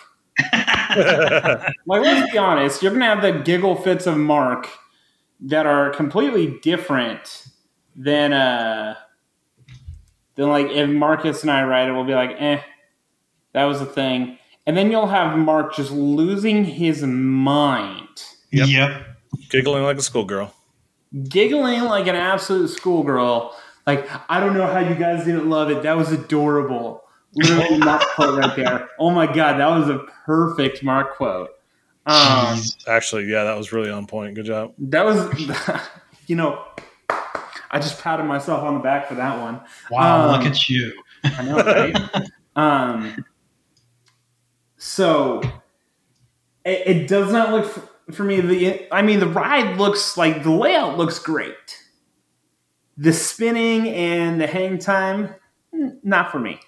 Like, 0.52 2.02
let's 2.02 2.30
be 2.30 2.38
honest, 2.38 2.82
you're 2.82 2.92
gonna 2.92 3.06
have 3.06 3.22
the 3.22 3.32
giggle 3.42 3.74
fits 3.74 4.06
of 4.06 4.16
Mark 4.16 4.68
that 5.40 5.66
are 5.66 5.90
completely 5.90 6.58
different 6.62 7.46
than 7.94 8.32
uh 8.32 8.94
than 10.36 10.48
like 10.48 10.68
if 10.68 10.88
Marcus 10.88 11.42
and 11.42 11.50
I 11.50 11.64
write 11.64 11.88
it, 11.88 11.92
we'll 11.92 12.04
be 12.04 12.14
like, 12.14 12.36
eh, 12.38 12.60
that 13.52 13.64
was 13.64 13.80
a 13.80 13.86
thing. 13.86 14.38
And 14.66 14.76
then 14.76 14.90
you'll 14.90 15.06
have 15.06 15.36
Mark 15.38 15.74
just 15.76 15.90
losing 15.92 16.64
his 16.64 17.02
mind, 17.02 18.08
Yep. 18.52 18.68
Yep. 18.68 19.06
Giggling 19.50 19.82
like 19.84 19.98
a 19.98 20.02
schoolgirl. 20.02 20.52
giggling 21.28 21.82
like 21.84 22.06
an 22.06 22.16
absolute 22.16 22.68
schoolgirl. 22.68 23.54
Like, 23.86 24.08
I 24.28 24.40
don't 24.40 24.54
know 24.54 24.66
how 24.66 24.80
you 24.80 24.94
guys 24.96 25.24
didn't 25.24 25.48
love 25.48 25.70
it. 25.70 25.82
That 25.84 25.96
was 25.96 26.10
adorable. 26.10 27.04
Literally, 27.34 27.78
Mark 27.84 28.02
quote 28.14 28.38
right 28.38 28.56
there. 28.56 28.88
Oh 28.98 29.10
my 29.10 29.26
god, 29.26 29.58
that 29.58 29.68
was 29.68 29.88
a 29.88 29.98
perfect 30.24 30.82
Mark 30.82 31.16
quote. 31.16 31.50
Um, 32.06 32.58
Actually, 32.88 33.24
yeah, 33.26 33.44
that 33.44 33.56
was 33.56 33.72
really 33.72 33.90
on 33.90 34.06
point. 34.06 34.34
Good 34.34 34.46
job. 34.46 34.72
That 34.78 35.04
was, 35.04 35.28
you 36.26 36.34
know, 36.36 36.64
I 37.76 37.78
just 37.78 38.00
patted 38.00 38.24
myself 38.24 38.62
on 38.62 38.72
the 38.72 38.80
back 38.80 39.06
for 39.06 39.16
that 39.16 39.38
one. 39.38 39.60
Wow, 39.90 40.30
um, 40.30 40.32
look 40.32 40.50
at 40.50 40.66
you. 40.66 40.94
I 41.22 41.42
know, 41.44 41.56
right? 41.56 42.26
um, 42.56 43.24
so 44.78 45.42
it, 46.64 46.82
it 46.86 47.06
does 47.06 47.30
not 47.30 47.50
look 47.50 47.66
for, 47.66 48.12
for 48.12 48.24
me. 48.24 48.40
The 48.40 48.94
I 48.94 49.02
mean, 49.02 49.20
the 49.20 49.28
ride 49.28 49.76
looks 49.76 50.16
like 50.16 50.42
the 50.42 50.50
layout 50.50 50.96
looks 50.96 51.18
great. 51.18 51.82
The 52.96 53.12
spinning 53.12 53.88
and 53.88 54.40
the 54.40 54.46
hang 54.46 54.78
time, 54.78 55.34
not 56.02 56.32
for 56.32 56.38
me. 56.38 56.58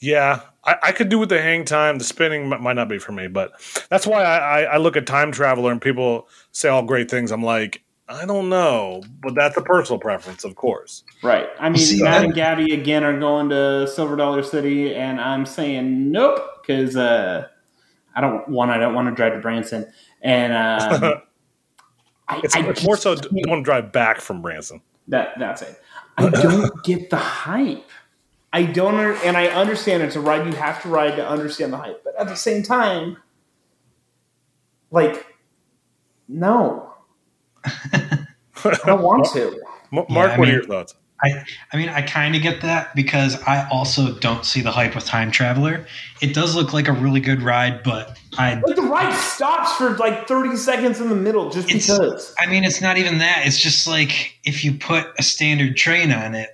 Yeah, 0.00 0.40
I, 0.64 0.76
I 0.82 0.92
could 0.92 1.10
do 1.10 1.20
with 1.20 1.28
the 1.28 1.40
hang 1.40 1.64
time. 1.64 1.98
The 1.98 2.04
spinning 2.04 2.48
might 2.48 2.74
not 2.74 2.88
be 2.88 2.98
for 2.98 3.12
me, 3.12 3.28
but 3.28 3.52
that's 3.88 4.04
why 4.04 4.24
I, 4.24 4.36
I, 4.36 4.62
I 4.62 4.76
look 4.78 4.96
at 4.96 5.06
time 5.06 5.30
traveler 5.30 5.70
and 5.70 5.80
people 5.80 6.28
say 6.50 6.68
all 6.68 6.82
great 6.82 7.08
things. 7.08 7.30
I'm 7.30 7.44
like, 7.44 7.82
I 8.08 8.24
don't 8.24 8.48
know, 8.48 9.02
but 9.20 9.34
that's 9.34 9.56
a 9.56 9.62
personal 9.62 9.98
preference, 9.98 10.44
of 10.44 10.54
course. 10.54 11.02
Right. 11.22 11.48
I 11.58 11.68
mean, 11.68 11.78
See, 11.78 12.02
Matt 12.02 12.12
that- 12.20 12.24
and 12.26 12.34
Gabby 12.34 12.72
again 12.72 13.02
are 13.02 13.18
going 13.18 13.48
to 13.50 13.88
Silver 13.88 14.14
Dollar 14.16 14.42
City, 14.42 14.94
and 14.94 15.20
I'm 15.20 15.44
saying 15.44 16.12
nope 16.12 16.40
because 16.60 16.96
uh, 16.96 17.48
I 18.14 18.20
don't 18.20 18.48
one. 18.48 18.70
I 18.70 18.78
don't 18.78 18.94
want 18.94 19.08
to 19.08 19.14
drive 19.14 19.32
to 19.32 19.40
Branson, 19.40 19.92
and 20.22 20.52
um, 20.52 21.14
I, 22.28 22.40
It's, 22.44 22.54
I 22.54 22.60
it's 22.68 22.84
more 22.84 22.96
so 22.96 23.16
don't 23.16 23.32
want 23.48 23.60
to 23.60 23.64
drive 23.64 23.90
back 23.92 24.20
from 24.20 24.40
Branson. 24.40 24.80
That 25.08 25.38
that's 25.38 25.62
it. 25.62 25.80
I 26.16 26.28
don't 26.28 26.70
get 26.84 27.10
the 27.10 27.16
hype. 27.16 27.88
I 28.52 28.62
don't, 28.62 28.94
and 29.24 29.36
I 29.36 29.48
understand 29.48 30.02
it's 30.02 30.16
a 30.16 30.20
ride 30.20 30.46
you 30.46 30.52
have 30.52 30.80
to 30.82 30.88
ride 30.88 31.16
to 31.16 31.28
understand 31.28 31.72
the 31.72 31.76
hype, 31.76 32.02
but 32.04 32.14
at 32.18 32.28
the 32.28 32.36
same 32.36 32.62
time, 32.62 33.18
like, 34.90 35.26
no, 36.28 36.85
I 37.92 38.78
don't 38.84 39.02
want 39.02 39.26
to. 39.34 39.48
M- 39.92 40.04
Mark, 40.08 40.08
Yeah, 40.10 40.28
what 40.28 40.38
mean- 40.40 40.48
are 40.48 40.52
your 40.52 40.64
thoughts? 40.64 40.94
I, 41.24 41.42
I 41.72 41.78
mean, 41.78 41.88
I 41.88 42.02
kind 42.02 42.36
of 42.36 42.42
get 42.42 42.60
that 42.60 42.94
because 42.94 43.40
I 43.44 43.66
also 43.70 44.12
don't 44.18 44.44
see 44.44 44.60
the 44.60 44.70
hype 44.70 44.94
with 44.94 45.06
Time 45.06 45.30
Traveler. 45.30 45.86
It 46.20 46.34
does 46.34 46.54
look 46.54 46.74
like 46.74 46.88
a 46.88 46.92
really 46.92 47.20
good 47.20 47.40
ride, 47.40 47.82
but 47.82 48.18
I, 48.36 48.56
Like 48.60 48.76
the 48.76 48.82
ride 48.82 49.14
stops 49.14 49.72
for 49.76 49.96
like 49.96 50.28
thirty 50.28 50.56
seconds 50.56 51.00
in 51.00 51.08
the 51.08 51.14
middle 51.14 51.48
just 51.48 51.70
It's- 51.70 51.86
because. 51.86 52.34
I 52.38 52.44
mean, 52.46 52.64
it's 52.64 52.82
not 52.82 52.98
even 52.98 53.16
that. 53.18 53.44
It's 53.46 53.58
just 53.58 53.86
like 53.86 54.34
if 54.44 54.62
you 54.62 54.74
put 54.74 55.06
a 55.18 55.22
standard 55.22 55.78
train 55.78 56.12
on 56.12 56.34
it, 56.34 56.50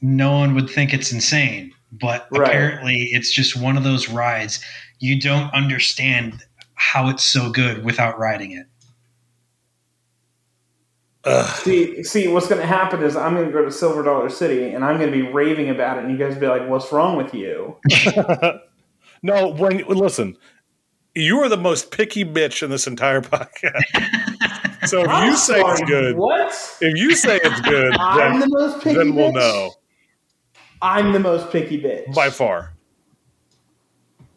no 0.00 0.32
one 0.32 0.54
would 0.54 0.70
think 0.70 0.94
it's 0.94 1.12
insane. 1.12 1.70
But 1.92 2.26
Right. 2.30 2.48
apparently, 2.48 3.10
it's 3.12 3.30
just 3.30 3.54
one 3.54 3.76
of 3.76 3.84
those 3.84 4.08
rides 4.08 4.64
you 5.00 5.20
don't 5.20 5.52
understand 5.52 6.42
how 6.74 7.10
it's 7.10 7.22
so 7.24 7.50
good 7.50 7.84
without 7.84 8.18
riding 8.18 8.52
it. 8.52 8.66
Ugh. 11.24 11.56
See, 11.58 12.02
see, 12.02 12.28
what's 12.28 12.48
going 12.48 12.60
to 12.60 12.66
happen 12.66 13.02
is 13.02 13.14
I'm 13.14 13.34
going 13.34 13.46
to 13.46 13.52
go 13.52 13.62
to 13.64 13.70
Silver 13.70 14.02
Dollar 14.02 14.30
City 14.30 14.70
and 14.72 14.82
I'm 14.84 14.98
going 14.98 15.12
to 15.12 15.16
be 15.16 15.30
raving 15.30 15.68
about 15.68 15.98
it, 15.98 16.04
and 16.04 16.10
you 16.12 16.16
guys 16.18 16.34
will 16.34 16.40
be 16.40 16.46
like, 16.46 16.66
"What's 16.68 16.90
wrong 16.92 17.16
with 17.18 17.34
you?" 17.34 17.76
no, 19.22 19.48
when 19.48 19.84
listen, 19.86 20.36
you 21.14 21.38
are 21.40 21.48
the 21.50 21.58
most 21.58 21.90
picky 21.90 22.24
bitch 22.24 22.62
in 22.62 22.70
this 22.70 22.86
entire 22.86 23.20
podcast. 23.20 23.82
so 24.88 25.00
if 25.00 25.06
you 25.08 25.12
I'm 25.12 25.36
say 25.36 25.60
it's 25.60 25.82
good, 25.82 26.16
What? 26.16 26.52
if 26.80 26.96
you 26.96 27.14
say 27.14 27.38
it's 27.42 27.60
good, 27.60 27.94
I'm 27.98 28.40
then, 28.40 28.48
the 28.48 28.58
most 28.58 28.82
picky. 28.82 28.96
then 28.96 29.14
we'll 29.14 29.30
bitch? 29.30 29.34
know 29.34 29.72
I'm 30.80 31.12
the 31.12 31.20
most 31.20 31.50
picky 31.52 31.82
bitch. 31.82 32.14
by 32.14 32.30
far. 32.30 32.72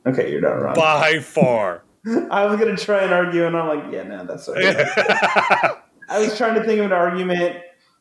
Okay, 0.05 0.29
you're 0.29 0.41
not 0.41 0.61
wrong. 0.61 0.75
By 0.75 1.19
far. 1.19 1.83
I 2.29 2.45
was 2.45 2.59
gonna 2.59 2.75
try 2.75 3.03
and 3.03 3.13
argue, 3.13 3.45
and 3.45 3.55
I'm 3.55 3.69
like, 3.69 3.93
yeah, 3.93 4.03
no, 4.03 4.25
that's 4.25 4.49
okay. 4.49 4.83
I 6.13 6.19
was 6.19 6.37
trying 6.37 6.53
to 6.55 6.63
think 6.63 6.79
of 6.79 6.85
an 6.85 6.93
argument. 6.93 7.57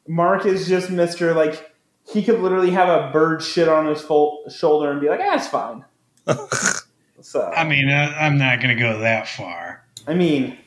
Mark 0.07 0.45
is 0.45 0.69
just 0.69 0.91
Mister 0.91 1.33
like 1.33 1.75
he 2.07 2.23
could 2.23 2.41
literally 2.41 2.71
have 2.71 2.89
a 2.89 3.11
bird 3.11 3.43
shit 3.43 3.69
on 3.69 3.87
his 3.87 4.03
fol- 4.03 4.45
shoulder 4.51 4.91
and 4.91 5.01
be 5.01 5.09
like, 5.09 5.21
ah, 5.23 5.35
it's 5.35 5.47
fine. 5.47 5.85
so 7.23 7.51
I 7.57 7.65
mean, 7.65 7.89
uh, 7.89 8.15
I'm 8.19 8.37
not 8.37 8.61
going 8.61 8.77
to 8.77 8.81
go 8.81 8.99
that 8.99 9.29
far. 9.29 9.85
I 10.07 10.15
mean, 10.15 10.59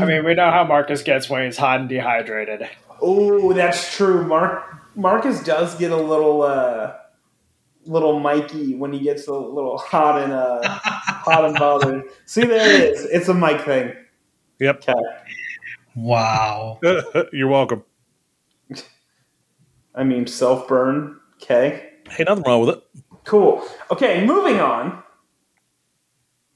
I 0.00 0.04
mean, 0.04 0.24
we 0.24 0.34
know 0.34 0.50
how 0.50 0.64
Marcus 0.64 1.02
gets 1.02 1.30
when 1.30 1.44
he's 1.44 1.56
hot 1.56 1.80
and 1.80 1.88
dehydrated. 1.88 2.68
oh, 3.00 3.52
that's 3.52 3.96
true. 3.96 4.26
Mark 4.26 4.94
Marcus 4.94 5.42
does 5.42 5.74
get 5.76 5.90
a 5.90 5.96
little 5.96 6.42
uh, 6.42 6.94
little 7.86 8.20
Mikey 8.20 8.74
when 8.74 8.92
he 8.92 9.00
gets 9.00 9.26
a 9.26 9.32
little 9.32 9.78
hot 9.78 10.22
and 10.22 10.32
uh, 10.32 10.60
hot 10.68 11.44
and 11.44 11.56
bothered. 11.56 12.04
See, 12.26 12.44
there 12.44 12.68
it 12.68 12.92
is. 12.92 13.04
It's 13.06 13.28
a 13.28 13.34
Mike 13.34 13.64
thing. 13.64 13.94
Yep. 14.58 14.88
Okay. 14.88 14.92
Wow. 15.96 16.80
You're 17.32 17.48
welcome. 17.48 17.84
I 19.94 20.02
mean, 20.04 20.26
self 20.26 20.66
burn. 20.66 21.20
Okay. 21.42 21.90
Hey, 22.10 22.24
nothing 22.24 22.44
wrong 22.46 22.60
with 22.66 22.76
it. 22.76 22.82
Cool. 23.24 23.66
Okay, 23.90 24.24
moving 24.26 24.60
on. 24.60 25.02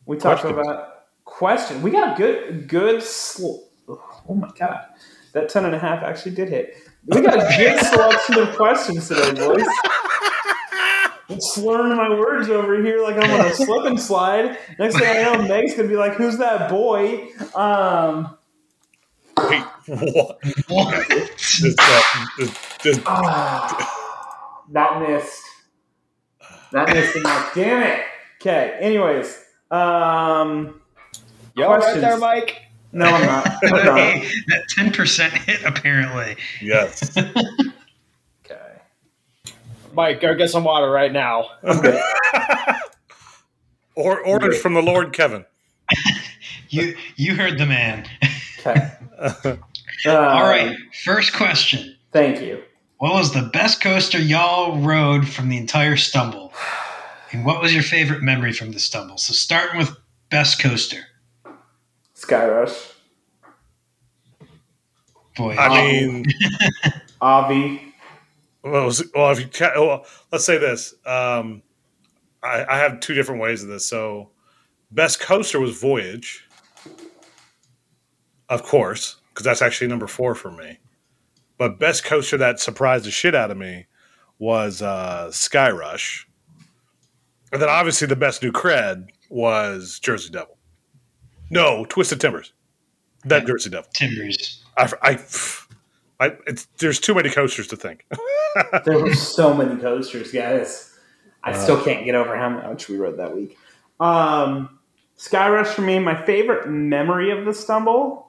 We 0.06 0.16
talked 0.16 0.40
Questions. 0.42 0.66
about 0.66 0.94
question. 1.24 1.82
We 1.82 1.90
got 1.90 2.14
a 2.14 2.16
good, 2.16 2.68
good. 2.68 3.02
Sl- 3.02 3.58
oh 3.88 4.34
my 4.34 4.50
god, 4.58 4.80
that 5.32 5.48
ten 5.48 5.64
and 5.66 5.74
a 5.74 5.78
half 5.78 6.02
actually 6.02 6.34
did 6.34 6.48
hit. 6.48 6.74
We 7.06 7.20
got 7.20 7.36
a 7.36 7.56
good 7.56 7.78
selection 7.84 8.38
of 8.38 8.56
questions 8.56 9.08
today, 9.08 9.32
boys. 9.32 9.66
I'm 11.30 11.40
slurring 11.40 11.94
my 11.94 12.08
words 12.08 12.48
over 12.48 12.82
here 12.82 13.02
like 13.02 13.16
I'm 13.16 13.30
on 13.38 13.46
a 13.46 13.54
slip 13.54 13.84
and 13.84 14.00
slide. 14.00 14.56
Next 14.78 14.98
thing 14.98 15.06
I 15.06 15.22
know, 15.22 15.42
Meg's 15.46 15.74
gonna 15.74 15.88
be 15.88 15.96
like, 15.96 16.14
"Who's 16.14 16.38
that 16.38 16.70
boy?" 16.70 17.28
Um, 17.54 18.37
Wait, 19.38 19.62
what? 20.14 20.38
What? 20.68 21.08
This, 21.08 21.74
uh, 21.78 22.02
this, 22.38 22.58
this, 22.82 23.00
Ah, 23.06 24.62
that 24.72 25.00
missed. 25.00 25.42
That 26.72 26.88
missed 26.88 27.14
the 27.14 27.20
mark. 27.20 27.52
Damn 27.54 27.82
it. 27.82 28.04
Okay. 28.40 28.76
Anyways, 28.80 29.38
um, 29.70 30.80
Yo, 31.54 31.68
right 31.68 32.00
there, 32.00 32.18
Mike. 32.18 32.62
no, 32.92 33.06
I'm 33.06 33.26
not. 33.26 33.46
I'm 33.64 33.70
not. 33.84 33.98
Hey, 33.98 34.28
that 34.48 34.62
ten 34.70 34.92
percent 34.92 35.32
hit 35.34 35.62
apparently. 35.64 36.36
yes. 36.60 37.16
Okay. 38.44 38.80
Mike, 39.92 40.20
go 40.20 40.34
get 40.34 40.48
some 40.50 40.64
water 40.64 40.90
right 40.90 41.12
now. 41.12 41.48
I'm 41.62 41.80
or 43.94 44.20
orders 44.20 44.58
from 44.60 44.72
the 44.74 44.80
Lord 44.82 45.12
Kevin. 45.12 45.44
You 46.70 46.96
you 47.16 47.34
heard 47.34 47.58
the 47.58 47.66
man. 47.66 48.06
Okay. 48.58 48.90
Uh, 49.18 49.32
All 50.06 50.42
right, 50.48 50.76
first 51.04 51.32
question. 51.34 51.96
Thank 52.12 52.40
you. 52.40 52.62
What 52.98 53.14
was 53.14 53.32
the 53.32 53.42
best 53.52 53.80
coaster 53.80 54.18
y'all 54.18 54.78
rode 54.80 55.28
from 55.28 55.48
the 55.48 55.56
entire 55.56 55.96
stumble? 55.96 56.52
And 57.32 57.44
what 57.44 57.60
was 57.60 57.72
your 57.74 57.82
favorite 57.82 58.22
memory 58.22 58.52
from 58.52 58.72
the 58.72 58.80
stumble? 58.80 59.18
So 59.18 59.32
starting 59.32 59.78
with 59.78 59.90
best 60.30 60.60
coaster. 60.60 61.04
Sky 62.14 62.46
Rush. 62.48 62.72
Boy, 65.36 65.54
I 65.56 65.68
mean, 65.68 66.24
Avi. 67.20 67.94
well, 68.64 68.86
was- 68.86 69.04
well, 69.14 69.30
if 69.30 69.38
you 69.40 69.46
ca- 69.46 69.72
well, 69.76 70.04
let's 70.32 70.44
say 70.44 70.58
this. 70.58 70.94
Um, 71.06 71.62
I, 72.42 72.64
I 72.68 72.78
have 72.78 72.98
two 73.00 73.14
different 73.14 73.40
ways 73.40 73.62
of 73.62 73.68
this. 73.68 73.86
So, 73.86 74.30
best 74.90 75.20
coaster 75.20 75.60
was 75.60 75.78
Voyage, 75.80 76.47
of 78.48 78.62
course, 78.62 79.16
because 79.30 79.44
that's 79.44 79.62
actually 79.62 79.88
number 79.88 80.06
four 80.06 80.34
for 80.34 80.50
me. 80.50 80.78
But 81.58 81.78
best 81.78 82.04
coaster 82.04 82.36
that 82.38 82.60
surprised 82.60 83.04
the 83.04 83.10
shit 83.10 83.34
out 83.34 83.50
of 83.50 83.56
me 83.56 83.86
was 84.38 84.80
uh, 84.82 85.30
Sky 85.32 85.70
Rush, 85.70 86.26
and 87.52 87.60
then 87.60 87.68
obviously 87.68 88.06
the 88.06 88.16
best 88.16 88.42
new 88.42 88.52
cred 88.52 89.08
was 89.30 89.98
Jersey 89.98 90.30
Devil. 90.30 90.56
No, 91.50 91.84
Twisted 91.86 92.20
Timbers. 92.20 92.52
That 93.24 93.46
Jersey 93.46 93.70
Devil. 93.70 93.90
Timbers. 93.94 94.62
I, 94.76 94.92
I, 95.02 95.18
I 96.20 96.36
it's, 96.46 96.66
there's 96.78 97.00
too 97.00 97.14
many 97.14 97.30
coasters 97.30 97.66
to 97.68 97.76
think. 97.76 98.04
There 98.84 98.98
were 98.98 99.14
so 99.14 99.54
many 99.54 99.80
coasters, 99.80 100.32
guys. 100.32 100.92
I 101.44 101.50
Uh. 101.52 101.54
still 101.54 101.84
can't 101.84 102.04
get 102.04 102.14
over 102.16 102.36
how 102.36 102.48
much 102.48 102.88
we 102.88 102.96
rode 102.96 103.18
that 103.18 103.36
week. 103.36 103.56
Um, 104.00 104.78
Sky 105.16 105.48
Rush 105.50 105.68
for 105.68 105.82
me, 105.82 105.98
my 106.00 106.20
favorite 106.24 106.68
memory 106.68 107.30
of 107.30 107.44
the 107.44 107.52
stumble 107.54 108.27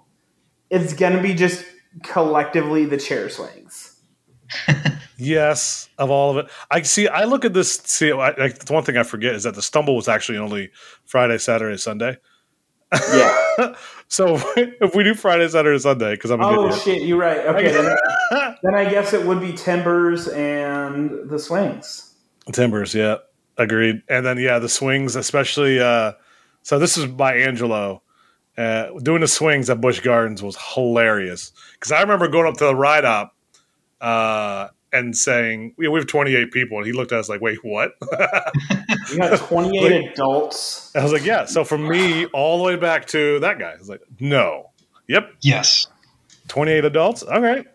going 0.70 1.14
to 1.14 1.22
be 1.22 1.34
just 1.34 1.66
collectively 2.04 2.86
the 2.86 2.98
chair 2.98 3.30
swings. 3.30 4.00
yes, 5.18 5.90
of 5.98 6.10
all 6.10 6.32
of 6.32 6.46
it. 6.46 6.52
I 6.72 6.82
see. 6.82 7.08
I 7.08 7.26
look 7.26 7.46
at 7.46 7.54
this. 7.54 7.76
See, 7.86 8.12
I, 8.12 8.30
I, 8.30 8.48
the 8.50 8.74
one 8.74 8.84
thing 8.84 8.98
I 8.98 9.04
forget 9.04 9.36
is 9.36 9.44
that 9.44 9.56
the 9.56 9.62
stumble 9.62 9.96
was 9.96 10.08
actually 10.08 10.38
only 10.38 10.72
Friday, 11.06 11.38
Saturday, 11.38 11.78
Sunday. 11.78 12.18
Yeah. 12.92 13.76
So 14.10 14.42
if 14.58 14.96
we 14.96 15.04
do 15.04 15.14
Friday, 15.14 15.48
Saturday, 15.48 15.78
Sunday, 15.78 16.16
because 16.16 16.32
I'm 16.32 16.42
oh 16.42 16.66
idiot. 16.66 16.82
shit, 16.82 17.04
you're 17.04 17.20
right. 17.20 17.38
Okay, 17.38 17.72
then, 17.72 17.96
then 18.64 18.76
I 18.76 18.90
guess 18.90 19.14
it 19.14 19.26
would 19.26 19.40
be 19.40 19.54
Timbers 19.54 20.28
and 20.28 21.30
the 21.30 21.38
swings. 21.38 22.16
Timbers, 22.52 22.96
yeah, 22.96 23.18
agreed. 23.56 24.02
And 24.10 24.26
then 24.26 24.40
yeah, 24.40 24.58
the 24.58 24.68
swings, 24.68 25.16
especially. 25.16 25.80
Uh, 25.80 26.14
so 26.64 26.80
this 26.80 26.98
is 26.98 27.06
by 27.06 27.36
Angelo. 27.36 28.02
Uh, 28.60 28.92
doing 29.00 29.22
the 29.22 29.28
swings 29.28 29.70
at 29.70 29.80
Busch 29.80 30.02
Gardens 30.02 30.44
was 30.44 30.58
hilarious 30.74 31.54
because 31.74 31.94
I 31.94 32.02
remember 32.02 32.28
going 32.28 32.46
up 32.46 32.58
to 32.58 32.66
the 32.66 32.76
ride 32.76 33.06
up 33.06 33.34
uh, 34.02 34.68
and 34.92 35.16
saying, 35.16 35.76
"We 35.78 35.88
we 35.88 35.98
have 35.98 36.08
28 36.08 36.52
people," 36.52 36.78
and 36.78 36.86
he 36.86 36.92
looked 36.92 37.14
at 37.14 37.20
us 37.20 37.30
like, 37.30 37.40
"Wait, 37.40 37.60
what?" 37.64 37.94
We 39.12 39.18
got 39.18 39.40
28 39.40 40.12
adults. 40.12 40.94
I 40.96 41.02
was 41.02 41.14
like, 41.14 41.24
"Yeah." 41.24 41.46
So 41.46 41.64
from 41.64 41.88
me 41.88 42.26
all 42.28 42.58
the 42.58 42.64
way 42.66 42.76
back 42.76 43.06
to 43.08 43.40
that 43.40 43.60
guy, 43.60 43.72
I 43.72 43.78
was 43.78 43.88
like, 43.88 44.02
"No, 44.20 44.72
yep, 45.08 45.32
Yes. 45.42 45.88
28 46.50 46.84
adults, 46.84 47.24
all 47.24 47.40
right." 47.42 47.66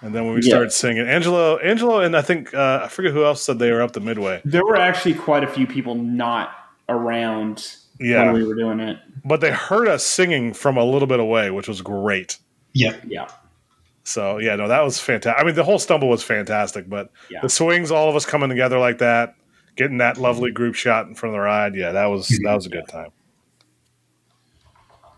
And 0.00 0.14
then 0.14 0.26
when 0.26 0.34
we 0.34 0.42
Yeah. 0.42 0.48
started 0.48 0.72
singing, 0.72 1.06
Angelo, 1.08 1.56
Angelo, 1.58 2.00
and 2.00 2.16
I 2.16 2.22
think 2.22 2.54
uh, 2.54 2.82
I 2.84 2.88
forget 2.88 3.12
who 3.12 3.24
else 3.24 3.42
said 3.42 3.58
they 3.58 3.72
were 3.72 3.82
up 3.82 3.92
the 3.92 4.00
midway. 4.00 4.42
There 4.44 4.64
were 4.64 4.76
actually 4.76 5.14
quite 5.14 5.42
a 5.44 5.48
few 5.48 5.66
people 5.66 5.94
not 5.94 6.50
around 6.88 7.66
Yeah, 8.00 8.24
when 8.24 8.34
we 8.34 8.46
were 8.46 8.54
doing 8.54 8.80
it. 8.80 8.98
But 9.24 9.40
they 9.40 9.50
heard 9.50 9.88
us 9.88 10.04
singing 10.04 10.52
from 10.52 10.76
a 10.76 10.84
little 10.84 11.08
bit 11.08 11.20
away, 11.20 11.50
which 11.50 11.68
was 11.68 11.80
great. 11.80 12.38
Yeah, 12.72 12.96
Yeah. 13.06 13.28
So 14.04 14.38
yeah, 14.38 14.56
no, 14.56 14.66
that 14.66 14.82
was 14.82 14.98
fantastic. 14.98 15.40
I 15.40 15.46
mean, 15.46 15.54
the 15.54 15.62
whole 15.62 15.78
stumble 15.78 16.08
was 16.08 16.22
fantastic, 16.22 16.88
but 16.88 17.10
Yeah. 17.30 17.40
the 17.40 17.48
swings, 17.48 17.90
all 17.90 18.08
of 18.08 18.16
us 18.16 18.26
coming 18.26 18.48
together 18.48 18.78
like 18.78 18.98
that, 18.98 19.36
getting 19.76 19.98
that 19.98 20.14
mm-hmm. 20.14 20.24
lovely 20.24 20.50
group 20.50 20.74
shot 20.74 21.06
in 21.06 21.14
front 21.14 21.34
of 21.34 21.38
the 21.38 21.44
ride, 21.44 21.74
yeah, 21.76 21.92
that 21.92 22.06
was 22.06 22.28
that 22.42 22.54
was 22.54 22.66
a 22.66 22.70
good 22.70 22.88
time. 22.88 23.10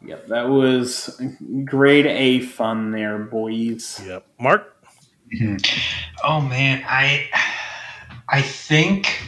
Yep, 0.07 0.27
that 0.27 0.49
was 0.51 1.21
grade 1.65 2.07
A 2.07 2.41
fun 2.41 2.91
there, 2.91 3.19
boys. 3.19 4.03
Yep, 4.07 4.27
Mark. 4.39 4.77
Mm-hmm. 5.35 5.57
Oh 6.23 6.43
man, 6.43 6.85
I 6.87 7.29
I 8.29 8.43
think 8.43 9.23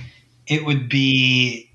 it 0.46 0.64
would 0.66 0.88
be 0.88 1.65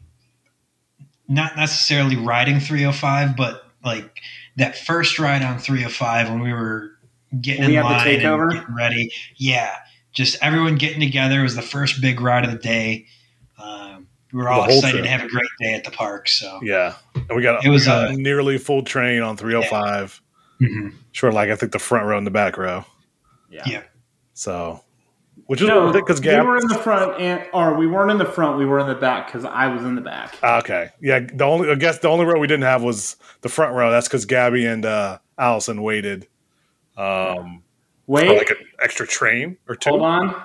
not 1.31 1.55
necessarily 1.55 2.15
riding 2.17 2.59
305, 2.59 3.35
but 3.35 3.63
like 3.83 4.21
that 4.57 4.77
first 4.77 5.17
ride 5.17 5.41
on 5.43 5.57
305 5.59 6.29
when 6.29 6.41
we 6.41 6.51
were 6.53 6.91
getting 7.39 7.65
We 7.65 7.77
in 7.77 7.83
had 7.83 7.85
the 7.85 7.95
line 7.95 8.07
takeover? 8.19 8.43
and 8.51 8.59
getting 8.59 8.75
ready. 8.75 9.11
Yeah, 9.37 9.75
just 10.11 10.37
everyone 10.43 10.75
getting 10.75 10.99
together 10.99 11.39
It 11.39 11.43
was 11.43 11.55
the 11.55 11.61
first 11.61 12.01
big 12.01 12.19
ride 12.19 12.43
of 12.43 12.51
the 12.51 12.57
day. 12.57 13.05
Um, 13.57 14.07
we 14.33 14.39
were 14.41 14.49
all 14.49 14.65
excited 14.65 14.91
trip. 14.91 15.03
to 15.03 15.09
have 15.09 15.23
a 15.23 15.27
great 15.29 15.49
day 15.61 15.73
at 15.73 15.83
the 15.85 15.91
park. 15.91 16.27
So 16.27 16.59
Yeah, 16.61 16.95
and 17.15 17.29
we 17.35 17.41
got, 17.41 17.65
It 17.65 17.69
was 17.69 17.85
got 17.85 18.07
a- 18.07 18.09
a 18.09 18.13
nearly 18.17 18.57
full 18.57 18.83
train 18.83 19.21
on 19.21 19.37
305. 19.37 20.21
mhm. 20.61 20.93
Sure, 21.13 21.31
like 21.31 21.49
I 21.49 21.55
think 21.55 21.71
the 21.71 21.79
front 21.79 22.05
row 22.05 22.17
and 22.17 22.27
the 22.27 22.31
back 22.31 22.57
row. 22.57 22.85
Yeah. 23.49 23.63
Yeah. 23.65 23.81
So, 24.33 24.83
which 25.47 25.61
is 25.61 25.67
No, 25.67 25.91
because 25.91 26.21
we 26.21 26.29
were 26.39 26.57
in 26.57 26.67
the 26.67 26.75
front, 26.75 27.19
and 27.19 27.45
or 27.53 27.75
we 27.75 27.87
weren't 27.87 28.11
in 28.11 28.17
the 28.17 28.25
front. 28.25 28.57
We 28.57 28.65
were 28.65 28.79
in 28.79 28.87
the 28.87 28.95
back 28.95 29.27
because 29.27 29.45
I 29.45 29.67
was 29.67 29.83
in 29.83 29.95
the 29.95 30.01
back. 30.01 30.35
Ah, 30.43 30.59
Okay, 30.59 30.89
yeah. 31.01 31.19
The 31.33 31.43
only 31.43 31.69
I 31.69 31.75
guess 31.75 31.99
the 31.99 32.07
only 32.09 32.25
row 32.25 32.39
we 32.39 32.47
didn't 32.47 32.63
have 32.63 32.83
was 32.83 33.15
the 33.41 33.49
front 33.49 33.73
row. 33.75 33.91
That's 33.91 34.07
because 34.07 34.25
Gabby 34.25 34.65
and 34.65 34.85
uh, 34.85 35.19
Allison 35.37 35.81
waited. 35.81 36.27
Um, 36.97 37.63
Wait, 38.07 38.27
like 38.27 38.49
an 38.49 38.57
extra 38.81 39.07
train 39.07 39.57
or 39.67 39.75
two. 39.75 39.89
hold 39.91 40.01
on. 40.01 40.43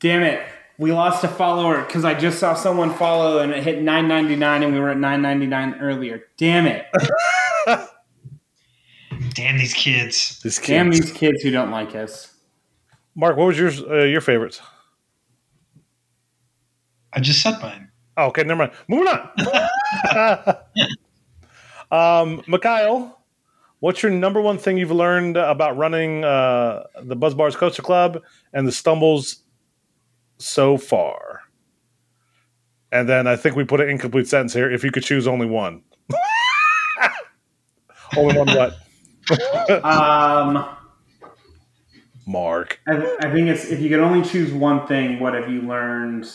Damn 0.00 0.22
it, 0.22 0.44
we 0.78 0.90
lost 0.92 1.22
a 1.22 1.28
follower 1.28 1.82
because 1.84 2.04
I 2.04 2.14
just 2.14 2.38
saw 2.40 2.54
someone 2.54 2.92
follow 2.94 3.38
and 3.38 3.52
it 3.52 3.62
hit 3.62 3.80
nine 3.82 4.08
ninety 4.08 4.34
nine, 4.36 4.62
and 4.62 4.72
we 4.72 4.80
were 4.80 4.90
at 4.90 4.98
nine 4.98 5.22
ninety 5.22 5.46
nine 5.46 5.76
earlier. 5.80 6.24
Damn 6.36 6.66
it! 6.66 6.86
damn 9.34 9.58
these 9.58 9.74
kids. 9.74 10.40
This 10.42 10.58
kid. 10.58 10.72
Damn 10.74 10.90
these 10.90 11.12
kids 11.12 11.42
who 11.42 11.50
don't 11.50 11.70
like 11.70 11.94
us. 11.94 12.31
Mark, 13.14 13.36
what 13.36 13.46
was 13.46 13.58
yours? 13.58 13.82
Uh, 13.82 14.04
your 14.04 14.20
favorites? 14.20 14.60
I 17.12 17.20
just 17.20 17.42
said 17.42 17.60
mine. 17.60 17.90
Oh, 18.16 18.26
okay, 18.26 18.42
never 18.42 18.58
mind. 18.58 18.72
Moving 18.88 19.08
on. 19.08 20.56
um, 21.90 22.42
Mikhail, 22.46 23.18
what's 23.80 24.02
your 24.02 24.12
number 24.12 24.40
one 24.40 24.58
thing 24.58 24.78
you've 24.78 24.90
learned 24.90 25.36
about 25.36 25.76
running 25.76 26.24
uh, 26.24 26.84
the 27.02 27.16
Buzz 27.16 27.34
Bars 27.34 27.56
Coaster 27.56 27.82
Club 27.82 28.22
and 28.52 28.66
the 28.66 28.72
stumbles 28.72 29.42
so 30.38 30.78
far? 30.78 31.40
And 32.90 33.08
then 33.08 33.26
I 33.26 33.36
think 33.36 33.56
we 33.56 33.64
put 33.64 33.80
an 33.80 33.88
incomplete 33.88 34.28
sentence 34.28 34.52
here. 34.52 34.70
If 34.70 34.84
you 34.84 34.90
could 34.90 35.02
choose 35.02 35.26
only 35.26 35.46
one, 35.46 35.82
only 38.16 38.38
one 38.38 38.48
what? 38.48 38.74
Um, 39.84 40.66
Mark. 42.26 42.80
I, 42.86 43.16
I 43.20 43.30
think 43.32 43.48
it's 43.48 43.64
if 43.66 43.80
you 43.80 43.88
could 43.88 44.00
only 44.00 44.26
choose 44.28 44.52
one 44.52 44.86
thing, 44.86 45.18
what 45.20 45.34
have 45.34 45.50
you 45.50 45.62
learned 45.62 46.28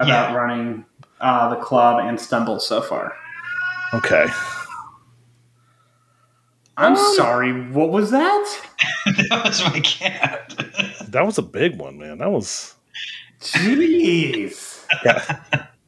about 0.00 0.30
Yeah. 0.30 0.34
running 0.34 0.84
uh, 1.20 1.48
the 1.54 1.56
club 1.56 2.00
and 2.06 2.18
stumble 2.20 2.58
so 2.60 2.80
far? 2.80 3.12
Okay. 3.94 4.26
I'm 6.78 6.92
Um, 6.92 7.14
sorry. 7.16 7.70
What 7.70 7.90
was 7.90 8.10
that? 8.10 8.60
that 9.30 9.42
was 9.44 9.62
my 9.64 9.80
cat. 9.80 10.54
That 11.08 11.24
was 11.24 11.38
a 11.38 11.42
big 11.42 11.78
one, 11.78 11.98
man. 11.98 12.18
That 12.18 12.30
was 12.32 12.74
Jeez. 13.40 14.84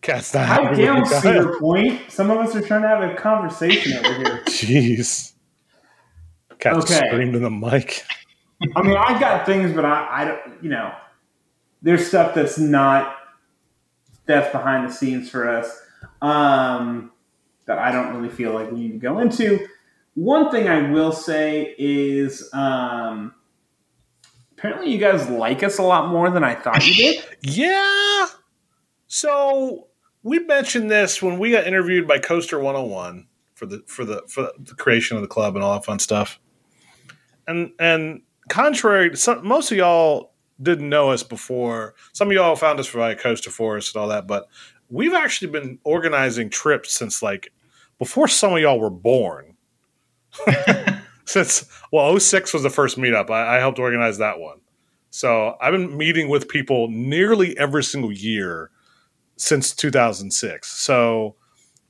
cat's 0.01 0.33
not 0.33 0.47
Hi 0.47 0.55
happy 0.55 0.69
with 0.69 0.79
down, 0.79 1.01
Mikhail. 1.03 1.21
Cedar 1.21 1.59
Point. 1.59 2.01
Some 2.11 2.31
of 2.31 2.39
us 2.39 2.55
are 2.55 2.63
trying 2.63 2.83
to 2.83 2.89
have 2.89 3.03
a 3.03 3.15
conversation 3.17 3.99
over 4.07 4.15
here. 4.15 4.43
Jeez. 4.47 5.33
Cat 6.61 6.75
just 6.77 6.91
Okay. 6.93 7.09
screamed 7.09 7.35
in 7.35 7.43
the 7.43 7.51
mic. 7.51 8.05
I 8.75 8.83
mean, 8.83 8.97
I've 8.97 9.21
got 9.21 9.47
things, 9.47 9.73
but 9.73 9.85
I, 9.85 10.09
I 10.11 10.25
don't, 10.25 10.63
you 10.63 10.71
know, 10.71 10.93
there's 11.83 12.07
stuff 12.07 12.35
that's 12.35 12.59
not 12.59 13.17
that's 14.27 14.53
behind 14.53 14.89
the 14.89 14.93
scenes 14.93 15.31
for 15.31 15.49
us 15.49 15.81
um, 16.21 17.13
that 17.67 17.79
I 17.79 17.91
don't 17.93 18.15
really 18.15 18.29
feel 18.29 18.53
like 18.53 18.71
we 18.71 18.79
need 18.79 18.93
to 18.93 18.99
go 18.99 19.19
into. 19.21 19.67
one 20.15 20.51
thing 20.51 20.69
I 20.69 20.91
will 20.91 21.13
say 21.13 21.75
is 21.79 22.49
um, 22.53 23.35
apparently 24.53 24.91
you 24.93 24.99
guys 24.99 25.29
like 25.29 25.63
us 25.63 25.79
a 25.79 25.83
lot 25.83 26.09
more 26.09 26.31
than 26.31 26.45
I 26.45 26.55
thought 26.55 26.87
you 26.87 26.95
did. 26.95 27.25
Yeah. 27.43 28.27
So 29.07 29.89
we 30.23 30.41
mentioned 30.41 30.91
this 30.91 31.23
when 31.23 31.39
we 31.39 31.53
got 31.53 31.67
interviewed 31.67 32.07
by 32.07 32.19
Coaster 32.19 32.59
101 32.59 33.27
for 33.55 33.67
the 33.67 33.83
for 33.87 34.05
the 34.05 34.23
for 34.29 34.51
the 34.59 34.75
creation 34.75 35.17
of 35.17 35.23
the 35.23 35.29
club 35.29 35.55
and 35.55 35.65
all 35.65 35.73
that 35.75 35.85
fun 35.85 35.99
stuff. 35.99 36.39
And 37.47 37.73
and 37.79 38.23
contrary 38.49 39.11
to 39.11 39.17
some, 39.17 39.47
most 39.47 39.71
of 39.71 39.79
y'all 39.79 40.33
didn't 40.61 40.89
know 40.89 41.11
us 41.11 41.23
before. 41.23 41.95
Some 42.13 42.29
of 42.29 42.35
y'all 42.35 42.57
found 42.57 42.81
us 42.81 42.89
via 42.89 43.15
Coaster 43.15 43.51
Force 43.51 43.95
and 43.95 44.01
all 44.01 44.09
that, 44.09 44.27
but 44.27 44.49
we've 44.91 45.15
actually 45.15 45.51
been 45.51 45.79
organizing 45.85 46.51
trips 46.51 46.93
since 46.93 47.23
like 47.23 47.53
before 47.99 48.29
some 48.29 48.53
of 48.55 48.61
y'all 48.61 48.81
were 48.81 48.91
born. 48.91 49.57
since 51.29 51.67
well 51.93 52.19
06 52.19 52.55
was 52.55 52.63
the 52.63 52.71
first 52.71 52.97
meetup 52.97 53.31
I, 53.31 53.57
I, 53.57 53.59
helped 53.61 53.79
organize 53.79 54.19
that 54.19 54.39
one 54.39 54.59
so 55.11 55.57
i've 55.61 55.73
been 55.73 55.97
meeting 55.97 56.29
with 56.29 56.49
people 56.49 56.89
nearly 56.89 57.57
every 57.59 57.83
single 57.83 58.13
year 58.13 58.71
since 59.37 59.75
2006 59.75 60.71
so 60.71 61.37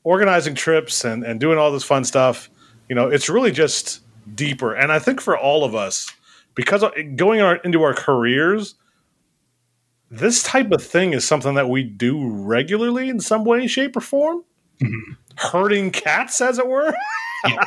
organizing 0.02 0.54
trips 0.54 1.04
and, 1.04 1.24
and 1.24 1.38
doing 1.38 1.59
all 1.59 1.70
this 1.70 1.84
fun 1.84 2.04
stuff 2.04 2.50
you 2.88 2.94
know 2.94 3.09
it's 3.09 3.28
really 3.28 3.52
just 3.52 4.00
deeper 4.34 4.74
and 4.74 4.90
i 4.90 4.98
think 4.98 5.20
for 5.20 5.38
all 5.38 5.64
of 5.64 5.74
us 5.74 6.12
because 6.59 6.84
going 7.14 7.40
our, 7.40 7.56
into 7.56 7.82
our 7.84 7.94
careers 7.94 8.74
this 10.11 10.42
type 10.42 10.72
of 10.72 10.82
thing 10.82 11.12
is 11.12 11.24
something 11.24 11.54
that 11.54 11.68
we 11.68 11.84
do 11.84 12.28
regularly 12.28 13.09
in 13.09 13.20
some 13.20 13.44
way 13.44 13.68
shape 13.68 13.96
or 13.96 14.00
form 14.00 14.42
mm-hmm. 14.82 15.12
herding 15.36 15.92
cats 15.92 16.40
as 16.40 16.59
it 16.59 16.66
were 16.66 16.92
yeah. 17.46 17.64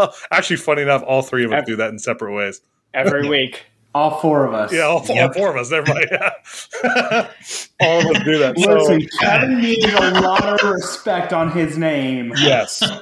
Actually, 0.30 0.56
funny 0.56 0.82
enough, 0.82 1.02
all 1.02 1.22
three 1.22 1.44
of 1.44 1.52
us 1.52 1.58
every, 1.58 1.72
do 1.72 1.76
that 1.76 1.90
in 1.90 1.98
separate 1.98 2.34
ways. 2.34 2.62
Every 2.94 3.28
week. 3.28 3.66
All 3.94 4.20
four 4.20 4.44
of 4.44 4.54
us. 4.54 4.72
Yeah, 4.72 4.82
all, 4.82 5.04
yep. 5.06 5.28
all 5.28 5.34
four 5.34 5.50
of 5.50 5.56
us. 5.56 5.70
Never 5.70 5.92
mind. 5.92 6.06
all 7.80 8.00
of 8.00 8.16
us 8.16 8.24
do 8.24 8.38
that. 8.38 8.54
Listen, 8.56 9.00
so, 9.00 9.18
Kevin 9.20 9.60
needed 9.60 9.94
a 9.94 10.20
lot 10.20 10.62
of 10.62 10.70
respect 10.70 11.32
on 11.32 11.50
his 11.50 11.76
name. 11.78 12.32
Yes. 12.36 12.82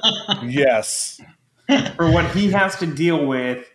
Yes. 0.43 1.19
For 1.95 2.11
what 2.11 2.29
he 2.31 2.51
has 2.51 2.77
to 2.77 2.85
deal 2.85 3.25
with 3.25 3.65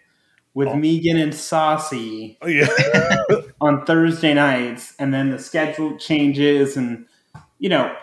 with 0.55 0.69
oh. 0.69 0.77
Megan 0.77 1.17
and 1.19 1.35
Saucy 1.35 2.39
oh, 2.43 2.47
yeah. 2.47 2.69
on 3.61 3.85
Thursday 3.85 4.35
nights, 4.35 4.95
and 4.99 5.13
then 5.13 5.31
the 5.31 5.39
schedule 5.39 5.97
changes, 5.99 6.77
and 6.77 7.07
you 7.59 7.69
know, 7.69 7.95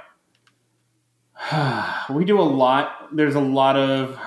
we 2.09 2.25
do 2.25 2.39
a 2.39 2.41
lot. 2.41 3.15
There's 3.15 3.35
a 3.35 3.41
lot 3.41 3.75
of 3.75 4.19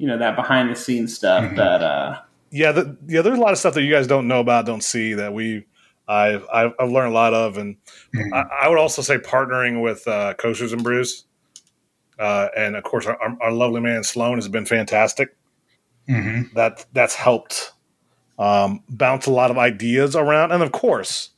you 0.00 0.06
know 0.06 0.16
that 0.16 0.34
behind 0.34 0.70
the 0.70 0.74
scenes 0.74 1.14
stuff 1.14 1.44
mm-hmm. 1.44 1.56
that 1.56 1.82
uh 1.82 2.18
yeah 2.50 2.72
the, 2.72 2.96
yeah 3.06 3.20
there's 3.20 3.38
a 3.38 3.40
lot 3.40 3.52
of 3.52 3.58
stuff 3.58 3.74
that 3.74 3.82
you 3.82 3.92
guys 3.92 4.06
don't 4.06 4.26
know 4.26 4.40
about 4.40 4.64
don't 4.64 4.82
see 4.82 5.12
that 5.12 5.34
we 5.34 5.66
I've 6.08 6.44
I've, 6.52 6.72
I've 6.80 6.90
learned 6.90 7.12
a 7.12 7.14
lot 7.14 7.34
of 7.34 7.58
and 7.58 7.76
mm-hmm. 8.16 8.32
I, 8.32 8.44
I, 8.62 8.68
would 8.68 8.78
also 8.78 9.02
say 9.02 9.18
partnering 9.18 9.82
with 9.82 10.08
uh, 10.08 10.32
Coasters 10.34 10.72
and 10.72 10.82
Brews 10.82 11.26
uh, 12.18 12.48
and 12.56 12.76
of 12.76 12.82
course 12.82 13.04
our, 13.04 13.18
our, 13.42 13.52
lovely 13.52 13.82
man 13.82 14.02
Sloan 14.02 14.36
has 14.36 14.48
been 14.48 14.64
fantastic 14.64 15.36
mm-hmm. 16.08 16.54
that 16.54 16.86
that's 16.92 17.14
helped 17.14 17.72
um, 18.38 18.82
bounce 18.88 19.26
a 19.26 19.30
lot 19.30 19.50
of 19.50 19.58
ideas 19.58 20.16
around 20.16 20.52
and 20.52 20.62
of 20.62 20.72
course 20.72 21.30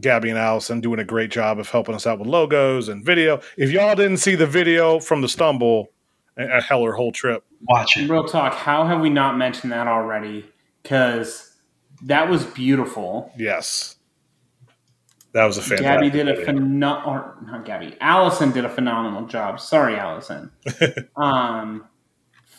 Gabby 0.00 0.30
and 0.30 0.38
Allison 0.38 0.80
doing 0.80 0.98
a 0.98 1.04
great 1.04 1.30
job 1.30 1.58
of 1.58 1.68
helping 1.68 1.94
us 1.94 2.06
out 2.06 2.18
with 2.18 2.28
logos 2.28 2.88
and 2.88 3.04
video. 3.04 3.40
If 3.58 3.70
y'all 3.70 3.94
didn't 3.94 4.18
see 4.18 4.34
the 4.34 4.46
video 4.46 5.00
from 5.00 5.20
the 5.20 5.28
stumble, 5.28 5.92
a 6.36 6.62
heller 6.62 6.92
whole 6.92 7.12
trip. 7.12 7.44
Watch 7.68 7.96
it. 7.96 8.08
Real 8.08 8.24
talk. 8.24 8.54
How 8.54 8.86
have 8.86 9.00
we 9.00 9.10
not 9.10 9.36
mentioned 9.36 9.72
that 9.72 9.86
already? 9.86 10.46
Because 10.82 11.56
that 12.02 12.28
was 12.28 12.44
beautiful. 12.44 13.32
Yes. 13.36 13.96
That 15.32 15.44
was 15.44 15.58
a 15.58 15.62
fantastic. 15.62 15.86
Gabby 15.86 16.10
did 16.10 16.28
a 16.28 16.44
phenomenal, 16.44 17.02
or 17.06 17.36
not 17.46 17.64
Gabby, 17.64 17.96
Allison 18.00 18.50
did 18.52 18.64
a 18.64 18.68
phenomenal 18.68 19.26
job. 19.26 19.60
Sorry, 19.60 19.96
Allison. 19.96 20.50
um, 21.16 21.86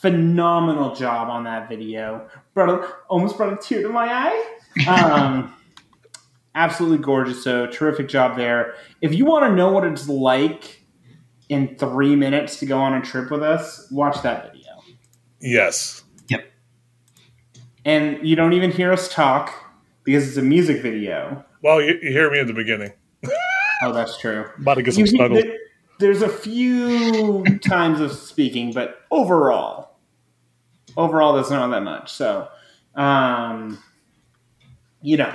phenomenal 0.04 0.93
job 0.93 1.30
on 1.30 1.45
that 1.45 1.70
video. 1.70 2.28
Brought 2.54 2.70
a, 2.70 2.88
almost 3.08 3.38
brought 3.38 3.54
a 3.54 3.56
tear 3.56 3.82
to 3.84 3.89
my 3.89 4.06
eye. 4.12 4.58
Um, 4.86 5.56
absolutely 6.56 6.97
gorgeous. 6.97 7.41
So 7.41 7.68
terrific 7.68 8.10
job 8.10 8.36
there. 8.36 8.76
If 8.99 9.14
you 9.14 9.24
want 9.24 9.45
to 9.49 9.56
know 9.56 9.72
what 9.72 9.86
it's 9.86 10.10
like 10.10 10.84
in 11.47 11.78
three 11.78 12.18
minutes 12.18 12.60
to 12.60 12.66
go 12.66 12.80
on 12.80 12.93
a 12.93 13.01
trip 13.01 13.32
with 13.32 13.41
us, 13.41 13.88
watch 13.91 14.22
that 14.24 14.51
video. 14.51 14.72
Yes. 15.39 16.04
Yep. 16.28 16.51
And 17.86 18.28
you 18.28 18.36
don't 18.36 18.51
even 18.51 18.72
hear 18.72 18.91
us 18.91 19.08
talk 19.08 19.54
because 20.04 20.28
it's 20.28 20.38
a 20.38 20.41
music 20.41 20.82
video. 20.82 21.45
Well, 21.62 21.82
you, 21.82 21.97
you 22.04 22.12
hear 22.12 22.30
me 22.30 22.39
at 22.39 22.47
the 22.47 22.54
beginning. 22.54 22.91
oh, 23.82 23.93
that's 23.93 24.18
true. 24.18 24.49
About 24.60 24.74
to 24.74 24.84
get 24.84 24.95
some 24.95 25.08
snuggles. 25.08 25.45
There's 25.99 26.22
a 26.22 26.28
few 26.28 27.45
times 27.64 28.01
of 28.01 28.12
speaking, 28.12 28.74
but 28.74 28.99
overall, 29.10 29.92
overall, 30.97 31.33
there's 31.33 31.51
not 31.51 31.67
that 31.69 31.83
much. 31.83 32.11
So, 32.11 32.47
um, 32.95 33.81
you 35.01 35.17
know, 35.17 35.33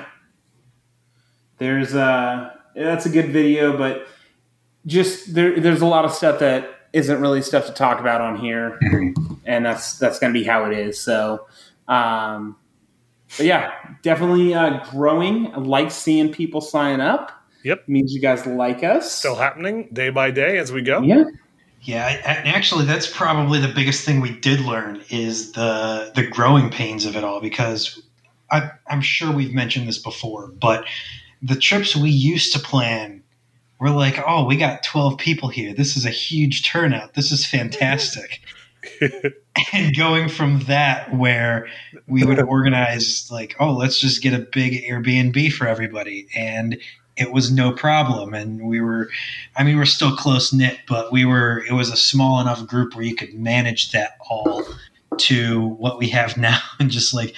there's 1.58 1.94
a 1.94 2.58
that's 2.74 3.06
a 3.06 3.10
good 3.10 3.30
video, 3.30 3.76
but 3.76 4.06
just 4.86 5.34
there, 5.34 5.58
there's 5.60 5.82
a 5.82 5.86
lot 5.86 6.04
of 6.04 6.12
stuff 6.12 6.38
that 6.40 6.68
isn't 6.92 7.20
really 7.20 7.42
stuff 7.42 7.66
to 7.66 7.72
talk 7.72 8.00
about 8.00 8.20
on 8.20 8.36
here, 8.36 8.78
mm-hmm. 8.82 9.34
and 9.44 9.64
that's 9.64 9.98
that's 9.98 10.18
going 10.18 10.32
to 10.32 10.38
be 10.38 10.44
how 10.44 10.64
it 10.64 10.76
is. 10.76 11.00
So, 11.00 11.46
um, 11.86 12.56
but 13.36 13.46
yeah, 13.46 13.72
definitely 14.02 14.54
uh, 14.54 14.84
growing. 14.90 15.52
I 15.52 15.58
like 15.58 15.90
seeing 15.90 16.32
people 16.32 16.60
sign 16.60 17.00
up. 17.00 17.32
Yep, 17.64 17.80
it 17.80 17.88
means 17.88 18.14
you 18.14 18.20
guys 18.20 18.46
like 18.46 18.84
us. 18.84 19.12
Still 19.12 19.34
happening 19.34 19.88
day 19.92 20.10
by 20.10 20.30
day 20.30 20.58
as 20.58 20.72
we 20.72 20.82
go. 20.82 21.02
Yeah. 21.02 21.24
Yeah, 21.82 22.06
and 22.08 22.48
actually, 22.48 22.84
that's 22.84 23.06
probably 23.10 23.60
the 23.60 23.72
biggest 23.72 24.04
thing 24.04 24.20
we 24.20 24.38
did 24.38 24.60
learn 24.60 25.02
is 25.10 25.52
the 25.52 26.12
the 26.14 26.26
growing 26.26 26.70
pains 26.70 27.04
of 27.04 27.16
it 27.16 27.24
all. 27.24 27.40
Because 27.40 28.02
I, 28.50 28.70
I'm 28.88 29.00
sure 29.00 29.32
we've 29.32 29.54
mentioned 29.54 29.88
this 29.88 29.98
before, 29.98 30.48
but 30.48 30.84
the 31.40 31.56
trips 31.56 31.94
we 31.94 32.10
used 32.10 32.52
to 32.54 32.58
plan 32.58 33.22
we're 33.78 33.90
like, 33.90 34.20
oh, 34.26 34.44
we 34.44 34.56
got 34.56 34.82
12 34.82 35.18
people 35.18 35.48
here. 35.48 35.72
This 35.72 35.96
is 35.96 36.04
a 36.04 36.10
huge 36.10 36.64
turnout. 36.64 37.14
This 37.14 37.30
is 37.30 37.46
fantastic. 37.46 38.40
and 39.72 39.96
going 39.96 40.28
from 40.28 40.60
that, 40.60 41.14
where 41.14 41.68
we 42.06 42.24
would 42.24 42.40
organize, 42.48 43.28
like, 43.30 43.54
oh, 43.60 43.72
let's 43.72 44.00
just 44.00 44.22
get 44.22 44.34
a 44.34 44.40
big 44.52 44.84
Airbnb 44.84 45.52
for 45.52 45.68
everybody. 45.68 46.26
And 46.34 46.78
it 47.18 47.32
was 47.32 47.50
no 47.50 47.72
problem. 47.72 48.34
And 48.34 48.68
we 48.68 48.80
were, 48.80 49.08
I 49.56 49.64
mean, 49.64 49.76
we're 49.76 49.84
still 49.84 50.14
close 50.16 50.52
knit, 50.52 50.78
but 50.88 51.12
we 51.12 51.24
were, 51.24 51.64
it 51.68 51.72
was 51.72 51.90
a 51.90 51.96
small 51.96 52.40
enough 52.40 52.66
group 52.66 52.94
where 52.94 53.04
you 53.04 53.14
could 53.14 53.34
manage 53.34 53.92
that 53.92 54.16
all 54.28 54.64
to 55.18 55.68
what 55.78 55.98
we 55.98 56.08
have 56.10 56.36
now. 56.36 56.60
And 56.78 56.90
just 56.90 57.12
like, 57.14 57.34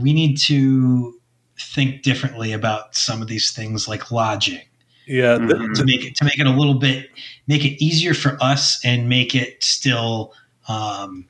we 0.00 0.12
need 0.12 0.36
to 0.38 1.18
think 1.58 2.02
differently 2.02 2.52
about 2.52 2.94
some 2.94 3.22
of 3.22 3.28
these 3.28 3.52
things 3.52 3.86
like 3.86 4.10
lodging 4.10 4.62
yeah, 5.06 5.34
the, 5.34 5.54
mm-hmm. 5.54 5.72
to 5.74 5.84
make 5.84 6.04
it 6.04 6.16
to 6.16 6.24
make 6.24 6.38
it 6.38 6.46
a 6.46 6.50
little 6.50 6.74
bit 6.74 7.10
make 7.46 7.64
it 7.64 7.82
easier 7.82 8.14
for 8.14 8.38
us 8.42 8.82
and 8.84 9.08
make 9.08 9.34
it 9.34 9.62
still 9.62 10.32
um, 10.68 11.26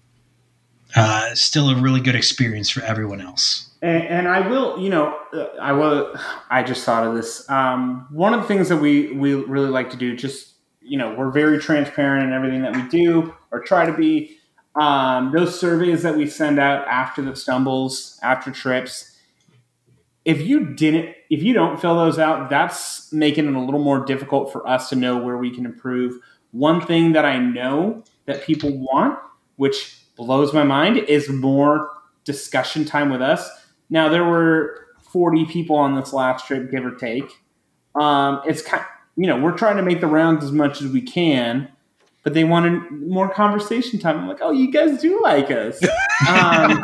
uh, 0.95 1.35
still 1.35 1.69
a 1.71 1.77
really 1.77 2.01
good 2.01 2.15
experience 2.15 2.71
for 2.71 2.83
everyone 2.83 3.21
else. 3.21 3.69
And, 3.85 4.03
and 4.09 4.29
I 4.29 4.49
will, 4.49 4.79
you 4.79 4.89
know, 4.89 5.19
I 5.61 5.73
will. 5.73 6.15
I 6.51 6.63
just 6.63 6.85
thought 6.85 7.07
of 7.07 7.15
this. 7.15 7.49
Um, 7.51 8.07
one 8.11 8.33
of 8.33 8.41
the 8.41 8.49
things 8.49 8.69
that 8.71 8.79
we 8.79 9.13
we 9.13 9.35
really 9.35 9.69
like 9.69 9.91
to 9.91 9.97
do, 9.97 10.17
just 10.17 10.55
you 10.81 10.97
know, 10.97 11.15
we're 11.15 11.31
very 11.31 11.59
transparent 11.59 12.25
in 12.25 12.33
everything 12.33 12.63
that 12.63 12.75
we 12.75 12.83
do 12.89 13.35
or 13.51 13.61
try 13.61 13.85
to 13.87 13.93
be. 13.93 14.39
Um, 14.75 15.33
those 15.33 15.59
surveys 15.59 16.03
that 16.03 16.17
we 16.17 16.27
send 16.27 16.59
out 16.59 16.87
after 16.89 17.23
the 17.23 17.37
stumbles, 17.37 18.19
after 18.23 18.51
trips 18.51 19.15
if 20.25 20.41
you 20.41 20.75
didn't 20.75 21.15
if 21.31 21.43
you 21.43 21.53
don't 21.53 21.81
fill 21.81 21.97
those 21.97 22.19
out 22.19 22.49
that's 22.51 23.13
making 23.13 23.47
it 23.47 23.55
a 23.55 23.61
little 23.61 23.83
more 23.83 24.05
difficult 24.05 24.53
for 24.53 24.67
us 24.67 24.89
to 24.89 24.97
know 24.97 25.17
where 25.17 25.37
we 25.37 25.55
can 25.55 25.65
improve 25.67 26.19
one 26.53 26.81
thing 26.81 27.13
that 27.13 27.25
i 27.25 27.39
know 27.39 28.03
that 28.27 28.43
people 28.45 28.71
want 28.79 29.19
which 29.57 30.01
blows 30.17 30.53
my 30.53 30.63
mind 30.63 30.97
is 30.97 31.29
more 31.29 31.91
discussion 32.25 32.85
time 32.85 33.11
with 33.11 33.21
us 33.21 33.49
now 33.91 34.09
there 34.09 34.25
were 34.25 34.81
40 35.13 35.45
people 35.47 35.77
on 35.77 35.95
this 35.95 36.13
last 36.13 36.47
trip 36.47 36.71
give 36.71 36.85
or 36.85 36.95
take 36.95 37.41
um, 37.95 38.41
it's 38.47 38.63
kind 38.63 38.85
you 39.17 39.27
know 39.27 39.39
we're 39.39 39.57
trying 39.57 39.77
to 39.77 39.83
make 39.83 40.01
the 40.01 40.07
rounds 40.07 40.45
as 40.45 40.53
much 40.53 40.83
as 40.83 40.91
we 40.91 41.01
can 41.01 41.69
but 42.23 42.35
they 42.35 42.45
wanted 42.45 42.91
more 42.91 43.29
conversation 43.29 43.99
time 43.99 44.19
i'm 44.19 44.29
like 44.29 44.41
oh 44.41 44.51
you 44.51 44.71
guys 44.71 45.01
do 45.01 45.21
like 45.23 45.51
us 45.51 45.81
um, 46.29 46.83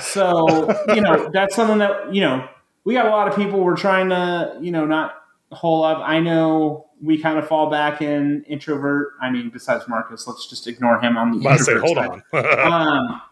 So, 0.00 0.68
you 0.94 1.00
know, 1.00 1.30
that's 1.32 1.54
something 1.54 1.78
that, 1.78 2.14
you 2.14 2.20
know, 2.20 2.48
we 2.84 2.94
got 2.94 3.06
a 3.06 3.10
lot 3.10 3.28
of 3.28 3.36
people 3.36 3.60
we're 3.60 3.76
trying 3.76 4.08
to, 4.08 4.58
you 4.60 4.72
know, 4.72 4.84
not 4.84 5.14
hole 5.52 5.84
up. 5.84 5.98
I 6.02 6.18
know 6.18 6.88
we 7.00 7.18
kind 7.18 7.38
of 7.38 7.46
fall 7.46 7.70
back 7.70 8.02
in 8.02 8.44
introvert. 8.44 9.12
I 9.20 9.30
mean, 9.30 9.50
besides 9.50 9.86
Marcus, 9.88 10.26
let's 10.26 10.48
just 10.48 10.66
ignore 10.66 11.00
him 11.00 11.16
on 11.16 11.38
the 11.38 11.48
I 11.48 11.56
say, 11.56 11.78
hold 11.78 11.96
side. 11.96 12.22
on. 12.32 12.32
um, 12.72 13.22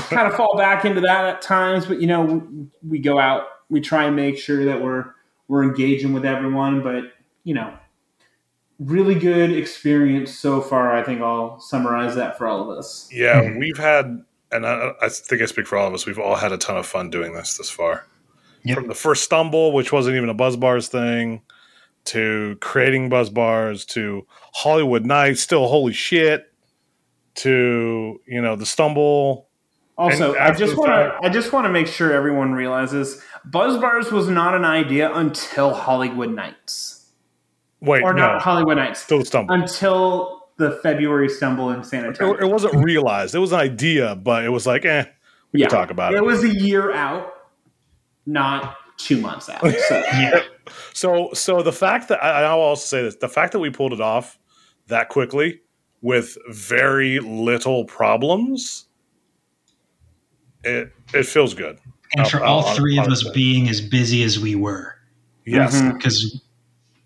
kind 0.00 0.28
of 0.28 0.34
fall 0.34 0.56
back 0.56 0.84
into 0.84 1.00
that 1.02 1.24
at 1.24 1.42
times, 1.42 1.86
but 1.86 2.00
you 2.00 2.06
know, 2.06 2.22
we, 2.22 2.66
we 2.88 2.98
go 2.98 3.18
out, 3.18 3.44
we 3.68 3.80
try 3.80 4.04
and 4.04 4.16
make 4.16 4.38
sure 4.38 4.64
that 4.64 4.82
we're 4.82 5.12
we're 5.48 5.62
engaging 5.62 6.12
with 6.12 6.24
everyone, 6.24 6.82
but 6.82 7.04
you 7.44 7.54
know, 7.54 7.72
really 8.78 9.14
good 9.14 9.52
experience 9.52 10.36
so 10.36 10.60
far. 10.60 10.94
I 10.94 11.02
think 11.02 11.20
I'll 11.20 11.60
summarize 11.60 12.14
that 12.16 12.36
for 12.36 12.46
all 12.46 12.70
of 12.70 12.76
us. 12.76 13.08
yeah, 13.12 13.42
hmm. 13.42 13.58
we've 13.58 13.78
had, 13.78 14.22
and 14.52 14.66
I, 14.66 14.92
I 15.00 15.08
think 15.08 15.42
I 15.42 15.46
speak 15.46 15.66
for 15.66 15.78
all 15.78 15.88
of 15.88 15.94
us. 15.94 16.06
We've 16.06 16.18
all 16.18 16.36
had 16.36 16.52
a 16.52 16.58
ton 16.58 16.76
of 16.76 16.86
fun 16.86 17.10
doing 17.10 17.34
this 17.34 17.56
this 17.56 17.70
far. 17.70 18.06
Yep. 18.64 18.78
From 18.78 18.88
the 18.88 18.94
first 18.94 19.22
stumble, 19.22 19.72
which 19.72 19.92
wasn't 19.92 20.16
even 20.16 20.28
a 20.28 20.34
Buzz 20.34 20.56
Bars 20.56 20.88
thing, 20.88 21.42
to 22.06 22.56
creating 22.60 23.08
Buzz 23.08 23.30
Bars, 23.30 23.84
to 23.86 24.26
Hollywood 24.54 25.06
Nights, 25.06 25.40
still 25.40 25.68
holy 25.68 25.92
shit, 25.92 26.52
to 27.36 28.20
you 28.26 28.40
know 28.42 28.56
the 28.56 28.66
stumble. 28.66 29.45
Also, 29.98 30.34
I 30.34 30.52
just 30.52 30.76
want 30.76 30.90
to 30.90 31.18
I 31.26 31.30
just 31.30 31.52
want 31.52 31.64
to 31.66 31.70
make 31.70 31.86
sure 31.86 32.12
everyone 32.12 32.52
realizes 32.52 33.22
Buzz 33.46 33.78
Bars 33.80 34.12
was 34.12 34.28
not 34.28 34.54
an 34.54 34.64
idea 34.64 35.10
until 35.14 35.72
Hollywood 35.72 36.30
Nights, 36.30 37.06
Wait, 37.80 38.02
or 38.02 38.12
no, 38.12 38.20
not 38.34 38.42
Hollywood 38.42 38.76
Nights, 38.76 39.00
still 39.00 39.24
stumble. 39.24 39.54
until 39.54 40.48
the 40.58 40.72
February 40.82 41.28
stumble 41.30 41.70
in 41.70 41.82
San 41.82 42.04
Antonio. 42.04 42.34
It, 42.34 42.42
it 42.42 42.50
wasn't 42.52 42.74
realized. 42.84 43.34
It 43.34 43.38
was 43.38 43.52
an 43.52 43.60
idea, 43.60 44.14
but 44.16 44.44
it 44.44 44.48
was 44.50 44.66
like, 44.66 44.84
eh, 44.84 45.04
we 45.52 45.60
Yeah. 45.60 45.68
can 45.68 45.78
talk 45.78 45.90
about 45.90 46.12
It 46.12 46.18
it. 46.18 46.24
was 46.24 46.44
a 46.44 46.48
year 46.48 46.92
out, 46.92 47.32
not 48.26 48.76
two 48.98 49.20
months 49.20 49.48
out. 49.48 49.60
So 49.60 49.68
Yeah. 50.12 50.42
So, 50.92 51.30
so 51.32 51.62
the 51.62 51.72
fact 51.72 52.08
that 52.08 52.22
I, 52.24 52.42
I'll 52.44 52.58
also 52.58 52.84
say 52.84 53.02
this: 53.02 53.16
the 53.16 53.28
fact 53.28 53.52
that 53.52 53.60
we 53.60 53.70
pulled 53.70 53.92
it 53.92 54.00
off 54.00 54.38
that 54.88 55.08
quickly 55.10 55.60
with 56.02 56.36
very 56.50 57.18
little 57.20 57.84
problems, 57.84 58.85
it 60.66 60.92
it 61.14 61.24
feels 61.26 61.54
good. 61.54 61.78
And 62.16 62.26
for 62.28 62.38
I'll- 62.44 62.58
all 62.60 62.64
I'll- 62.66 62.74
three 62.74 62.98
of 62.98 63.04
us 63.06 63.24
honestly. 63.24 63.32
being 63.34 63.68
as 63.68 63.80
busy 63.80 64.22
as 64.22 64.38
we 64.38 64.54
were. 64.54 64.94
Yes, 65.44 65.80
Mhm. 65.80 65.94
because 65.94 66.40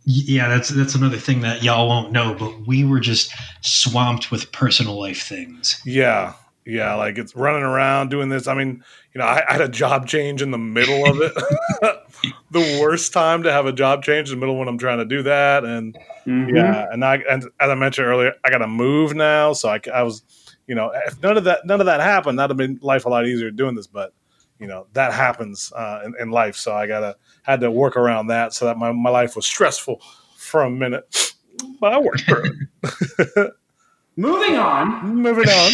yeah 0.04 0.48
that's 0.48 0.70
that's 0.70 0.94
another 0.94 1.18
thing 1.18 1.40
that 1.42 1.62
y'all 1.62 1.86
won't 1.86 2.11
know 2.11 2.34
but 2.34 2.66
we 2.66 2.84
were 2.84 2.98
just 3.00 3.32
swamped 3.61 4.30
with 4.30 4.50
personal 4.50 4.98
life 4.98 5.22
things 5.22 5.78
yeah, 5.84 6.32
yeah. 6.64 6.94
Like 6.94 7.18
it's 7.18 7.36
running 7.36 7.62
around 7.62 8.08
doing 8.11 8.28
this. 8.30 8.46
I 8.48 8.54
mean, 8.54 8.82
you 9.14 9.18
know, 9.18 9.26
I, 9.26 9.42
I 9.48 9.52
had 9.52 9.61
a 9.61 9.68
job 9.68 10.06
change 10.06 10.40
in 10.40 10.50
the 10.52 10.58
middle 10.58 11.04
of 11.06 11.20
it. 11.20 11.32
the 12.50 12.78
worst 12.80 13.12
time 13.12 13.42
to 13.42 13.52
have 13.52 13.66
a 13.66 13.72
job 13.72 14.02
change 14.02 14.30
in 14.30 14.36
the 14.36 14.40
middle 14.40 14.58
when 14.58 14.68
I'm 14.68 14.78
trying 14.78 14.98
to 14.98 15.04
do 15.04 15.22
that, 15.22 15.64
and 15.64 15.96
mhm. 16.26 16.54
Yeah, 16.54 16.86
and 16.90 17.04
I 17.04 17.16
and 17.30 17.44
as 17.61 17.70
I 17.70 17.74
mentioned 17.74 18.06
earlier, 18.06 18.32
I 18.44 18.50
got 18.50 18.58
to 18.58 18.66
move 18.68 19.14
now, 19.14 19.52
so 19.52 19.68
I, 19.68 19.80
I 19.92 20.02
was, 20.02 20.22
you 20.70 20.76
know, 20.76 20.92
if 21.04 21.20
none 21.20 21.36
of 21.36 21.42
that 21.44 21.66
none 21.66 21.80
of 21.80 21.86
that 21.86 21.98
happened, 21.98 22.38
that'd 22.38 22.50
have 22.50 22.56
been 22.56 22.78
life 22.80 23.04
a 23.04 23.08
lot 23.08 23.26
easier 23.26 23.50
doing 23.50 23.74
this. 23.74 23.88
But 23.88 24.14
you 24.60 24.68
know, 24.68 24.86
that 24.92 25.12
happens 25.12 25.72
uh, 25.74 26.02
in, 26.04 26.14
in 26.20 26.30
life, 26.30 26.54
so 26.54 26.72
I 26.72 26.86
gotta 26.86 27.16
had 27.42 27.60
to 27.62 27.72
work 27.72 27.96
around 27.96 28.28
that, 28.28 28.54
so 28.54 28.66
that 28.66 28.78
my, 28.78 28.92
my 28.92 29.10
life 29.10 29.34
was 29.34 29.46
stressful 29.46 30.00
for 30.36 30.62
a 30.62 30.70
minute, 30.70 31.34
but 31.80 31.92
I 31.92 31.98
worked 31.98 32.20
through 32.20 32.52
it. 32.84 33.52
Moving 34.16 34.58
on. 34.58 35.16
Moving 35.16 35.48
on, 35.48 35.72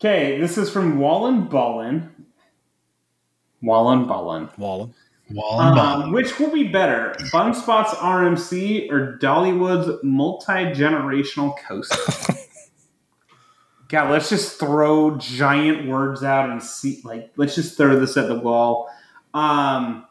Okay, 0.00 0.38
this 0.40 0.56
is 0.56 0.70
from 0.70 0.98
Wallen 0.98 1.48
Ballin. 1.48 2.08
Wallen 3.62 4.06
Ballin. 4.06 4.48
Wallen. 4.58 4.94
wall 5.32 5.60
and 5.60 5.74
ball 5.74 6.02
Um, 6.02 6.12
which 6.12 6.38
will 6.38 6.52
be 6.52 6.68
better, 6.68 7.16
Fun 7.32 7.52
Spot's 7.52 7.94
RMC 7.94 8.92
or 8.92 9.18
Dollywood's 9.18 10.04
multi 10.04 10.70
generational 10.72 11.54
coaster? 11.66 12.31
God, 13.92 14.10
let's 14.10 14.30
just 14.30 14.58
throw 14.58 15.18
giant 15.18 15.86
words 15.86 16.24
out 16.24 16.48
and 16.48 16.62
see. 16.62 17.02
Like, 17.04 17.30
let's 17.36 17.54
just 17.54 17.76
throw 17.76 18.00
this 18.00 18.16
at 18.16 18.26
the 18.26 18.38
wall. 18.38 18.88
Um, 19.34 20.06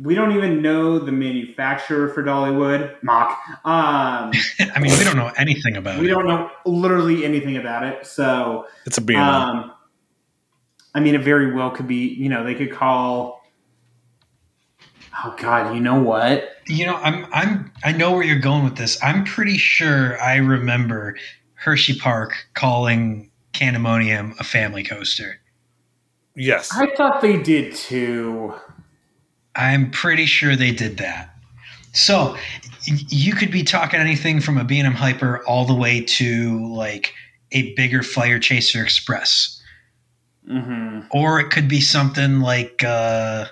we 0.00 0.14
don't 0.14 0.32
even 0.32 0.62
know 0.62 0.98
the 0.98 1.12
manufacturer 1.12 2.08
for 2.08 2.22
Dollywood, 2.22 2.96
Mack. 3.02 3.28
Um, 3.66 4.32
i 4.74 4.80
mean 4.80 4.96
we 4.98 5.04
don't 5.04 5.18
know 5.18 5.30
anything 5.36 5.76
about 5.76 6.00
we 6.00 6.06
it 6.06 6.08
We 6.08 6.08
don't 6.08 6.26
know 6.26 6.50
literally 6.64 7.26
anything 7.26 7.58
about 7.58 7.82
it. 7.84 8.06
So, 8.06 8.66
It's 8.86 8.96
a 8.96 9.02
B. 9.02 9.14
um, 9.16 9.72
I 10.94 11.00
mean, 11.00 11.14
it 11.14 11.20
very 11.22 11.52
well 11.52 11.70
could 11.70 11.86
be. 11.86 12.08
You 12.08 12.30
know, 12.30 12.42
they 12.42 12.54
could 12.54 12.72
call. 12.72 13.42
Oh 15.22 15.36
God, 15.38 15.74
you 15.74 15.80
know 15.82 16.02
what? 16.02 16.48
you 16.66 16.86
know 16.86 16.94
i'm 16.96 17.26
i'm 17.32 17.72
i 17.82 17.90
know 17.90 18.12
where 18.12 18.22
you're 18.22 18.38
going 18.38 18.62
with 18.62 18.76
this 18.76 18.96
i'm 19.02 19.24
pretty 19.24 19.58
sure 19.58 20.20
i 20.22 20.36
remember 20.36 21.16
hershey 21.62 21.98
park 21.98 22.46
calling 22.54 23.30
Candymonium 23.52 24.38
a 24.40 24.44
family 24.44 24.82
coaster 24.82 25.38
yes, 26.34 26.70
I 26.74 26.86
thought 26.96 27.20
they 27.20 27.36
did 27.42 27.74
too. 27.74 28.54
I'm 29.54 29.90
pretty 29.90 30.24
sure 30.26 30.56
they 30.56 30.72
did 30.72 30.96
that. 30.96 31.28
So 31.92 32.36
you 32.86 33.34
could 33.34 33.50
be 33.50 33.62
talking 33.62 34.00
anything 34.00 34.40
from 34.40 34.56
a 34.56 34.64
B&M 34.64 34.94
Hyper 34.94 35.44
all 35.46 35.66
the 35.66 35.74
way 35.74 36.00
to 36.00 36.66
like 36.74 37.12
a 37.52 37.74
bigger 37.74 38.02
Fire 38.02 38.38
Chaser 38.38 38.82
Express, 38.82 39.58
Mm-hmm. 40.50 41.06
or 41.12 41.38
it 41.38 41.50
could 41.50 41.68
be 41.68 41.80
something 41.80 42.40
like 42.40 42.82
uh, 42.82 43.44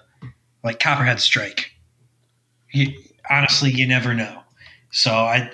like 0.64 0.80
Copperhead 0.80 1.20
Strike. 1.20 1.70
You, 2.72 2.92
honestly, 3.30 3.70
you 3.70 3.86
never 3.86 4.14
know. 4.14 4.40
So 4.90 5.12
I, 5.12 5.50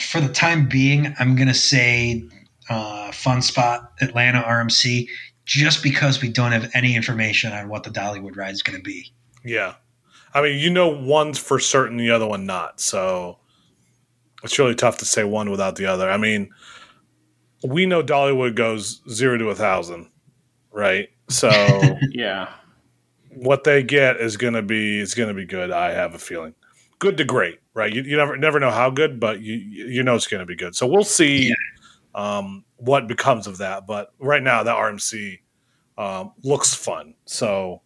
for 0.00 0.20
the 0.20 0.28
time 0.28 0.68
being, 0.68 1.14
I'm 1.18 1.36
gonna 1.36 1.54
say 1.54 2.24
uh, 2.68 3.12
Fun 3.12 3.42
Spot 3.42 3.92
Atlanta 4.00 4.42
RMC, 4.42 5.08
just 5.44 5.82
because 5.82 6.20
we 6.20 6.28
don't 6.28 6.52
have 6.52 6.70
any 6.74 6.96
information 6.96 7.52
on 7.52 7.68
what 7.68 7.84
the 7.84 7.90
Dollywood 7.90 8.36
ride 8.36 8.52
is 8.52 8.62
gonna 8.62 8.80
be. 8.80 9.12
yeah. 9.44 9.74
I 10.34 10.42
mean, 10.42 10.58
you 10.58 10.68
know, 10.68 10.88
one's 10.88 11.38
for 11.38 11.58
certain, 11.58 11.96
the 11.96 12.10
other 12.10 12.26
one 12.26 12.44
not. 12.44 12.78
So 12.78 13.38
it's 14.42 14.58
really 14.58 14.74
tough 14.74 14.98
to 14.98 15.06
say 15.06 15.24
one 15.24 15.50
without 15.50 15.76
the 15.76 15.86
other. 15.86 16.10
I 16.10 16.18
mean, 16.18 16.50
we 17.64 17.86
know 17.86 18.02
Dollywood 18.02 18.54
goes 18.54 19.00
zero 19.08 19.38
to 19.38 19.48
a 19.48 19.54
thousand, 19.54 20.10
right? 20.72 21.08
So 21.30 21.96
Yeah. 22.10 22.50
what 23.30 23.64
they 23.64 23.82
get 23.82 24.16
is 24.20 24.36
going 24.36 24.52
to 24.52 24.60
be 24.62 25.00
is 25.00 25.14
going 25.14 25.28
to 25.28 25.34
be 25.34 25.46
good. 25.46 25.70
I 25.70 25.92
have 25.92 26.14
a 26.14 26.18
feeling, 26.18 26.54
good 26.98 27.16
to 27.16 27.24
great, 27.24 27.58
right? 27.76 27.92
You, 27.92 28.02
you 28.02 28.16
never 28.16 28.36
never 28.36 28.58
know 28.58 28.70
how 28.70 28.90
good, 28.90 29.20
but 29.20 29.40
you 29.40 29.54
you 29.54 30.02
know 30.02 30.16
it's 30.16 30.26
going 30.26 30.40
to 30.40 30.46
be 30.46 30.56
good. 30.56 30.74
So 30.74 30.86
we'll 30.86 31.04
see 31.04 31.54
um, 32.14 32.64
what 32.76 33.06
becomes 33.06 33.46
of 33.46 33.58
that. 33.58 33.86
But 33.86 34.12
right 34.18 34.42
now, 34.42 34.62
that 34.64 34.74
RMC 34.74 35.40
um, 35.98 36.32
looks 36.42 36.74
fun. 36.74 37.14
So 37.26 37.82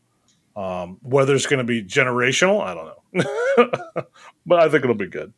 um, 0.57 0.99
whether 1.03 1.35
it's 1.35 1.47
going 1.47 1.59
to 1.59 1.65
be 1.65 1.83
generational, 1.83 2.63
I 2.63 2.75
don't 2.75 2.87
know, 3.13 4.05
but 4.47 4.61
I 4.61 4.69
think 4.69 4.85
it'll 4.85 4.95
be 4.95 5.09
good. 5.09 5.33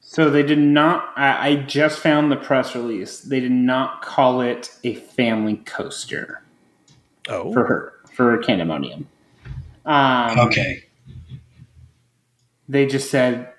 So 0.00 0.30
they 0.30 0.42
did 0.42 0.58
not. 0.58 1.12
I, 1.16 1.48
I 1.50 1.56
just 1.56 2.00
found 2.00 2.32
the 2.32 2.36
press 2.36 2.74
release. 2.74 3.20
They 3.20 3.38
did 3.40 3.52
not 3.52 4.02
call 4.02 4.40
it 4.40 4.74
a 4.82 4.96
family 4.96 5.56
coaster 5.64 6.42
Oh, 7.28 7.52
for 7.52 7.64
her 7.66 7.92
for 8.12 8.36
Candymonium. 8.38 9.04
Um, 9.86 10.38
Okay. 10.40 10.82
They 12.68 12.86
just 12.86 13.10
said, 13.10 13.52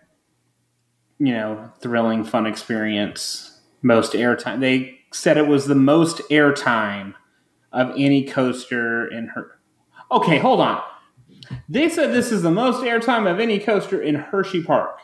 you 1.17 1.33
know, 1.33 1.71
thrilling, 1.81 2.23
fun 2.23 2.45
experience, 2.45 3.59
most 3.81 4.13
airtime. 4.13 4.59
They 4.59 4.99
said 5.11 5.37
it 5.37 5.47
was 5.47 5.65
the 5.65 5.75
most 5.75 6.17
airtime 6.29 7.15
of 7.71 7.91
any 7.97 8.23
coaster 8.23 9.07
in 9.07 9.27
her. 9.27 9.59
Okay, 10.11 10.37
hold 10.37 10.59
on. 10.59 10.81
They 11.67 11.89
said 11.89 12.13
this 12.13 12.31
is 12.31 12.41
the 12.41 12.51
most 12.51 12.83
airtime 12.83 13.29
of 13.29 13.39
any 13.39 13.59
coaster 13.59 14.01
in 14.01 14.15
Hershey 14.15 14.63
Park. 14.63 14.99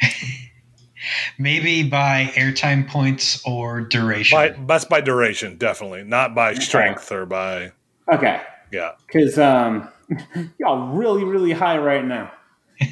Maybe 1.38 1.82
by 1.82 2.32
airtime 2.34 2.88
points 2.88 3.42
or 3.44 3.80
duration. 3.82 4.36
by, 4.36 4.50
that's 4.66 4.84
by 4.84 5.00
duration, 5.00 5.56
definitely, 5.56 6.04
not 6.04 6.34
by 6.34 6.54
strength 6.54 7.10
or 7.12 7.26
by 7.26 7.72
Okay, 8.12 8.40
yeah. 8.72 8.92
because 9.06 9.38
um, 9.38 9.88
y'all 10.58 10.88
really, 10.94 11.24
really 11.24 11.52
high 11.52 11.78
right 11.78 12.04
now. 12.04 12.32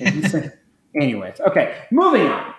Anyways, 1.00 1.40
okay, 1.40 1.84
moving 1.90 2.26
on. 2.26 2.54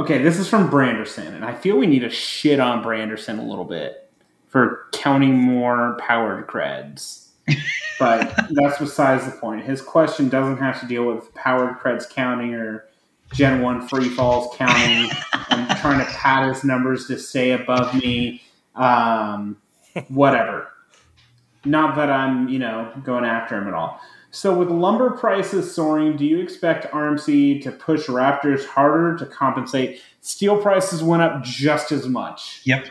Okay, 0.00 0.22
this 0.22 0.38
is 0.38 0.48
from 0.48 0.70
Branderson, 0.70 1.34
and 1.34 1.44
I 1.44 1.54
feel 1.54 1.76
we 1.76 1.86
need 1.86 2.00
to 2.00 2.10
shit 2.10 2.60
on 2.60 2.82
Branderson 2.82 3.38
a 3.38 3.42
little 3.42 3.64
bit 3.64 4.10
for 4.48 4.86
counting 4.92 5.34
more 5.34 5.96
powered 6.00 6.46
creds. 6.46 7.28
But 7.98 8.34
that's 8.50 8.78
besides 8.78 9.24
the 9.24 9.30
point. 9.30 9.64
His 9.64 9.80
question 9.80 10.28
doesn't 10.28 10.56
have 10.56 10.80
to 10.80 10.86
deal 10.86 11.04
with 11.04 11.32
powered 11.34 11.78
creds 11.78 12.08
counting 12.10 12.52
or 12.54 12.86
Gen 13.32 13.62
1 13.62 13.88
free 13.88 14.08
falls 14.08 14.54
counting 14.56 15.10
and 15.50 15.78
trying 15.78 16.04
to 16.04 16.12
pad 16.12 16.48
his 16.48 16.64
numbers 16.64 17.06
to 17.06 17.18
stay 17.18 17.52
above 17.52 17.94
me. 17.94 18.42
Um, 18.74 19.58
whatever. 20.08 20.68
Not 21.64 21.96
that 21.96 22.10
I'm, 22.10 22.48
you 22.48 22.58
know, 22.58 22.92
going 23.04 23.24
after 23.24 23.56
him 23.56 23.68
at 23.68 23.74
all. 23.74 24.00
So, 24.34 24.52
with 24.52 24.68
lumber 24.68 25.12
prices 25.12 25.72
soaring, 25.72 26.16
do 26.16 26.24
you 26.24 26.40
expect 26.40 26.92
RMC 26.92 27.62
to 27.62 27.70
push 27.70 28.08
Raptors 28.08 28.66
harder 28.66 29.16
to 29.18 29.26
compensate? 29.26 30.02
Steel 30.22 30.60
prices 30.60 31.04
went 31.04 31.22
up 31.22 31.44
just 31.44 31.92
as 31.92 32.08
much. 32.08 32.60
Yep. 32.64 32.88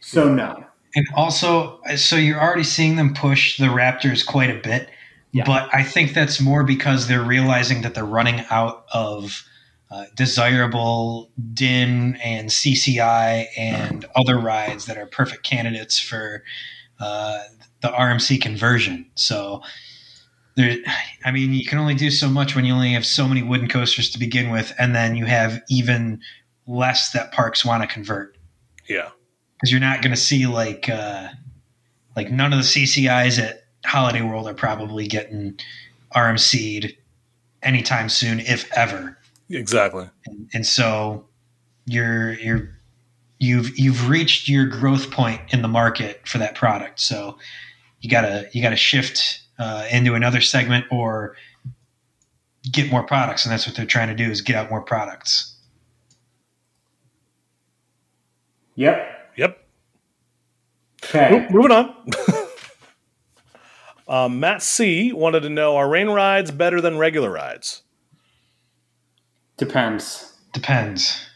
So, 0.00 0.32
no. 0.32 0.64
And 0.94 1.06
also, 1.14 1.80
so 1.96 2.16
you're 2.16 2.40
already 2.40 2.64
seeing 2.64 2.96
them 2.96 3.12
push 3.12 3.58
the 3.58 3.66
Raptors 3.66 4.24
quite 4.24 4.48
a 4.48 4.58
bit. 4.58 4.88
Yeah. 5.32 5.44
But 5.44 5.68
I 5.74 5.82
think 5.82 6.14
that's 6.14 6.40
more 6.40 6.64
because 6.64 7.08
they're 7.08 7.22
realizing 7.22 7.82
that 7.82 7.94
they're 7.94 8.02
running 8.06 8.46
out 8.48 8.86
of 8.94 9.46
uh, 9.90 10.06
desirable 10.16 11.30
Dinn 11.52 12.16
and 12.24 12.48
CCI 12.48 13.48
and 13.54 14.06
other 14.16 14.38
rides 14.38 14.86
that 14.86 14.96
are 14.96 15.06
perfect 15.06 15.42
candidates 15.42 15.98
for 15.98 16.42
uh, 16.98 17.40
the 17.82 17.88
RMC 17.88 18.40
conversion. 18.40 19.10
So 19.14 19.62
there, 20.60 20.76
I 21.24 21.30
mean, 21.30 21.52
you 21.52 21.64
can 21.64 21.78
only 21.78 21.94
do 21.94 22.10
so 22.10 22.28
much 22.28 22.54
when 22.54 22.64
you 22.64 22.72
only 22.74 22.92
have 22.92 23.06
so 23.06 23.26
many 23.28 23.42
wooden 23.42 23.68
coasters 23.68 24.10
to 24.10 24.18
begin 24.18 24.50
with, 24.50 24.72
and 24.78 24.94
then 24.94 25.16
you 25.16 25.26
have 25.26 25.60
even 25.68 26.20
less 26.66 27.12
that 27.12 27.32
parks 27.32 27.64
want 27.64 27.82
to 27.82 27.88
convert 27.88 28.36
Yeah. 28.88 29.10
because 29.54 29.70
you're 29.70 29.80
not 29.80 30.02
going 30.02 30.12
to 30.14 30.20
see 30.20 30.46
like 30.46 30.88
uh, 30.88 31.28
like 32.16 32.30
none 32.30 32.52
of 32.52 32.58
the 32.58 32.64
CCIs 32.64 33.38
at 33.38 33.64
Holiday 33.84 34.22
World 34.22 34.46
are 34.48 34.54
probably 34.54 35.06
getting 35.06 35.58
RMC'd 36.14 36.96
anytime 37.62 38.08
soon, 38.08 38.40
if 38.40 38.70
ever. 38.72 39.16
Exactly. 39.48 40.08
And, 40.26 40.48
and 40.54 40.66
so 40.66 41.26
you're 41.86 42.34
you're 42.34 42.70
you've 43.38 43.76
you've 43.78 44.08
reached 44.08 44.48
your 44.48 44.66
growth 44.66 45.10
point 45.10 45.40
in 45.48 45.62
the 45.62 45.68
market 45.68 46.26
for 46.28 46.38
that 46.38 46.54
product. 46.54 47.00
So 47.00 47.38
you 48.00 48.08
gotta 48.10 48.48
you 48.52 48.62
gotta 48.62 48.76
shift 48.76 49.39
uh, 49.60 49.86
into 49.92 50.14
another 50.14 50.40
segment 50.40 50.86
or 50.90 51.36
get 52.72 52.90
more 52.90 53.02
products, 53.04 53.44
and 53.44 53.52
that's 53.52 53.66
what 53.66 53.76
they're 53.76 53.86
trying 53.86 54.08
to 54.08 54.14
do 54.14 54.30
is 54.30 54.40
get 54.40 54.56
out 54.56 54.70
more 54.70 54.80
products. 54.82 55.54
Yep. 58.74 59.06
Yep. 59.36 59.64
Okay. 61.04 61.30
Mo- 61.30 61.48
Moving 61.50 61.72
on. 61.72 61.94
um, 64.08 64.40
Matt 64.40 64.62
C 64.62 65.12
wanted 65.12 65.40
to 65.40 65.50
know: 65.50 65.76
Are 65.76 65.88
rain 65.88 66.08
rides 66.08 66.50
better 66.50 66.80
than 66.80 66.98
regular 66.98 67.30
rides? 67.30 67.82
Depends. 69.58 70.32
Depends. 70.54 71.26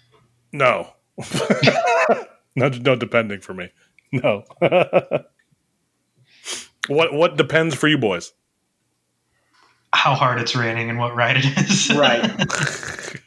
No. 0.52 0.88
no, 2.56 2.68
no, 2.68 2.96
depending 2.96 3.40
for 3.40 3.52
me. 3.54 3.70
No. 4.12 4.44
what 6.88 7.12
what 7.12 7.36
depends 7.36 7.74
for 7.74 7.88
you 7.88 7.98
boys? 7.98 8.32
How 9.94 10.14
hard 10.14 10.40
it's 10.40 10.56
raining 10.56 10.90
and 10.90 10.98
what 10.98 11.14
ride 11.14 11.36
it 11.38 11.44
is. 11.58 11.90
Right. 11.94 12.30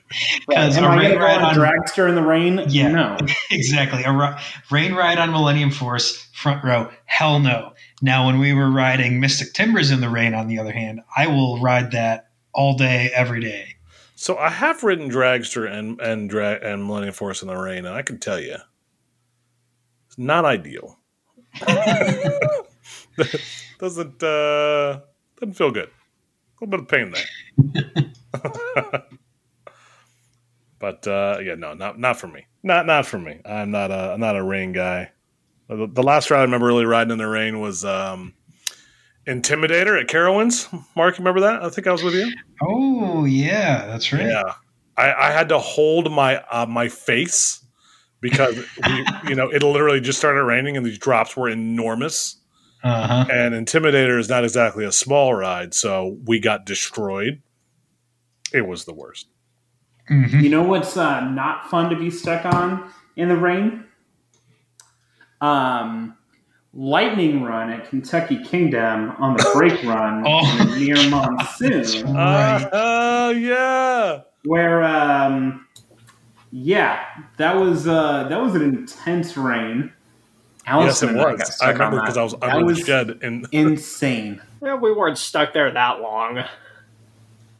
Because 0.47 0.77
Am 0.77 0.85
a 0.85 0.87
I 0.87 0.95
going 0.95 0.99
rain 0.99 1.19
to 1.19 1.25
ride 1.25 1.41
on 1.41 1.45
on 1.45 1.55
dragster 1.55 2.07
in 2.07 2.15
the 2.15 2.23
rain? 2.23 2.63
Yeah. 2.69 2.87
No. 2.89 3.17
exactly. 3.51 4.03
A 4.03 4.11
ri- 4.11 4.35
rain 4.71 4.93
ride 4.93 5.17
on 5.17 5.31
Millennium 5.31 5.69
Force, 5.69 6.25
front 6.33 6.63
row, 6.63 6.89
hell 7.05 7.39
no. 7.39 7.73
Now, 8.01 8.25
when 8.25 8.39
we 8.39 8.53
were 8.53 8.71
riding 8.71 9.19
Mystic 9.19 9.53
Timbers 9.53 9.91
in 9.91 10.01
the 10.01 10.09
rain, 10.09 10.33
on 10.33 10.47
the 10.47 10.59
other 10.59 10.71
hand, 10.71 11.01
I 11.15 11.27
will 11.27 11.59
ride 11.59 11.91
that 11.91 12.29
all 12.53 12.77
day, 12.77 13.11
every 13.13 13.41
day. 13.41 13.75
So 14.15 14.37
I 14.37 14.49
have 14.49 14.81
ridden 14.83 15.09
Dragster 15.09 15.69
and 15.69 15.99
and 16.01 16.29
drag 16.29 16.63
and 16.63 16.87
Millennium 16.87 17.13
Force 17.13 17.41
in 17.41 17.49
the 17.49 17.55
rain, 17.55 17.85
and 17.85 17.95
I 17.95 18.01
can 18.01 18.17
tell 18.17 18.39
you, 18.39 18.55
it's 20.07 20.17
not 20.17 20.45
ideal. 20.45 20.97
doesn't 23.79 24.23
uh, 24.23 25.01
doesn't 25.39 25.53
feel 25.53 25.71
good. 25.71 25.89
A 25.89 26.65
little 26.65 26.71
bit 26.71 26.79
of 26.79 26.87
pain 26.87 27.11
there. 27.11 27.25
but 30.79 31.07
uh, 31.07 31.39
yeah, 31.41 31.55
no, 31.55 31.73
not 31.73 31.99
not 31.99 32.19
for 32.19 32.27
me. 32.27 32.45
Not 32.63 32.85
not 32.85 33.05
for 33.05 33.19
me. 33.19 33.39
I'm 33.45 33.71
not 33.71 33.91
a 33.91 34.13
I'm 34.13 34.19
not 34.19 34.35
a 34.35 34.43
rain 34.43 34.73
guy. 34.73 35.11
The, 35.67 35.87
the 35.87 36.03
last 36.03 36.31
ride 36.31 36.39
I 36.39 36.43
remember 36.43 36.67
really 36.67 36.85
riding 36.85 37.11
in 37.11 37.17
the 37.17 37.27
rain 37.27 37.59
was 37.59 37.83
um, 37.83 38.33
Intimidator 39.27 39.99
at 39.99 40.07
Carowinds. 40.07 40.71
Mark, 40.95 41.17
you 41.17 41.23
remember 41.23 41.41
that? 41.41 41.61
I 41.61 41.69
think 41.69 41.87
I 41.87 41.91
was 41.91 42.03
with 42.03 42.13
you. 42.13 42.31
Oh, 42.61 43.25
yeah, 43.25 43.85
that's 43.85 44.13
right. 44.13 44.27
Yeah, 44.27 44.53
I, 44.95 45.13
I 45.13 45.31
had 45.31 45.49
to 45.49 45.59
hold 45.59 46.11
my 46.11 46.37
uh, 46.49 46.65
my 46.65 46.87
face 46.87 47.63
because 48.21 48.55
we, 48.55 49.05
you 49.27 49.35
know 49.35 49.49
it 49.49 49.61
literally 49.61 49.99
just 49.99 50.17
started 50.17 50.43
raining 50.43 50.77
and 50.77 50.85
these 50.85 50.97
drops 50.97 51.35
were 51.35 51.49
enormous. 51.49 52.37
Uh 52.87 53.07
huh. 53.07 53.25
And 53.31 53.53
Intimidator 53.53 54.19
is 54.19 54.29
not 54.29 54.43
exactly 54.43 54.85
a 54.85 54.91
small 54.91 55.33
ride, 55.33 55.73
so 55.73 56.17
we 56.25 56.39
got 56.39 56.65
destroyed. 56.65 57.41
It 58.53 58.65
was 58.67 58.85
the 58.85 58.93
worst. 58.93 59.27
hmm 60.07 60.39
You 60.39 60.49
know 60.49 60.63
what's 60.63 60.95
uh, 60.97 61.21
not 61.29 61.69
fun 61.69 61.89
to 61.89 61.95
be 61.95 62.09
stuck 62.09 62.45
on 62.45 62.89
in 63.15 63.27
the 63.29 63.35
rain? 63.37 63.83
Um, 65.41 66.17
lightning 66.73 67.43
run 67.43 67.69
at 67.69 67.89
Kentucky 67.89 68.43
Kingdom 68.43 69.11
on 69.19 69.35
the 69.37 69.49
brake 69.53 69.83
run 69.83 70.23
Oh. 70.25 70.75
near 70.77 70.95
monsoon, 71.09 72.03
Right. 72.15 72.63
Uh, 72.71 72.75
uh, 72.75 73.33
yeah. 73.37 74.21
where 74.45 74.83
um, 74.83 75.67
yeah, 76.51 77.03
that 77.37 77.55
was 77.57 77.87
uh, 77.87 78.27
that 78.29 78.41
was 78.41 78.55
an 78.55 78.61
intense 78.63 79.35
rain. 79.37 79.91
Yes, 80.67 81.01
it 81.03 81.09
and 81.09 81.21
I 81.21 81.31
was. 81.33 81.61
I 81.61 81.71
remember 81.71 81.99
because 82.01 82.17
I 82.17 82.23
was 82.23 82.33
That 82.33 82.43
under 82.49 82.65
was 82.65 82.79
the 82.79 82.85
shed. 82.85 83.19
And 83.21 83.47
insane. 83.51 84.41
Yeah, 84.61 84.75
we 84.75 84.91
weren't 84.93 85.17
stuck 85.17 85.53
there 85.53 85.71
that 85.71 86.01
long. 86.01 86.43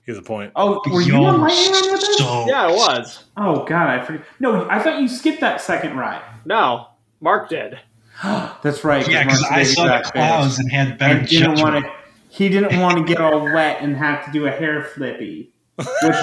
here's 0.04 0.18
a 0.18 0.22
point. 0.22 0.52
Oh, 0.56 0.82
were 0.92 1.02
you 1.02 1.16
on 1.16 1.42
lightning 1.42 1.72
run 1.72 1.92
with 1.92 2.04
us? 2.04 2.20
Yeah, 2.48 2.70
it 2.70 2.76
was. 2.76 3.24
Oh 3.38 3.64
god, 3.66 3.90
I 3.90 4.04
forget. 4.06 4.26
No, 4.40 4.68
I 4.70 4.80
thought 4.82 5.00
you 5.02 5.08
skipped 5.08 5.42
that 5.42 5.62
second 5.62 5.96
ride. 5.98 6.22
No, 6.46 6.88
Mark 7.22 7.50
did. 7.50 7.80
That's 8.24 8.84
right. 8.84 9.08
yeah, 9.08 9.24
because 9.24 9.44
I 9.44 9.64
saw 9.64 9.84
the 9.84 9.90
got 9.90 10.12
clouds 10.14 10.60
and 10.60 10.72
had 10.72 10.98
better 10.98 11.20
and 11.20 11.28
didn't 11.28 11.56
judgment. 11.58 11.74
want 11.74 11.86
to. 11.86 11.92
He 12.30 12.50
didn't 12.50 12.80
want 12.82 12.98
to 12.98 13.04
get 13.04 13.22
all 13.22 13.42
wet 13.44 13.82
and 13.82 13.96
have 13.96 14.26
to 14.26 14.32
do 14.32 14.46
a 14.48 14.52
hair 14.52 14.84
flippy. 14.84 15.52
Which, 15.78 16.16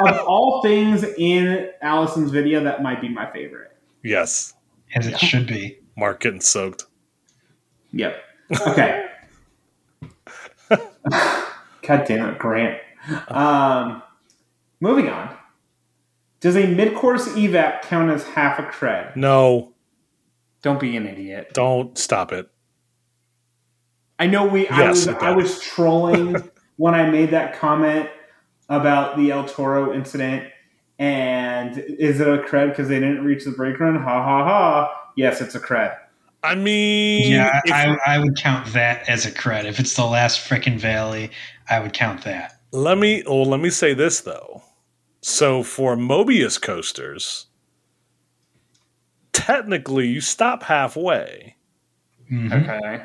of 0.00 0.18
all 0.26 0.60
things 0.62 1.04
in 1.04 1.70
Allison's 1.80 2.30
video, 2.32 2.62
that 2.64 2.82
might 2.82 3.00
be 3.00 3.08
my 3.08 3.30
favorite. 3.32 3.72
Yes, 4.02 4.54
as 4.94 5.06
it 5.06 5.18
should 5.18 5.46
be. 5.46 5.78
Mark 5.98 6.20
getting 6.20 6.40
soaked. 6.40 6.84
Yep. 7.92 8.16
Okay. 8.66 9.04
God 10.70 12.04
damn 12.06 12.30
it, 12.30 12.38
Grant. 12.38 12.78
Um, 13.28 14.02
moving 14.80 15.08
on. 15.08 15.34
Does 16.40 16.56
a 16.56 16.66
mid-course 16.66 17.28
evac 17.30 17.82
count 17.82 18.10
as 18.10 18.24
half 18.24 18.58
a 18.58 18.62
cred? 18.62 19.16
No, 19.16 19.72
Don't 20.62 20.78
be 20.78 20.96
an 20.96 21.06
idiot. 21.06 21.50
don't 21.54 21.96
stop 21.98 22.30
it. 22.32 22.48
I 24.20 24.26
know 24.26 24.46
we. 24.46 24.68
I 24.68 24.78
Yes, 24.80 25.06
was. 25.06 25.16
I 25.16 25.30
was 25.32 25.60
trolling 25.62 26.36
when 26.76 26.94
I 26.94 27.10
made 27.10 27.30
that 27.30 27.58
comment 27.58 28.08
about 28.68 29.16
the 29.16 29.30
El 29.30 29.44
Toro 29.46 29.92
incident. 29.92 30.44
And 30.98 31.78
is 31.78 32.20
it 32.20 32.26
a 32.28 32.38
cred 32.38 32.70
because 32.70 32.88
they 32.88 32.98
didn't 32.98 33.24
reach 33.24 33.44
the 33.44 33.52
brake 33.52 33.78
run? 33.78 33.94
Ha 33.94 34.02
ha 34.02 34.44
ha! 34.44 34.94
Yes, 35.18 35.40
it's 35.40 35.56
a 35.56 35.60
cred. 35.60 35.98
I 36.44 36.54
mean, 36.54 37.32
Yeah, 37.32 37.60
I, 37.66 37.96
I 38.06 38.18
would 38.20 38.36
count 38.36 38.72
that 38.72 39.08
as 39.08 39.26
a 39.26 39.32
cred. 39.32 39.64
If 39.64 39.80
it's 39.80 39.96
the 39.96 40.04
last 40.04 40.48
frickin' 40.48 40.78
valley, 40.78 41.32
I 41.68 41.80
would 41.80 41.92
count 41.92 42.22
that. 42.22 42.52
Let 42.70 42.98
me 42.98 43.24
well, 43.26 43.44
let 43.44 43.58
me 43.58 43.70
say 43.70 43.94
this 43.94 44.20
though. 44.20 44.62
So 45.20 45.64
for 45.64 45.96
Mobius 45.96 46.62
coasters, 46.62 47.46
technically 49.32 50.06
you 50.06 50.20
stop 50.20 50.62
halfway. 50.62 51.56
Mhm. 52.30 52.52
Okay. 52.62 53.04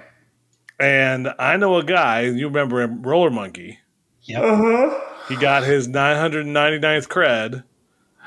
And 0.80 1.34
I 1.40 1.58
know 1.58 1.78
a 1.78 1.84
guy, 1.84 2.22
you 2.22 2.48
remember 2.48 2.82
him, 2.82 3.02
Roller 3.02 3.32
Monkey. 3.32 3.80
Yep. 4.24 4.44
Uh 4.44 4.56
huh. 4.56 5.00
He 5.30 5.36
got 5.36 5.64
his 5.64 5.88
999th 5.88 7.08
cred, 7.08 7.64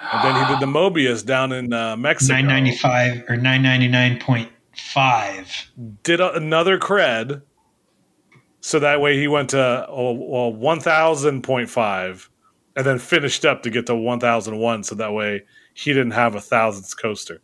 and 0.01 0.25
then 0.25 0.43
he 0.43 0.49
did 0.53 0.61
the 0.61 0.67
Mobius 0.67 1.25
down 1.25 1.53
in 1.53 1.73
uh, 1.73 1.97
Mexico. 1.97 2.35
995 2.35 3.25
or 3.29 3.37
999.5. 3.37 6.03
Did 6.03 6.21
a, 6.21 6.35
another 6.35 6.79
cred, 6.79 7.43
so 8.61 8.79
that 8.79 9.01
way 9.01 9.17
he 9.17 9.27
went 9.29 9.51
to 9.51 9.87
oh, 9.89 10.13
well, 10.13 10.53
1000.5 10.53 12.29
and 12.77 12.87
then 12.87 12.99
finished 12.99 13.45
up 13.45 13.63
to 13.63 13.71
get 13.71 13.87
to 13.87 13.95
1001, 13.95 14.83
so 14.85 14.95
that 14.95 15.13
way 15.13 15.43
he 15.75 15.93
didn't 15.93 16.13
have 16.13 16.35
a 16.35 16.41
thousandth 16.41 16.97
coaster. 17.01 17.41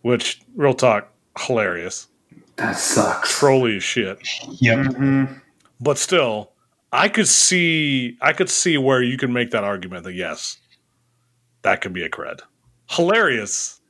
Which, 0.00 0.40
real 0.56 0.74
talk, 0.74 1.12
hilarious. 1.38 2.08
That 2.56 2.76
sucks. 2.76 3.38
Trolly 3.38 3.76
as 3.76 3.82
shit. 3.82 4.18
Yep. 4.60 4.78
Mm-hmm. 4.78 5.34
But 5.80 5.98
still, 5.98 6.52
I 6.92 7.08
could 7.08 7.28
see 7.28 8.16
I 8.20 8.32
could 8.32 8.50
see 8.50 8.78
where 8.78 9.02
you 9.02 9.16
can 9.16 9.32
make 9.32 9.50
that 9.50 9.64
argument 9.64 10.04
that 10.04 10.14
yes, 10.14 10.58
that 11.62 11.80
could 11.80 11.92
be 11.92 12.02
a 12.04 12.08
cred. 12.10 12.40
Hilarious. 12.90 13.80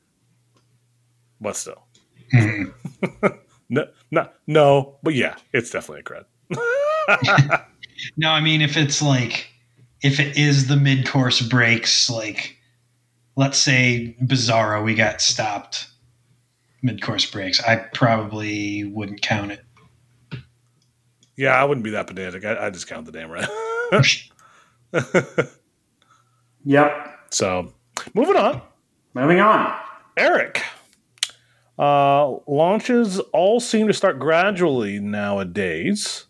But 1.41 1.57
still. 1.57 1.85
Mhm. 2.33 2.73
No, 3.68 3.87
no, 4.11 4.29
no, 4.47 4.99
but 5.03 5.14
yeah, 5.14 5.37
it's 5.55 5.70
definitely 5.70 6.01
a 6.01 6.05
cred. 6.05 7.62
no, 8.18 8.29
I 8.31 8.41
mean 8.43 8.61
if 8.61 8.77
it's 8.77 9.01
like 9.01 9.49
if 10.03 10.20
it 10.20 10.37
is 10.37 10.68
the 10.68 10.77
mid 10.77 11.07
course 11.07 11.41
brakes, 11.41 12.11
like 12.11 12.59
let's 13.37 13.59
say 13.59 14.16
Bizarro, 14.23 14.85
we 14.85 14.95
got 14.95 15.23
stopped 15.23 15.89
mid 16.83 17.03
course 17.03 17.25
brakes. 17.31 17.62
I 17.64 17.77
probably 17.95 18.85
wouldn't 18.85 19.23
count 19.23 19.53
it. 19.53 19.64
Yeah, 21.37 21.51
I 21.61 21.64
wouldn't 21.64 21.85
be 21.85 21.91
that 21.91 22.07
pedantic. 22.07 22.45
I, 22.45 22.66
I 22.66 22.70
just 22.70 22.87
count 22.87 23.07
the 23.07 23.12
damn 23.12 23.31
right. 23.31 23.49
Yep. 26.64 27.12
So, 27.33 27.72
moving 28.14 28.37
on. 28.37 28.61
Moving 29.14 29.41
on. 29.41 29.74
Eric. 30.16 30.62
Uh, 31.78 32.37
launches 32.47 33.18
all 33.33 33.59
seem 33.59 33.87
to 33.87 33.95
start 33.95 34.18
gradually 34.18 35.01
nowadays, 35.01 36.26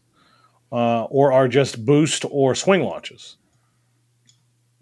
uh, 0.70 1.05
or 1.05 1.32
are 1.32 1.48
just 1.48 1.84
boost 1.84 2.24
or 2.30 2.55
swing 2.55 2.82
launches. 2.82 3.36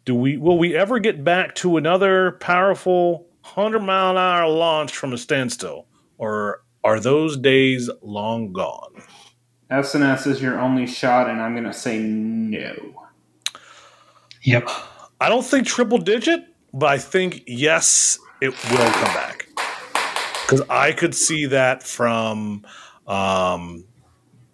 Do 0.05 0.15
we 0.15 0.37
will 0.37 0.59
we 0.59 0.77
ever 0.77 0.99
get 0.99 1.25
back 1.25 1.55
to 1.57 1.79
another 1.79 2.33
powerful 2.33 3.27
hundred 3.43 3.81
mile 3.81 4.11
an 4.11 4.19
hour 4.19 4.49
launch 4.49 4.95
from 4.95 5.15
a 5.15 5.19
standstill, 5.19 5.87
or 6.19 6.63
are 6.85 7.01
those 7.01 7.39
days 7.39 7.89
long 8.03 8.53
gone? 8.53 9.03
S&S 9.71 10.27
is 10.27 10.43
your 10.43 10.61
only 10.61 10.87
shot, 10.87 11.31
and 11.31 11.41
I'm 11.41 11.55
going 11.55 11.65
to 11.65 11.73
say 11.73 11.99
no. 11.99 13.07
Yep. 14.43 14.69
I 15.21 15.29
don't 15.29 15.45
think 15.45 15.67
triple 15.67 15.99
digit, 15.99 16.45
but 16.73 16.87
I 16.87 16.99
think 16.99 17.43
yes, 17.47 18.19
it 18.41 18.51
will 18.71 18.91
come 18.91 19.15
back 19.15 19.49
because 20.47 20.63
I 20.71 20.93
could 20.93 21.15
see 21.15 21.47
that 21.47 21.83
from 21.83 22.65
um, 23.07 23.85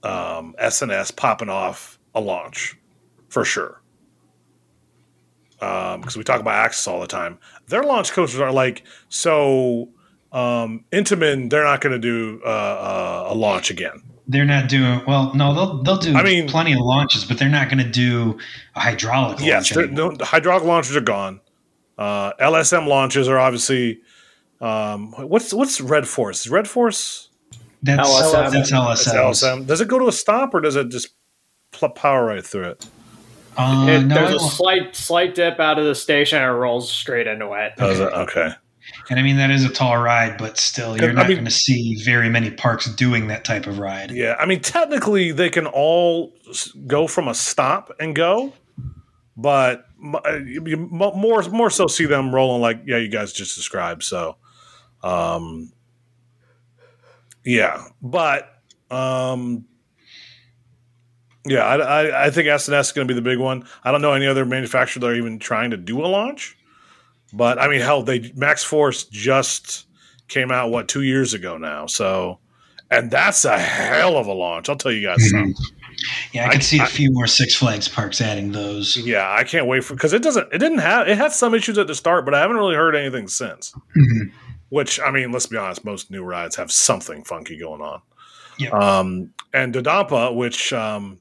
um, 0.02 0.54
S&S 0.58 1.10
popping 1.12 1.48
off 1.48 1.98
a 2.14 2.20
launch 2.20 2.76
for 3.28 3.44
sure. 3.44 3.80
Because 5.58 6.16
we 6.16 6.24
talk 6.24 6.40
about 6.40 6.54
Axis 6.54 6.86
all 6.86 7.00
the 7.00 7.06
time, 7.06 7.38
their 7.68 7.82
launch 7.82 8.12
coasters 8.12 8.40
are 8.40 8.52
like 8.52 8.82
so. 9.08 9.88
Um, 10.32 10.84
Intamin, 10.92 11.48
they're 11.48 11.64
not 11.64 11.80
going 11.80 11.92
to 11.92 11.98
do 11.98 12.42
uh, 12.44 12.48
uh, 12.48 13.24
a 13.28 13.34
launch 13.34 13.70
again. 13.70 14.02
They're 14.28 14.44
not 14.44 14.68
doing 14.68 15.02
well. 15.06 15.32
No, 15.34 15.54
they'll 15.54 15.82
they'll 15.82 15.96
do. 15.98 16.14
I 16.16 16.22
mean- 16.22 16.48
plenty 16.48 16.72
of 16.72 16.80
launches, 16.80 17.24
but 17.24 17.38
they're 17.38 17.48
not 17.48 17.68
going 17.68 17.78
to 17.84 17.88
do 17.90 18.38
a 18.74 18.80
hydraulic 18.80 19.38
Yes, 19.40 19.70
launch. 19.70 19.72
they're- 19.74 19.86
no, 19.94 20.10
the 20.12 20.24
hydraulic 20.24 20.64
launchers 20.64 20.96
are 20.96 21.00
gone. 21.00 21.40
Uh, 21.96 22.32
LSM 22.40 22.86
launches 22.88 23.28
are 23.28 23.38
obviously. 23.38 24.00
Um, 24.60 25.12
what's 25.12 25.52
what's 25.52 25.80
Red 25.80 26.08
Force? 26.08 26.46
Is 26.46 26.50
Red 26.50 26.66
Force 26.66 27.28
That's 27.82 28.08
LSM. 28.08 28.32
that's 28.52 28.54
It's 28.54 28.72
LSM. 28.72 29.14
LSM. 29.14 29.66
Does 29.66 29.80
it 29.82 29.88
go 29.88 29.98
to 29.98 30.08
a 30.08 30.12
stop 30.12 30.54
or 30.54 30.60
does 30.62 30.76
it 30.76 30.88
just 30.88 31.08
pl- 31.72 31.90
power 31.90 32.24
right 32.24 32.44
through 32.44 32.70
it? 32.70 32.86
Uh, 33.58 33.86
It, 33.88 34.06
no, 34.06 34.14
there's 34.14 34.34
a 34.42 34.48
slight 34.48 34.96
slight 34.96 35.34
dip 35.34 35.60
out 35.60 35.78
of 35.78 35.84
the 35.84 35.94
station 35.94 36.38
and 36.42 36.46
it 36.50 36.54
rolls 36.54 36.90
straight 36.90 37.26
into 37.26 37.52
it. 37.52 37.72
Does 37.76 38.00
it? 38.00 38.12
Okay. 38.12 38.50
And 39.10 39.18
I 39.18 39.22
mean 39.22 39.36
that 39.36 39.50
is 39.50 39.64
a 39.64 39.68
tall 39.68 39.96
ride, 39.98 40.38
but 40.38 40.58
still, 40.58 40.96
you're 40.96 41.10
I 41.10 41.12
not 41.12 41.28
mean- 41.28 41.38
going 41.38 41.44
to 41.44 41.50
see 41.50 41.96
very 42.04 42.28
many 42.28 42.50
parks 42.50 42.86
doing 42.94 43.28
that 43.28 43.44
type 43.44 43.66
of 43.66 43.78
ride. 43.78 44.10
Yeah, 44.10 44.36
I 44.38 44.46
mean, 44.46 44.60
technically 44.60 45.32
they 45.32 45.50
can 45.50 45.66
all 45.66 46.32
go 46.86 47.06
from 47.06 47.28
a 47.28 47.34
stop 47.34 47.90
and 47.98 48.14
go, 48.14 48.52
but 49.36 49.86
uh, 50.24 50.38
more 50.78 51.42
more 51.42 51.70
so 51.70 51.86
see 51.86 52.06
them 52.06 52.34
rolling 52.34 52.62
like 52.62 52.82
yeah, 52.86 52.98
you 52.98 53.08
guys 53.08 53.32
just 53.32 53.56
described. 53.56 54.02
So, 54.02 54.36
um, 55.02 55.72
yeah, 57.44 57.84
but 58.02 58.48
um, 58.90 59.64
yeah, 61.46 61.60
I, 61.64 61.76
I, 61.76 62.26
I 62.26 62.30
think 62.30 62.48
S&S 62.48 62.86
is 62.86 62.92
going 62.92 63.06
to 63.06 63.12
be 63.12 63.18
the 63.18 63.22
big 63.22 63.38
one. 63.38 63.66
I 63.84 63.92
don't 63.92 64.02
know 64.02 64.12
any 64.12 64.26
other 64.26 64.44
manufacturer 64.44 65.00
that 65.00 65.06
are 65.06 65.14
even 65.14 65.38
trying 65.38 65.70
to 65.70 65.76
do 65.76 66.04
a 66.04 66.08
launch, 66.08 66.55
but 67.36 67.58
I 67.60 67.68
mean, 67.68 67.80
hell, 67.80 68.02
they 68.02 68.32
Maxx 68.34 68.64
Force 68.64 69.04
just 69.04 69.86
came 70.28 70.50
out 70.50 70.70
what 70.70 70.88
two 70.88 71.02
years 71.02 71.34
ago 71.34 71.56
now, 71.58 71.86
so 71.86 72.38
and 72.90 73.10
that's 73.10 73.44
a 73.44 73.58
hell 73.58 74.16
of 74.16 74.26
a 74.26 74.32
launch. 74.32 74.68
I'll 74.68 74.76
tell 74.76 74.92
you 74.92 75.06
guys 75.06 75.30
something. 75.30 75.54
Yeah, 76.32 76.44
I 76.44 76.48
I- 76.48 76.52
could 76.52 76.62
see 76.64 76.78
a 76.78 76.82
I- 76.82 76.86
few 76.86 77.10
more 77.12 77.26
Six 77.26 77.54
Flags 77.56 77.88
parks 77.88 78.20
adding 78.20 78.52
those. 78.52 78.96
Yeah, 78.96 79.30
I 79.32 79.44
can't 79.44 79.66
wait 79.66 79.84
for 79.84 79.94
because 79.94 80.12
it 80.12 80.22
doesn't. 80.22 80.52
It 80.52 80.58
didn't 80.58 80.78
have. 80.78 81.08
It 81.08 81.16
had 81.18 81.32
some 81.32 81.54
issues 81.54 81.78
at 81.78 81.86
the 81.86 81.94
start, 81.94 82.24
but 82.24 82.34
I 82.34 82.40
haven't 82.40 82.56
really 82.56 82.74
heard 82.76 82.94
anything 82.94 83.28
since. 83.28 83.72
Mhm. 83.96 84.30
Which 84.68 84.98
I 85.00 85.10
mean, 85.10 85.30
let's 85.32 85.46
be 85.46 85.56
honest, 85.56 85.84
most 85.84 86.10
new 86.10 86.22
rides 86.24 86.56
have 86.56 86.70
something 86.72 87.22
funky 87.24 87.56
going 87.58 87.80
on. 87.80 88.02
Yep. 88.58 88.72
Um, 88.74 89.30
and 89.52 89.72
Dodonpa, 89.74 90.34
which 90.34 90.72
um, 90.72 91.18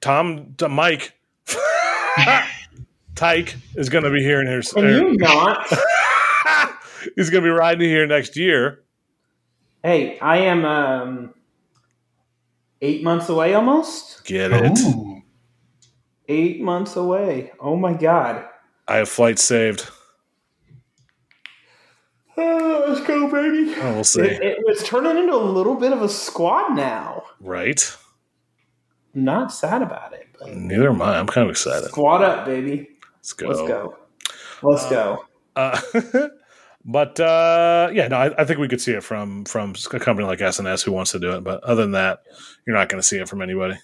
Tom, 0.00 0.54
Tom 0.56 0.72
Mike, 0.72 1.12
Tyke 3.16 3.56
is 3.74 3.88
going 3.88 4.04
to 4.04 4.10
be 4.10 4.22
here 4.22 4.40
in 4.40 4.46
here. 4.46 4.62
Can 4.62 4.84
you 4.84 5.16
not? 5.16 5.66
He's 7.16 7.30
going 7.30 7.42
to 7.42 7.48
be 7.48 7.52
riding 7.54 7.88
here 7.88 8.06
next 8.06 8.36
year. 8.36 8.84
hey, 9.82 10.18
I 10.20 10.38
am 10.38 10.64
um, 10.64 11.34
eight 12.82 13.02
months 13.02 13.28
away 13.28 13.54
almost. 13.54 14.24
Get 14.24 14.52
it? 14.52 14.78
Ooh. 14.80 15.22
Eight 16.28 16.60
months 16.60 16.96
away. 16.96 17.52
Oh 17.60 17.76
my 17.76 17.94
god. 17.94 18.44
I 18.88 18.96
have 18.96 19.08
flights 19.08 19.42
saved. 19.42 19.88
Oh, 22.36 22.84
let's 22.88 23.00
go, 23.06 23.30
baby. 23.30 23.74
Oh, 23.80 23.94
we'll 23.94 24.04
see. 24.04 24.22
It, 24.22 24.42
it 24.42 24.58
was 24.66 24.82
turning 24.82 25.16
into 25.16 25.34
a 25.34 25.36
little 25.36 25.76
bit 25.76 25.92
of 25.92 26.02
a 26.02 26.08
squad 26.08 26.74
now. 26.74 27.22
right? 27.40 27.96
I'm 29.14 29.24
not 29.24 29.52
sad 29.52 29.80
about 29.82 30.12
it. 30.12 30.26
But 30.38 30.54
Neither 30.54 30.90
am 30.90 31.00
I. 31.00 31.18
I'm 31.18 31.26
kind 31.26 31.46
of 31.46 31.50
excited. 31.52 31.88
squad 31.88 32.22
up, 32.22 32.44
baby. 32.44 32.88
Let's 33.26 33.32
go. 33.32 33.48
Let's 33.48 33.60
go. 33.60 33.96
Let's 34.62 34.88
go. 34.88 35.24
Uh, 35.56 35.80
but 36.84 37.18
uh, 37.18 37.90
yeah, 37.92 38.08
no, 38.08 38.16
I, 38.16 38.42
I 38.42 38.44
think 38.44 38.60
we 38.60 38.68
could 38.68 38.80
see 38.80 38.92
it 38.92 39.02
from 39.02 39.44
from 39.44 39.74
a 39.92 39.98
company 39.98 40.26
like 40.26 40.40
S&S 40.40 40.82
who 40.82 40.92
wants 40.92 41.12
to 41.12 41.18
do 41.18 41.32
it. 41.32 41.42
But 41.42 41.64
other 41.64 41.82
than 41.82 41.92
that, 41.92 42.22
you're 42.66 42.76
not 42.76 42.88
going 42.88 43.00
to 43.00 43.06
see 43.06 43.18
it 43.18 43.28
from 43.28 43.42
anybody. 43.42 43.76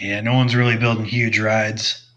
Yeah, 0.00 0.20
no 0.20 0.34
one's 0.34 0.54
really 0.54 0.76
building 0.76 1.04
huge 1.04 1.38
rides. 1.40 2.08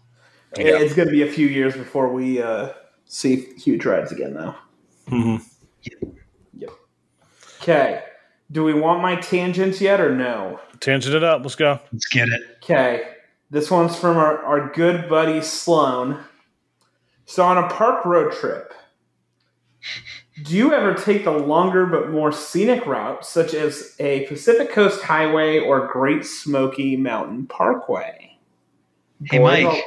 Yeah. 0.56 0.78
It's 0.78 0.94
going 0.94 1.08
to 1.08 1.12
be 1.12 1.22
a 1.22 1.30
few 1.30 1.48
years 1.48 1.74
before 1.74 2.12
we 2.12 2.40
uh, 2.40 2.70
see 3.06 3.52
huge 3.56 3.84
rides 3.84 4.12
again, 4.12 4.34
though. 4.34 4.54
Mm-hmm. 5.08 5.44
Okay. 7.60 8.02
Do 8.50 8.64
we 8.64 8.74
want 8.74 9.02
my 9.02 9.16
tangents 9.16 9.80
yet 9.80 10.00
or 10.00 10.14
no? 10.14 10.60
Tangent 10.80 11.14
it 11.14 11.24
up. 11.24 11.42
Let's 11.42 11.54
go. 11.54 11.78
Let's 11.92 12.06
get 12.06 12.28
it. 12.28 12.42
Okay. 12.62 13.02
This 13.52 13.70
one's 13.70 13.94
from 13.94 14.16
our, 14.16 14.42
our 14.46 14.72
good 14.72 15.10
buddy 15.10 15.42
Sloan. 15.42 16.24
So, 17.26 17.44
on 17.44 17.58
a 17.62 17.68
park 17.68 18.06
road 18.06 18.32
trip, 18.32 18.72
do 20.42 20.56
you 20.56 20.72
ever 20.72 20.94
take 20.94 21.24
the 21.24 21.32
longer 21.32 21.84
but 21.84 22.08
more 22.08 22.32
scenic 22.32 22.86
route, 22.86 23.26
such 23.26 23.52
as 23.52 23.94
a 24.00 24.24
Pacific 24.24 24.72
Coast 24.72 25.02
Highway 25.02 25.58
or 25.58 25.86
Great 25.92 26.24
Smoky 26.24 26.96
Mountain 26.96 27.46
Parkway? 27.46 28.38
Hey, 29.26 29.36
Boy, 29.36 29.64
Mike. 29.64 29.84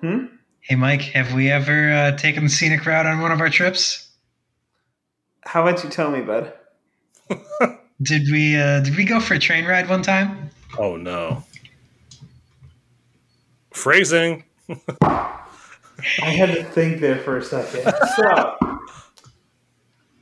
Hmm? 0.00 0.24
Hey, 0.60 0.76
Mike, 0.76 1.02
have 1.02 1.34
we 1.34 1.50
ever 1.50 1.92
uh, 1.92 2.16
taken 2.16 2.44
the 2.44 2.50
scenic 2.50 2.86
route 2.86 3.04
on 3.04 3.20
one 3.20 3.32
of 3.32 3.40
our 3.40 3.50
trips? 3.50 4.12
How 5.40 5.66
about 5.66 5.82
you 5.82 5.90
tell 5.90 6.12
me, 6.12 6.20
bud? 6.20 6.52
Did 8.02 8.30
we 8.30 8.56
uh, 8.56 8.80
did 8.80 8.96
we 8.96 9.04
go 9.04 9.20
for 9.20 9.34
a 9.34 9.38
train 9.38 9.64
ride 9.64 9.88
one 9.88 10.02
time? 10.02 10.50
Oh 10.76 10.96
no. 10.96 11.44
Phrasing. 13.72 14.44
I 15.00 16.30
had 16.30 16.54
to 16.54 16.64
think 16.64 17.00
there 17.00 17.18
for 17.18 17.36
a 17.36 17.44
second. 17.44 17.92
So, 18.16 18.56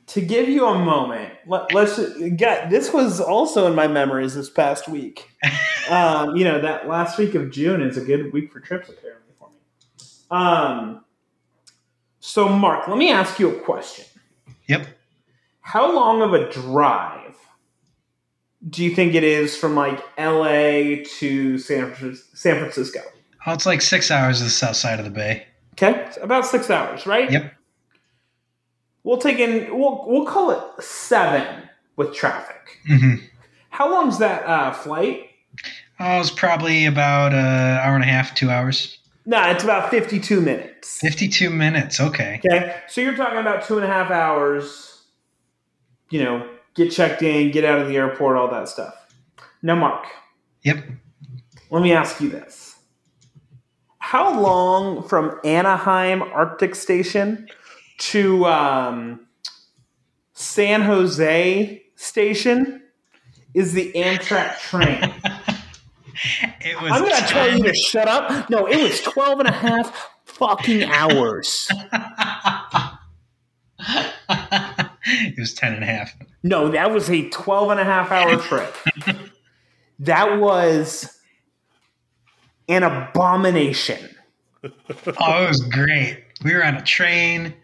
to 0.09 0.21
give 0.21 0.49
you 0.49 0.67
a 0.67 0.79
moment, 0.79 1.35
let, 1.47 1.73
let's 1.73 1.99
get 2.37 2.69
this 2.69 2.93
was 2.93 3.21
also 3.21 3.67
in 3.67 3.75
my 3.75 3.87
memories 3.87 4.35
this 4.35 4.51
past 4.51 4.89
week. 4.89 5.31
Um, 5.89 6.37
you 6.37 6.45
know 6.45 6.61
that 6.61 6.89
last 6.89 7.19
week 7.19 7.35
of 7.35 7.51
June 7.51 7.81
is 7.81 7.97
a 7.97 8.01
good 8.01 8.33
week 8.33 8.53
for 8.53 8.61
trips 8.61 8.89
apparently 8.89 9.33
for 9.39 9.49
me. 9.51 9.57
Um, 10.31 11.05
so 12.21 12.49
Mark, 12.49 12.87
let 12.87 12.99
me 12.99 13.11
ask 13.11 13.39
you 13.39 13.57
a 13.57 13.61
question. 13.61 14.05
Yep. 14.69 14.87
How 15.61 15.93
long 15.93 16.23
of 16.23 16.35
a 16.35 16.51
drive 16.51 17.37
do 18.69 18.85
you 18.85 18.95
think 18.95 19.15
it 19.15 19.25
is 19.25 19.57
from 19.57 19.75
like 19.75 20.03
L.A. 20.19 21.05
to 21.19 21.59
San 21.59 21.95
San 22.35 22.59
Francisco? 22.59 23.01
Oh, 23.47 23.53
it's 23.53 23.67
like 23.67 23.81
six 23.81 24.11
hours 24.11 24.39
to 24.39 24.45
the 24.45 24.51
south 24.51 24.77
side 24.77 24.99
of 24.99 25.05
the 25.05 25.11
bay. 25.11 25.47
Okay, 25.73 26.05
it's 26.07 26.19
about 26.21 26.45
six 26.47 26.69
hours, 26.71 27.07
right? 27.07 27.31
Yep. 27.31 27.55
We'll 29.03 29.19
take 29.19 29.39
in. 29.39 29.79
We'll 29.79 30.05
we'll 30.07 30.27
call 30.27 30.51
it 30.51 30.83
seven 30.83 31.69
with 31.97 32.15
traffic. 32.15 32.79
hmm 32.87 33.15
How 33.71 33.91
long's 33.91 34.19
that 34.19 34.45
uh, 34.47 34.73
flight? 34.73 35.27
Oh, 35.99 36.17
it 36.17 36.19
was 36.19 36.31
probably 36.31 36.87
about 36.87 37.33
an 37.33 37.39
hour 37.39 37.95
and 37.95 38.05
a 38.05 38.07
half, 38.07 38.35
two 38.35 38.51
hours. 38.51 38.99
No, 39.27 39.43
it's 39.51 39.65
about 39.65 39.91
fifty-two 39.91 40.41
minutes. 40.41 40.99
52 41.01 41.51
minutes. 41.51 42.01
Okay. 42.01 42.41
Okay, 42.45 42.75
so 42.89 43.01
you're 43.01 43.17
talking 43.17 43.39
about 43.39 43.65
two 43.65 43.77
and 43.77 43.85
a 43.85 43.89
half 43.89 44.11
hours. 44.11 45.03
You 46.11 46.25
know, 46.25 46.49
get 46.75 46.91
checked 46.91 47.23
in, 47.23 47.51
get 47.53 47.65
out 47.65 47.79
of 47.81 47.89
the 47.89 47.97
airport, 47.97 48.37
all 48.37 48.51
that 48.51 48.69
stuff. 48.69 48.95
Now, 49.63 49.77
Mark, 49.77 50.07
Yep. 50.65 50.85
Let 51.71 51.83
me 51.83 51.93
ask 51.93 52.21
you 52.21 52.29
this. 52.31 52.70
How 54.11 54.41
long 54.41 55.07
from 55.07 55.39
Anaheim 55.45 56.21
ARTIC 56.21 56.75
Station 56.75 57.47
to 57.99 58.45
um, 58.45 59.29
San 60.33 60.83
Jose 60.83 61.81
Station 61.95 62.83
is 63.55 63.73
the 63.73 63.93
Amtrak 63.93 64.59
train? 64.59 65.15
It 66.63 66.83
was 66.83 66.93
I'm 66.93 67.03
going 67.03 67.17
to 67.17 67.29
tell 67.29 67.57
you 67.57 67.63
to 67.63 67.73
shut 67.73 68.07
up. 68.07 68.51
No, 68.51 68.67
it 68.67 68.83
was 68.83 69.01
12 69.01 69.41
and 69.41 69.49
a 69.49 69.53
half 69.53 70.11
fucking 70.27 70.85
hours. 70.85 71.71
it 75.07 75.39
was 75.39 75.55
10 75.55 75.73
and 75.73 75.83
a 75.83 75.87
half. 75.87 76.13
No, 76.43 76.69
that 76.69 76.91
was 76.91 77.09
a 77.09 77.31
12 77.31 77.71
and 77.71 77.81
a 77.81 77.85
half 77.85 78.11
hour 78.13 78.37
trip. 78.37 78.77
that 80.01 80.39
was 80.39 81.20
an 82.71 82.83
abomination. 82.83 83.99
Oh, 85.19 85.45
it 85.45 85.49
was 85.49 85.63
great. 85.63 86.23
We 86.45 86.55
were 86.55 86.63
on 86.63 86.75
a 86.77 86.83
train. 86.83 87.55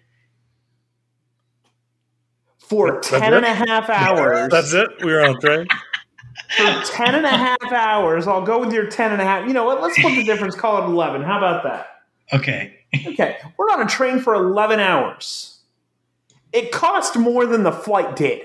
For 2.59 2.93
That's 2.93 3.11
10 3.11 3.35
and 3.35 3.45
it? 3.45 3.51
a 3.51 3.55
half 3.55 3.91
hours. 3.91 4.49
That's 4.51 4.73
it. 4.73 4.89
We 5.05 5.13
were 5.13 5.21
on 5.21 5.37
a 5.37 5.39
train. 5.39 5.67
for 6.57 6.83
10 6.95 7.15
and 7.17 7.27
a 7.27 7.29
half 7.29 7.71
hours. 7.71 8.27
I'll 8.27 8.41
go 8.47 8.61
with 8.61 8.73
your 8.73 8.87
10 8.87 9.13
and 9.13 9.21
a 9.21 9.25
half. 9.25 9.47
You 9.47 9.53
know 9.53 9.65
what? 9.65 9.83
Let's 9.83 9.97
split 9.97 10.17
the 10.17 10.25
difference, 10.25 10.55
call 10.55 10.83
it 10.83 10.87
11. 10.87 11.23
How 11.23 11.37
about 11.37 11.63
that? 11.65 11.87
Okay. 12.33 12.73
Okay, 13.07 13.37
we're 13.59 13.67
on 13.67 13.83
a 13.83 13.87
train 13.87 14.21
for 14.21 14.33
11 14.33 14.81
hours. 14.81 15.59
It 16.53 16.73
cost 16.73 17.19
more 17.19 17.45
than 17.45 17.63
the 17.63 17.73
flight 17.73 18.17
did. 18.17 18.41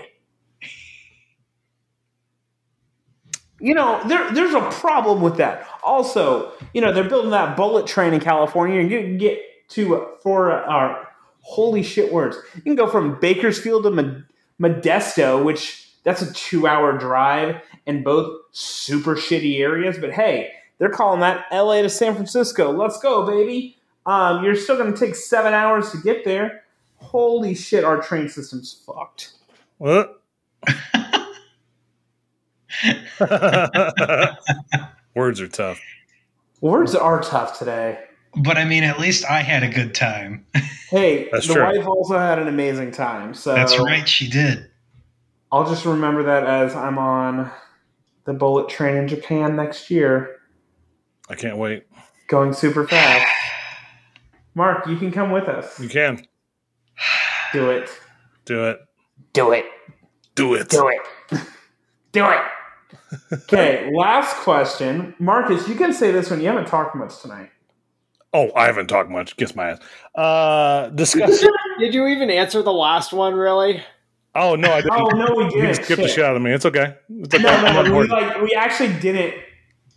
You 3.61 3.75
know, 3.75 4.01
there, 4.07 4.31
there's 4.33 4.53
a 4.53 4.69
problem 4.71 5.21
with 5.21 5.37
that. 5.37 5.67
Also, 5.83 6.51
you 6.73 6.81
know, 6.81 6.91
they're 6.91 7.07
building 7.07 7.31
that 7.31 7.55
bullet 7.55 7.85
train 7.87 8.13
in 8.13 8.19
California, 8.19 8.79
and 8.79 8.89
you 8.89 8.99
can 9.01 9.17
get 9.17 9.39
to 9.69 9.95
uh, 9.95 10.07
for 10.21 10.51
uh, 10.51 11.05
holy 11.41 11.83
shit 11.83 12.11
words. 12.11 12.37
You 12.55 12.61
can 12.61 12.75
go 12.75 12.87
from 12.87 13.19
Bakersfield 13.19 13.83
to 13.83 13.91
Mod- 13.91 14.25
Modesto, 14.59 15.43
which 15.43 15.89
that's 16.03 16.21
a 16.21 16.33
two-hour 16.33 16.97
drive, 16.97 17.61
and 17.85 18.03
both 18.03 18.39
super 18.51 19.15
shitty 19.15 19.59
areas. 19.59 19.97
But 19.99 20.11
hey, 20.11 20.51
they're 20.79 20.89
calling 20.89 21.19
that 21.19 21.45
LA 21.51 21.83
to 21.83 21.89
San 21.89 22.15
Francisco. 22.15 22.71
Let's 22.71 22.99
go, 22.99 23.25
baby. 23.27 23.77
Um, 24.05 24.43
you're 24.43 24.55
still 24.55 24.77
going 24.77 24.91
to 24.91 24.99
take 24.99 25.15
seven 25.15 25.53
hours 25.53 25.91
to 25.91 25.97
get 25.99 26.25
there. 26.25 26.63
Holy 26.97 27.53
shit, 27.53 27.83
our 27.83 28.01
train 28.01 28.27
system's 28.29 28.81
fucked. 28.85 29.33
What? 29.77 30.21
Words 35.15 35.41
are 35.41 35.47
tough. 35.47 35.79
Words 36.61 36.95
are 36.95 37.21
tough 37.21 37.57
today. 37.57 37.99
But 38.35 38.57
I 38.57 38.65
mean, 38.65 38.83
at 38.83 38.99
least 38.99 39.25
I 39.29 39.41
had 39.41 39.63
a 39.63 39.69
good 39.69 39.93
time. 39.95 40.45
Hey, 40.91 41.29
That's 41.31 41.47
the 41.47 41.53
true. 41.53 41.63
wife 41.63 41.87
also 41.87 42.17
had 42.17 42.37
an 42.37 42.49
amazing 42.49 42.91
time. 42.91 43.33
So 43.33 43.55
That's 43.55 43.79
right, 43.79 44.05
she 44.05 44.29
did. 44.29 44.69
I'll 45.49 45.63
just 45.65 45.85
remember 45.85 46.21
that 46.23 46.43
as 46.45 46.75
I'm 46.75 46.97
on 46.97 47.49
the 48.25 48.33
bullet 48.33 48.67
train 48.67 48.97
in 48.97 49.07
Japan 49.07 49.55
next 49.55 49.89
year, 49.89 50.41
I 51.29 51.35
can't 51.35 51.55
wait. 51.55 51.85
going 52.27 52.51
super 52.51 52.85
fast. 52.85 53.25
Mark, 54.53 54.85
you 54.85 54.97
can 54.97 55.13
come 55.13 55.31
with 55.31 55.47
us. 55.47 55.79
You 55.79 55.87
can 55.87 56.27
Do 57.53 57.69
it. 57.69 57.89
do 58.43 58.65
it. 58.65 58.81
Do 59.33 59.51
it. 59.53 59.65
Do 60.35 60.55
it. 60.55 60.67
Do 60.69 60.89
it. 60.89 60.99
Do 62.11 62.25
it. 62.25 62.41
Okay, 63.33 63.89
last 63.93 64.35
question. 64.37 65.13
Marcus, 65.19 65.67
you 65.67 65.75
can 65.75 65.93
say 65.93 66.11
this 66.11 66.29
one. 66.29 66.39
You 66.41 66.47
haven't 66.47 66.67
talked 66.67 66.95
much 66.95 67.21
tonight. 67.21 67.49
Oh, 68.33 68.51
I 68.55 68.65
haven't 68.65 68.87
talked 68.87 69.09
much. 69.09 69.35
Kiss 69.35 69.55
my 69.55 69.71
ass. 69.71 69.79
Uh, 70.15 70.89
discuss. 70.89 71.43
Did 71.79 71.93
you 71.93 72.07
even 72.07 72.29
answer 72.29 72.61
the 72.61 72.71
last 72.73 73.11
one, 73.13 73.33
really? 73.33 73.83
oh 74.33 74.55
no, 74.55 74.71
I 74.71 74.81
didn't. 74.81 74.91
Oh, 74.93 75.07
no, 75.09 75.35
we 75.35 75.49
didn't. 75.49 75.75
skipped 75.75 76.01
the 76.01 76.07
Shit. 76.07 76.15
shit 76.15 76.23
out 76.23 76.35
of 76.37 76.41
me. 76.41 76.51
It's 76.53 76.65
okay. 76.65 76.95
It's 77.09 77.35
okay. 77.35 77.43
No, 77.43 77.81
no. 77.83 77.97
We, 77.99 78.07
like, 78.07 78.41
we 78.41 78.53
actually 78.53 78.93
didn't 78.99 79.33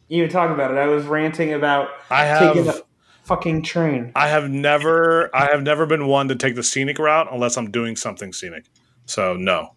even 0.08 0.28
talk 0.28 0.50
about 0.50 0.72
it. 0.72 0.76
I 0.78 0.86
was 0.86 1.04
ranting 1.04 1.52
about 1.52 1.90
I 2.10 2.38
taking 2.40 2.64
have. 2.64 2.76
a 2.78 2.82
fucking 3.22 3.62
train. 3.62 4.10
I 4.16 4.26
have 4.28 4.50
never. 4.50 5.34
I 5.36 5.46
have 5.52 5.62
never 5.62 5.86
been 5.86 6.08
one 6.08 6.26
to 6.28 6.34
take 6.34 6.56
the 6.56 6.64
scenic 6.64 6.98
route 6.98 7.28
unless 7.30 7.56
I'm 7.56 7.70
doing 7.70 7.94
something 7.94 8.32
scenic. 8.32 8.64
So 9.06 9.36
no. 9.36 9.74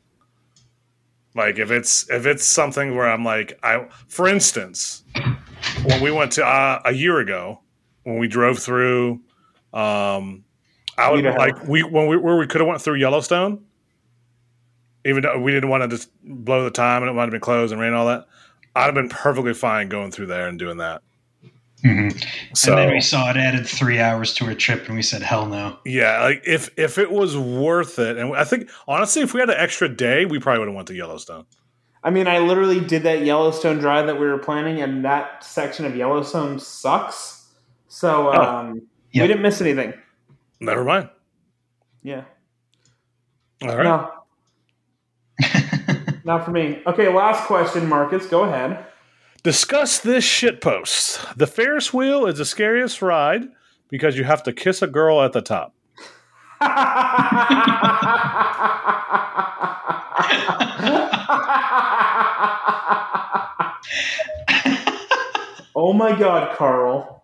Like 1.38 1.60
if 1.60 1.70
it's 1.70 2.10
if 2.10 2.26
it's 2.26 2.44
something 2.44 2.96
where 2.96 3.08
I'm 3.08 3.24
like 3.24 3.60
I, 3.62 3.86
for 4.08 4.28
instance, 4.28 5.04
when 5.86 6.02
we 6.02 6.10
went 6.10 6.32
to 6.34 6.46
uh, 6.46 6.82
a 6.84 6.92
year 6.92 7.20
ago 7.20 7.62
when 8.04 8.18
we 8.18 8.28
drove 8.28 8.58
through, 8.58 9.22
um, 9.72 10.44
I 10.98 11.12
would 11.12 11.24
like 11.24 11.68
we 11.68 11.84
when 11.84 12.08
we 12.08 12.18
where 12.18 12.38
we 12.38 12.48
could 12.48 12.60
have 12.60 12.68
went 12.68 12.82
through 12.82 12.96
Yellowstone, 12.96 13.64
even 15.06 15.22
though 15.22 15.40
we 15.40 15.52
didn't 15.52 15.70
want 15.70 15.84
to 15.84 15.88
just 15.88 16.10
blow 16.24 16.64
the 16.64 16.72
time 16.72 17.04
and 17.04 17.12
it 17.12 17.14
might 17.14 17.24
have 17.24 17.32
been 17.32 17.40
closed 17.40 17.72
and 17.72 17.80
rain 17.80 17.90
and 17.90 17.98
all 17.98 18.08
that. 18.08 18.26
I'd 18.76 18.86
have 18.86 18.96
been 18.96 19.10
perfectly 19.10 19.54
fine 19.54 19.90
going 19.90 20.10
through 20.10 20.28
there 20.28 20.48
and 20.48 20.58
doing 20.58 20.78
that. 20.78 21.04
Hmm 21.84 22.10
So 22.54 22.72
and 22.72 22.80
then 22.82 22.92
we 22.92 23.02
saw 23.02 23.30
it 23.30 23.38
added 23.38 23.68
three 23.68 24.00
hours 24.00 24.34
to 24.36 24.46
our 24.46 24.54
trip, 24.56 24.88
and 24.88 24.96
we 24.96 25.02
said, 25.04 25.22
"Hell 25.22 25.46
no." 25.46 25.78
Yeah, 25.86 26.22
like 26.24 26.44
if 26.46 26.70
if 26.78 26.98
it 26.98 27.12
was 27.12 27.38
worth 27.38 28.00
it, 28.00 28.18
and 28.18 28.36
I 28.36 28.44
think 28.44 28.70
honestly, 28.88 29.22
if 29.22 29.34
we 29.34 29.40
had 29.40 29.50
an 29.50 29.58
extra 29.60 29.88
day, 29.88 30.26
we 30.26 30.40
probably 30.40 30.60
would 30.60 30.68
have 30.70 30.76
went 30.76 30.88
to 30.88 30.96
Yellowstone. 30.96 31.46
I 32.04 32.10
mean, 32.10 32.28
I 32.28 32.40
literally 32.40 32.80
did 32.80 33.04
that 33.04 33.24
Yellowstone 33.26 33.80
drive 33.80 34.08
that 34.08 34.20
we 34.20 34.26
were 34.28 34.38
planning, 34.38 34.82
and 34.82 35.04
that 35.06 35.44
section 35.44 35.86
of 35.86 35.96
Yellowstone 35.96 36.60
sucks. 36.60 37.48
So 37.90 38.30
Oh. 38.30 38.42
um, 38.42 38.82
Yep. 39.12 39.22
we 39.24 39.28
didn't 39.28 39.42
miss 39.42 39.62
anything. 39.62 39.94
Never 40.60 40.84
mind. 40.84 41.10
Yeah. 42.04 42.24
All 43.64 43.76
right. 43.76 43.84
No, 43.84 44.12
not 46.24 46.46
for 46.46 46.52
me. 46.52 46.82
Okay, 46.86 47.08
last 47.14 47.46
question, 47.46 47.88
Marcus. 47.88 48.26
Go 48.28 48.44
ahead. 48.44 48.86
Discuss 49.44 50.00
this 50.00 50.24
shit 50.24 50.62
post. 50.62 51.20
The 51.38 51.48
Ferris 51.48 51.94
wheel 51.94 52.26
is 52.26 52.38
the 52.38 52.46
scariest 52.46 53.02
ride 53.02 53.44
because 53.90 54.18
you 54.18 54.24
have 54.26 54.44
to 54.44 54.54
kiss 54.54 54.82
a 54.82 54.88
girl 54.88 55.22
at 55.22 55.32
the 55.34 55.42
top. 55.42 55.74
oh 65.76 65.94
my 65.94 66.18
god, 66.18 66.56
Carl. 66.58 67.24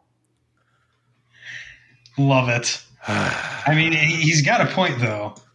Love 2.17 2.49
it. 2.49 2.81
I 3.07 3.73
mean, 3.75 3.91
he- 3.91 4.21
he's 4.21 4.41
got 4.41 4.61
a 4.61 4.67
point 4.73 4.99
though. 4.99 5.35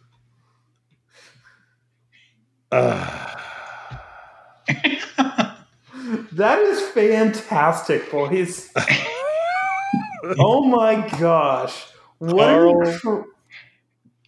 Uh, 2.71 3.35
That 6.39 6.59
is 6.59 6.81
fantastic, 6.81 8.09
boys. 8.09 8.71
oh 10.39 10.63
my 10.63 11.05
gosh. 11.19 11.85
What 12.19 12.47
an, 12.47 12.99
Carl. 13.01 13.25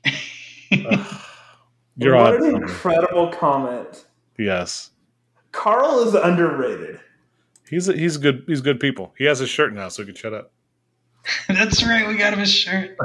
incre- 0.05 1.07
you're 1.95 2.17
what 2.17 2.35
on. 2.35 2.43
an 2.43 2.55
incredible 2.55 3.29
comment. 3.29 4.07
Yes, 4.37 4.89
Carl 5.53 6.05
is 6.05 6.13
underrated. 6.13 6.99
he's 7.69 7.87
a, 7.87 7.93
he's 7.93 8.17
good. 8.17 8.43
He's 8.45 8.59
good 8.59 8.81
people. 8.81 9.13
He 9.17 9.23
has 9.23 9.39
his 9.39 9.49
shirt 9.49 9.73
now, 9.73 9.87
so 9.87 10.01
he 10.01 10.07
can 10.07 10.15
shut 10.15 10.33
up. 10.33 10.51
That's 11.47 11.81
right. 11.81 12.09
We 12.09 12.17
got 12.17 12.33
him 12.33 12.41
a 12.41 12.45
shirt. 12.45 12.97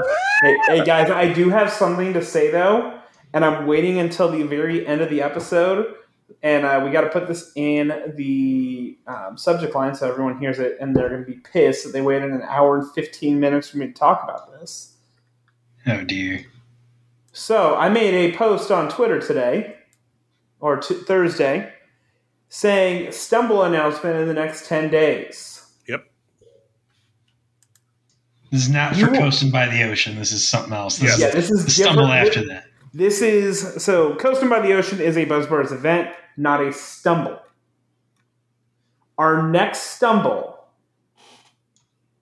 hey, 0.42 0.56
hey, 0.66 0.84
guys, 0.84 1.12
I 1.12 1.32
do 1.32 1.48
have 1.50 1.70
something 1.70 2.12
to 2.14 2.24
say 2.24 2.50
though, 2.50 2.98
and 3.32 3.44
I'm 3.44 3.68
waiting 3.68 4.00
until 4.00 4.32
the 4.32 4.42
very 4.42 4.84
end 4.84 5.00
of 5.00 5.10
the 5.10 5.22
episode, 5.22 5.94
and 6.42 6.64
uh, 6.66 6.80
we 6.84 6.90
got 6.90 7.02
to 7.02 7.08
put 7.10 7.28
this 7.28 7.52
in 7.56 8.12
the 8.16 8.98
um, 9.06 9.36
subject 9.38 9.74
line 9.74 9.94
so 9.94 10.08
everyone 10.10 10.38
hears 10.38 10.58
it, 10.58 10.76
and 10.80 10.94
they're 10.94 11.08
going 11.08 11.24
to 11.24 11.30
be 11.30 11.38
pissed 11.38 11.84
that 11.84 11.92
they 11.92 12.02
waited 12.02 12.30
an 12.30 12.42
hour 12.42 12.78
and 12.78 12.90
15 12.92 13.38
minutes 13.40 13.68
for 13.68 13.78
me 13.78 13.86
to 13.86 13.92
talk 13.92 14.22
about 14.24 14.52
this. 14.60 14.94
Oh 15.86 16.02
dear. 16.04 16.44
So 17.32 17.76
I 17.76 17.88
made 17.88 18.14
a 18.14 18.36
post 18.36 18.70
on 18.70 18.88
Twitter 18.88 19.20
today, 19.20 19.76
or 20.60 20.78
t- 20.78 20.94
Thursday, 20.94 21.72
saying 22.48 23.12
stumble 23.12 23.62
announcement 23.62 24.16
in 24.16 24.26
the 24.26 24.34
next 24.34 24.66
10 24.68 24.90
days. 24.90 25.64
Yep. 25.86 26.04
This 28.50 28.62
is 28.62 28.68
not 28.70 28.96
You 28.96 29.06
for 29.06 29.12
will- 29.12 29.18
coasting 29.18 29.50
by 29.50 29.66
the 29.68 29.82
ocean. 29.84 30.16
This 30.16 30.32
is 30.32 30.46
something 30.46 30.72
else. 30.72 30.98
This 30.98 31.18
Yeah, 31.20 31.28
is 31.28 31.34
this 31.34 31.50
is 31.50 31.64
the 31.66 31.70
stumble 31.70 32.06
after 32.06 32.44
that. 32.48 32.64
This 32.96 33.20
is 33.20 33.84
so 33.84 34.14
Coasting 34.14 34.48
by 34.48 34.60
the 34.60 34.72
Ocean 34.72 35.02
is 35.02 35.18
a 35.18 35.26
Buzzbirds 35.26 35.70
event, 35.70 36.08
not 36.38 36.62
a 36.62 36.72
stumble. 36.72 37.38
Our 39.18 39.46
next 39.46 39.80
stumble 39.80 40.64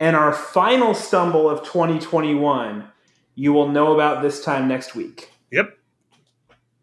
and 0.01 0.17
our 0.17 0.33
final 0.33 0.93
stumble 0.93 1.49
of 1.49 1.61
2021, 1.61 2.89
you 3.37 3.53
will 3.53 3.69
know 3.69 3.95
about 3.95 4.21
this 4.21 4.45
time 4.45 4.67
next 4.67 4.97
week. 4.97 5.31
Yep. 5.53 5.79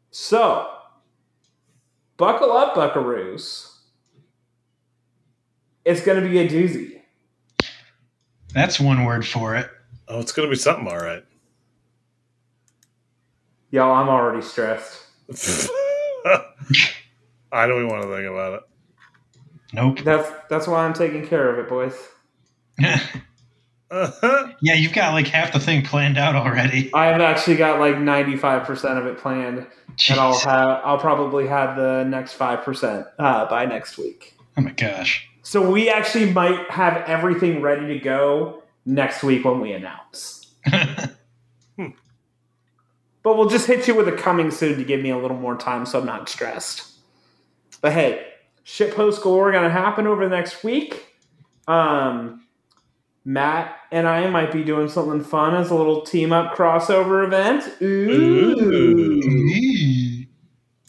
So, 0.09 0.73
buckle 2.15 2.53
up, 2.53 2.75
buckaroos. 2.75 3.73
It's 5.83 5.99
going 6.01 6.23
to 6.23 6.29
be 6.29 6.37
a 6.39 6.47
doozy. 6.47 7.01
That's 8.53 8.79
one 8.79 9.03
word 9.03 9.27
for 9.27 9.57
it. 9.57 9.69
Oh, 10.07 10.21
it's 10.21 10.31
going 10.31 10.47
to 10.47 10.49
be 10.49 10.57
something, 10.57 10.87
all 10.87 10.95
right. 10.95 11.25
Y'all, 13.71 13.93
I'm 13.93 14.09
already 14.09 14.41
stressed. 14.41 15.05
I 17.53 17.67
don't 17.67 17.77
even 17.77 17.87
want 17.87 18.03
to 18.03 18.15
think 18.15 18.29
about 18.29 18.53
it. 18.53 18.61
Nope. 19.73 19.99
That's 20.03 20.29
that's 20.49 20.67
why 20.67 20.85
I'm 20.85 20.93
taking 20.93 21.25
care 21.25 21.49
of 21.49 21.57
it, 21.59 21.69
boys. 21.69 21.95
Uh-huh. 22.83 24.51
yeah, 24.61 24.73
you've 24.73 24.93
got 24.93 25.13
like 25.13 25.27
half 25.27 25.53
the 25.53 25.59
thing 25.59 25.83
planned 25.83 26.17
out 26.17 26.35
already. 26.35 26.93
I've 26.93 27.21
actually 27.21 27.57
got 27.57 27.79
like 27.79 27.95
95% 27.95 28.97
of 28.97 29.05
it 29.05 29.17
planned, 29.17 29.67
and 30.09 30.19
I'll 30.19 30.39
have 30.39 30.81
I'll 30.83 30.97
probably 30.97 31.47
have 31.47 31.75
the 31.77 32.03
next 32.03 32.33
five 32.33 32.63
percent 32.63 33.05
uh, 33.19 33.45
by 33.49 33.65
next 33.65 33.97
week. 33.97 34.37
Oh 34.57 34.61
my 34.61 34.71
gosh. 34.71 35.27
So 35.43 35.69
we 35.69 35.89
actually 35.89 36.31
might 36.31 36.69
have 36.69 36.97
everything 37.07 37.61
ready 37.61 37.87
to 37.87 37.99
go 37.99 38.63
next 38.85 39.23
week 39.23 39.45
when 39.45 39.59
we 39.59 39.71
announce. 39.71 40.47
But 43.23 43.37
we'll 43.37 43.49
just 43.49 43.67
hit 43.67 43.87
you 43.87 43.95
with 43.95 44.07
a 44.07 44.11
coming 44.11 44.51
soon 44.51 44.77
to 44.77 44.83
give 44.83 45.01
me 45.01 45.11
a 45.11 45.17
little 45.17 45.37
more 45.37 45.55
time 45.55 45.85
so 45.85 45.99
I'm 45.99 46.05
not 46.05 46.27
stressed. 46.27 46.91
But 47.81 47.93
hey, 47.93 48.25
shit 48.63 48.95
post 48.95 49.21
galore 49.21 49.51
gonna 49.51 49.69
happen 49.69 50.07
over 50.07 50.27
the 50.27 50.35
next 50.35 50.63
week. 50.63 51.05
Um, 51.67 52.47
Matt 53.23 53.75
and 53.91 54.07
I 54.07 54.27
might 54.29 54.51
be 54.51 54.63
doing 54.63 54.87
something 54.87 55.23
fun 55.23 55.55
as 55.55 55.69
a 55.69 55.75
little 55.75 56.01
team 56.01 56.33
up 56.33 56.55
crossover 56.55 57.23
event. 57.25 57.63
Ooh. 57.81 58.11
Ooh. 58.11 59.21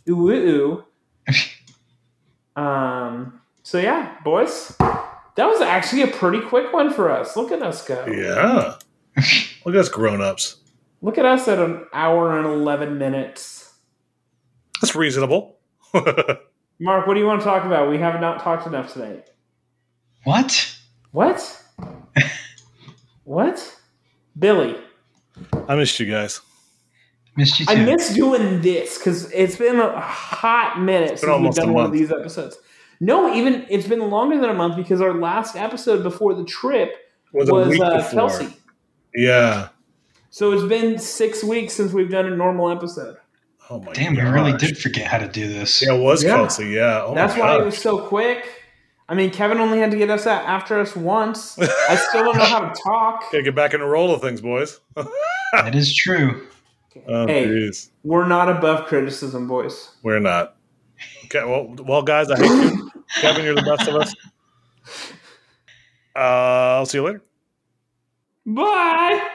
Ooh. 0.09 0.31
ooh, 0.31 0.85
um, 2.61 3.41
so 3.63 3.79
yeah, 3.79 4.17
boys. 4.25 4.77
That 5.35 5.47
was 5.47 5.63
actually 5.63 6.03
a 6.03 6.09
pretty 6.09 6.41
quick 6.41 6.73
one 6.73 6.93
for 6.93 7.11
us. 7.11 7.37
Look 7.37 7.53
at 7.53 7.63
us 7.63 7.87
go. 7.87 8.05
Yeah. 8.07 8.75
Look 9.65 9.75
at 9.75 9.81
us 9.81 9.89
grown 9.89 10.21
ups. 10.21 10.57
Look 11.03 11.19
at 11.19 11.27
us 11.27 11.49
at 11.49 11.59
an 11.59 11.87
hour 11.93 12.39
and 12.39 12.47
11 12.47 12.97
minutes. 12.97 13.75
That's 14.81 14.95
reasonable. 14.95 15.59
Mark, 15.95 17.07
what 17.07 17.15
do 17.15 17.21
you 17.21 17.27
want 17.27 17.41
to 17.41 17.45
talk 17.45 17.65
about? 17.65 17.91
We 17.91 17.99
have 17.99 18.21
not 18.21 18.41
talked 18.41 18.67
enough 18.69 18.93
tonight. 18.93 19.29
What? 20.25 20.77
What? 21.11 21.63
what? 23.25 23.79
Billy, 24.39 24.77
I 25.69 25.75
missed 25.75 25.99
you 26.01 26.11
guys. 26.11 26.41
Missed 27.37 27.61
you 27.61 27.67
too. 27.67 27.73
I 27.73 27.85
miss 27.85 28.15
doing 28.15 28.61
this 28.63 28.99
because 28.99 29.31
it's 29.33 29.57
been 29.57 29.79
a 29.79 30.01
hot 30.01 30.81
minute 30.81 31.19
since 31.19 31.41
we've 31.41 31.55
done 31.55 31.69
a 31.69 31.73
one 31.73 31.85
of 31.85 31.93
these 31.93 32.11
episodes. 32.11 32.57
No, 33.01 33.35
even 33.35 33.67
it's 33.69 33.87
been 33.87 34.11
longer 34.11 34.41
than 34.41 34.49
a 34.49 34.55
month 34.55 34.77
because 34.77 35.01
our 35.01 35.13
last 35.13 35.57
episode 35.57 36.03
before 36.03 36.35
the 36.35 36.45
trip 36.45 36.95
Was 37.33 37.51
was, 37.51 37.81
uh. 37.81 38.09
Kelsey. 38.11 38.57
Yeah. 39.15 39.69
So 40.33 40.51
it's 40.53 40.65
been 40.67 40.99
six 40.99 41.45
weeks 41.45 41.75
since 41.75 41.93
we've 41.93 42.11
done 42.11 42.25
a 42.25 42.35
normal 42.35 42.71
episode. 42.71 43.19
Oh 43.69 43.81
my 43.81 43.93
Damn, 43.93 44.15
we 44.17 44.23
really 44.23 44.55
did 44.57 44.79
forget 44.79 45.07
how 45.07 45.19
to 45.19 45.29
do 45.29 45.47
this. 45.47 45.83
Yeah, 45.83 45.93
it 45.95 46.01
was 46.01 46.23
Yeah. 46.25 46.37
Kelsey. 46.37 46.69
Yeah. 46.71 47.03
Oh 47.05 47.15
That's 47.15 47.37
why 47.37 47.59
it 47.59 47.65
was 47.65 47.77
so 47.77 47.99
quick. 48.07 48.49
I 49.11 49.15
mean, 49.15 49.31
Kevin 49.31 49.59
only 49.59 49.79
had 49.79 49.91
to 49.91 49.99
get 49.99 50.09
us 50.09 50.27
out 50.27 50.43
after 50.47 50.81
us 50.81 50.97
once. 50.97 51.59
I 51.59 51.97
still 51.97 52.25
don't 52.25 52.39
know 52.39 52.45
how 52.45 52.61
to 52.61 52.75
talk. 52.83 53.31
Gotta 53.31 53.43
get 53.43 53.55
back 53.55 53.75
in 53.75 53.81
the 53.81 53.87
roll 53.87 54.15
of 54.15 54.21
things, 54.23 54.41
boys. 54.41 54.81
That 55.53 55.75
is 55.75 55.95
true. 55.95 56.47
Oh, 57.07 57.27
Hey. 57.27 57.47
jeez. 57.47 57.91
We're 58.05 58.27
not 58.27 58.49
above 58.49 58.87
criticism, 58.87 59.47
boys. 59.49 59.91
We're 60.03 60.19
not. 60.19 60.57
Okay, 61.27 61.45
well, 61.45 61.75
well, 61.87 62.01
guys, 62.03 62.31
I 62.31 62.39
hate 62.39 62.49
you. 62.73 62.91
Kevin, 63.21 63.45
you're 63.45 63.55
the 63.57 63.61
best 63.63 63.87
of 63.87 63.97
us. 63.97 64.15
Uh, 66.17 66.19
I'll 66.79 66.87
see 66.87 66.97
you 66.99 67.05
later. 67.05 67.23
Bye. 68.47 69.29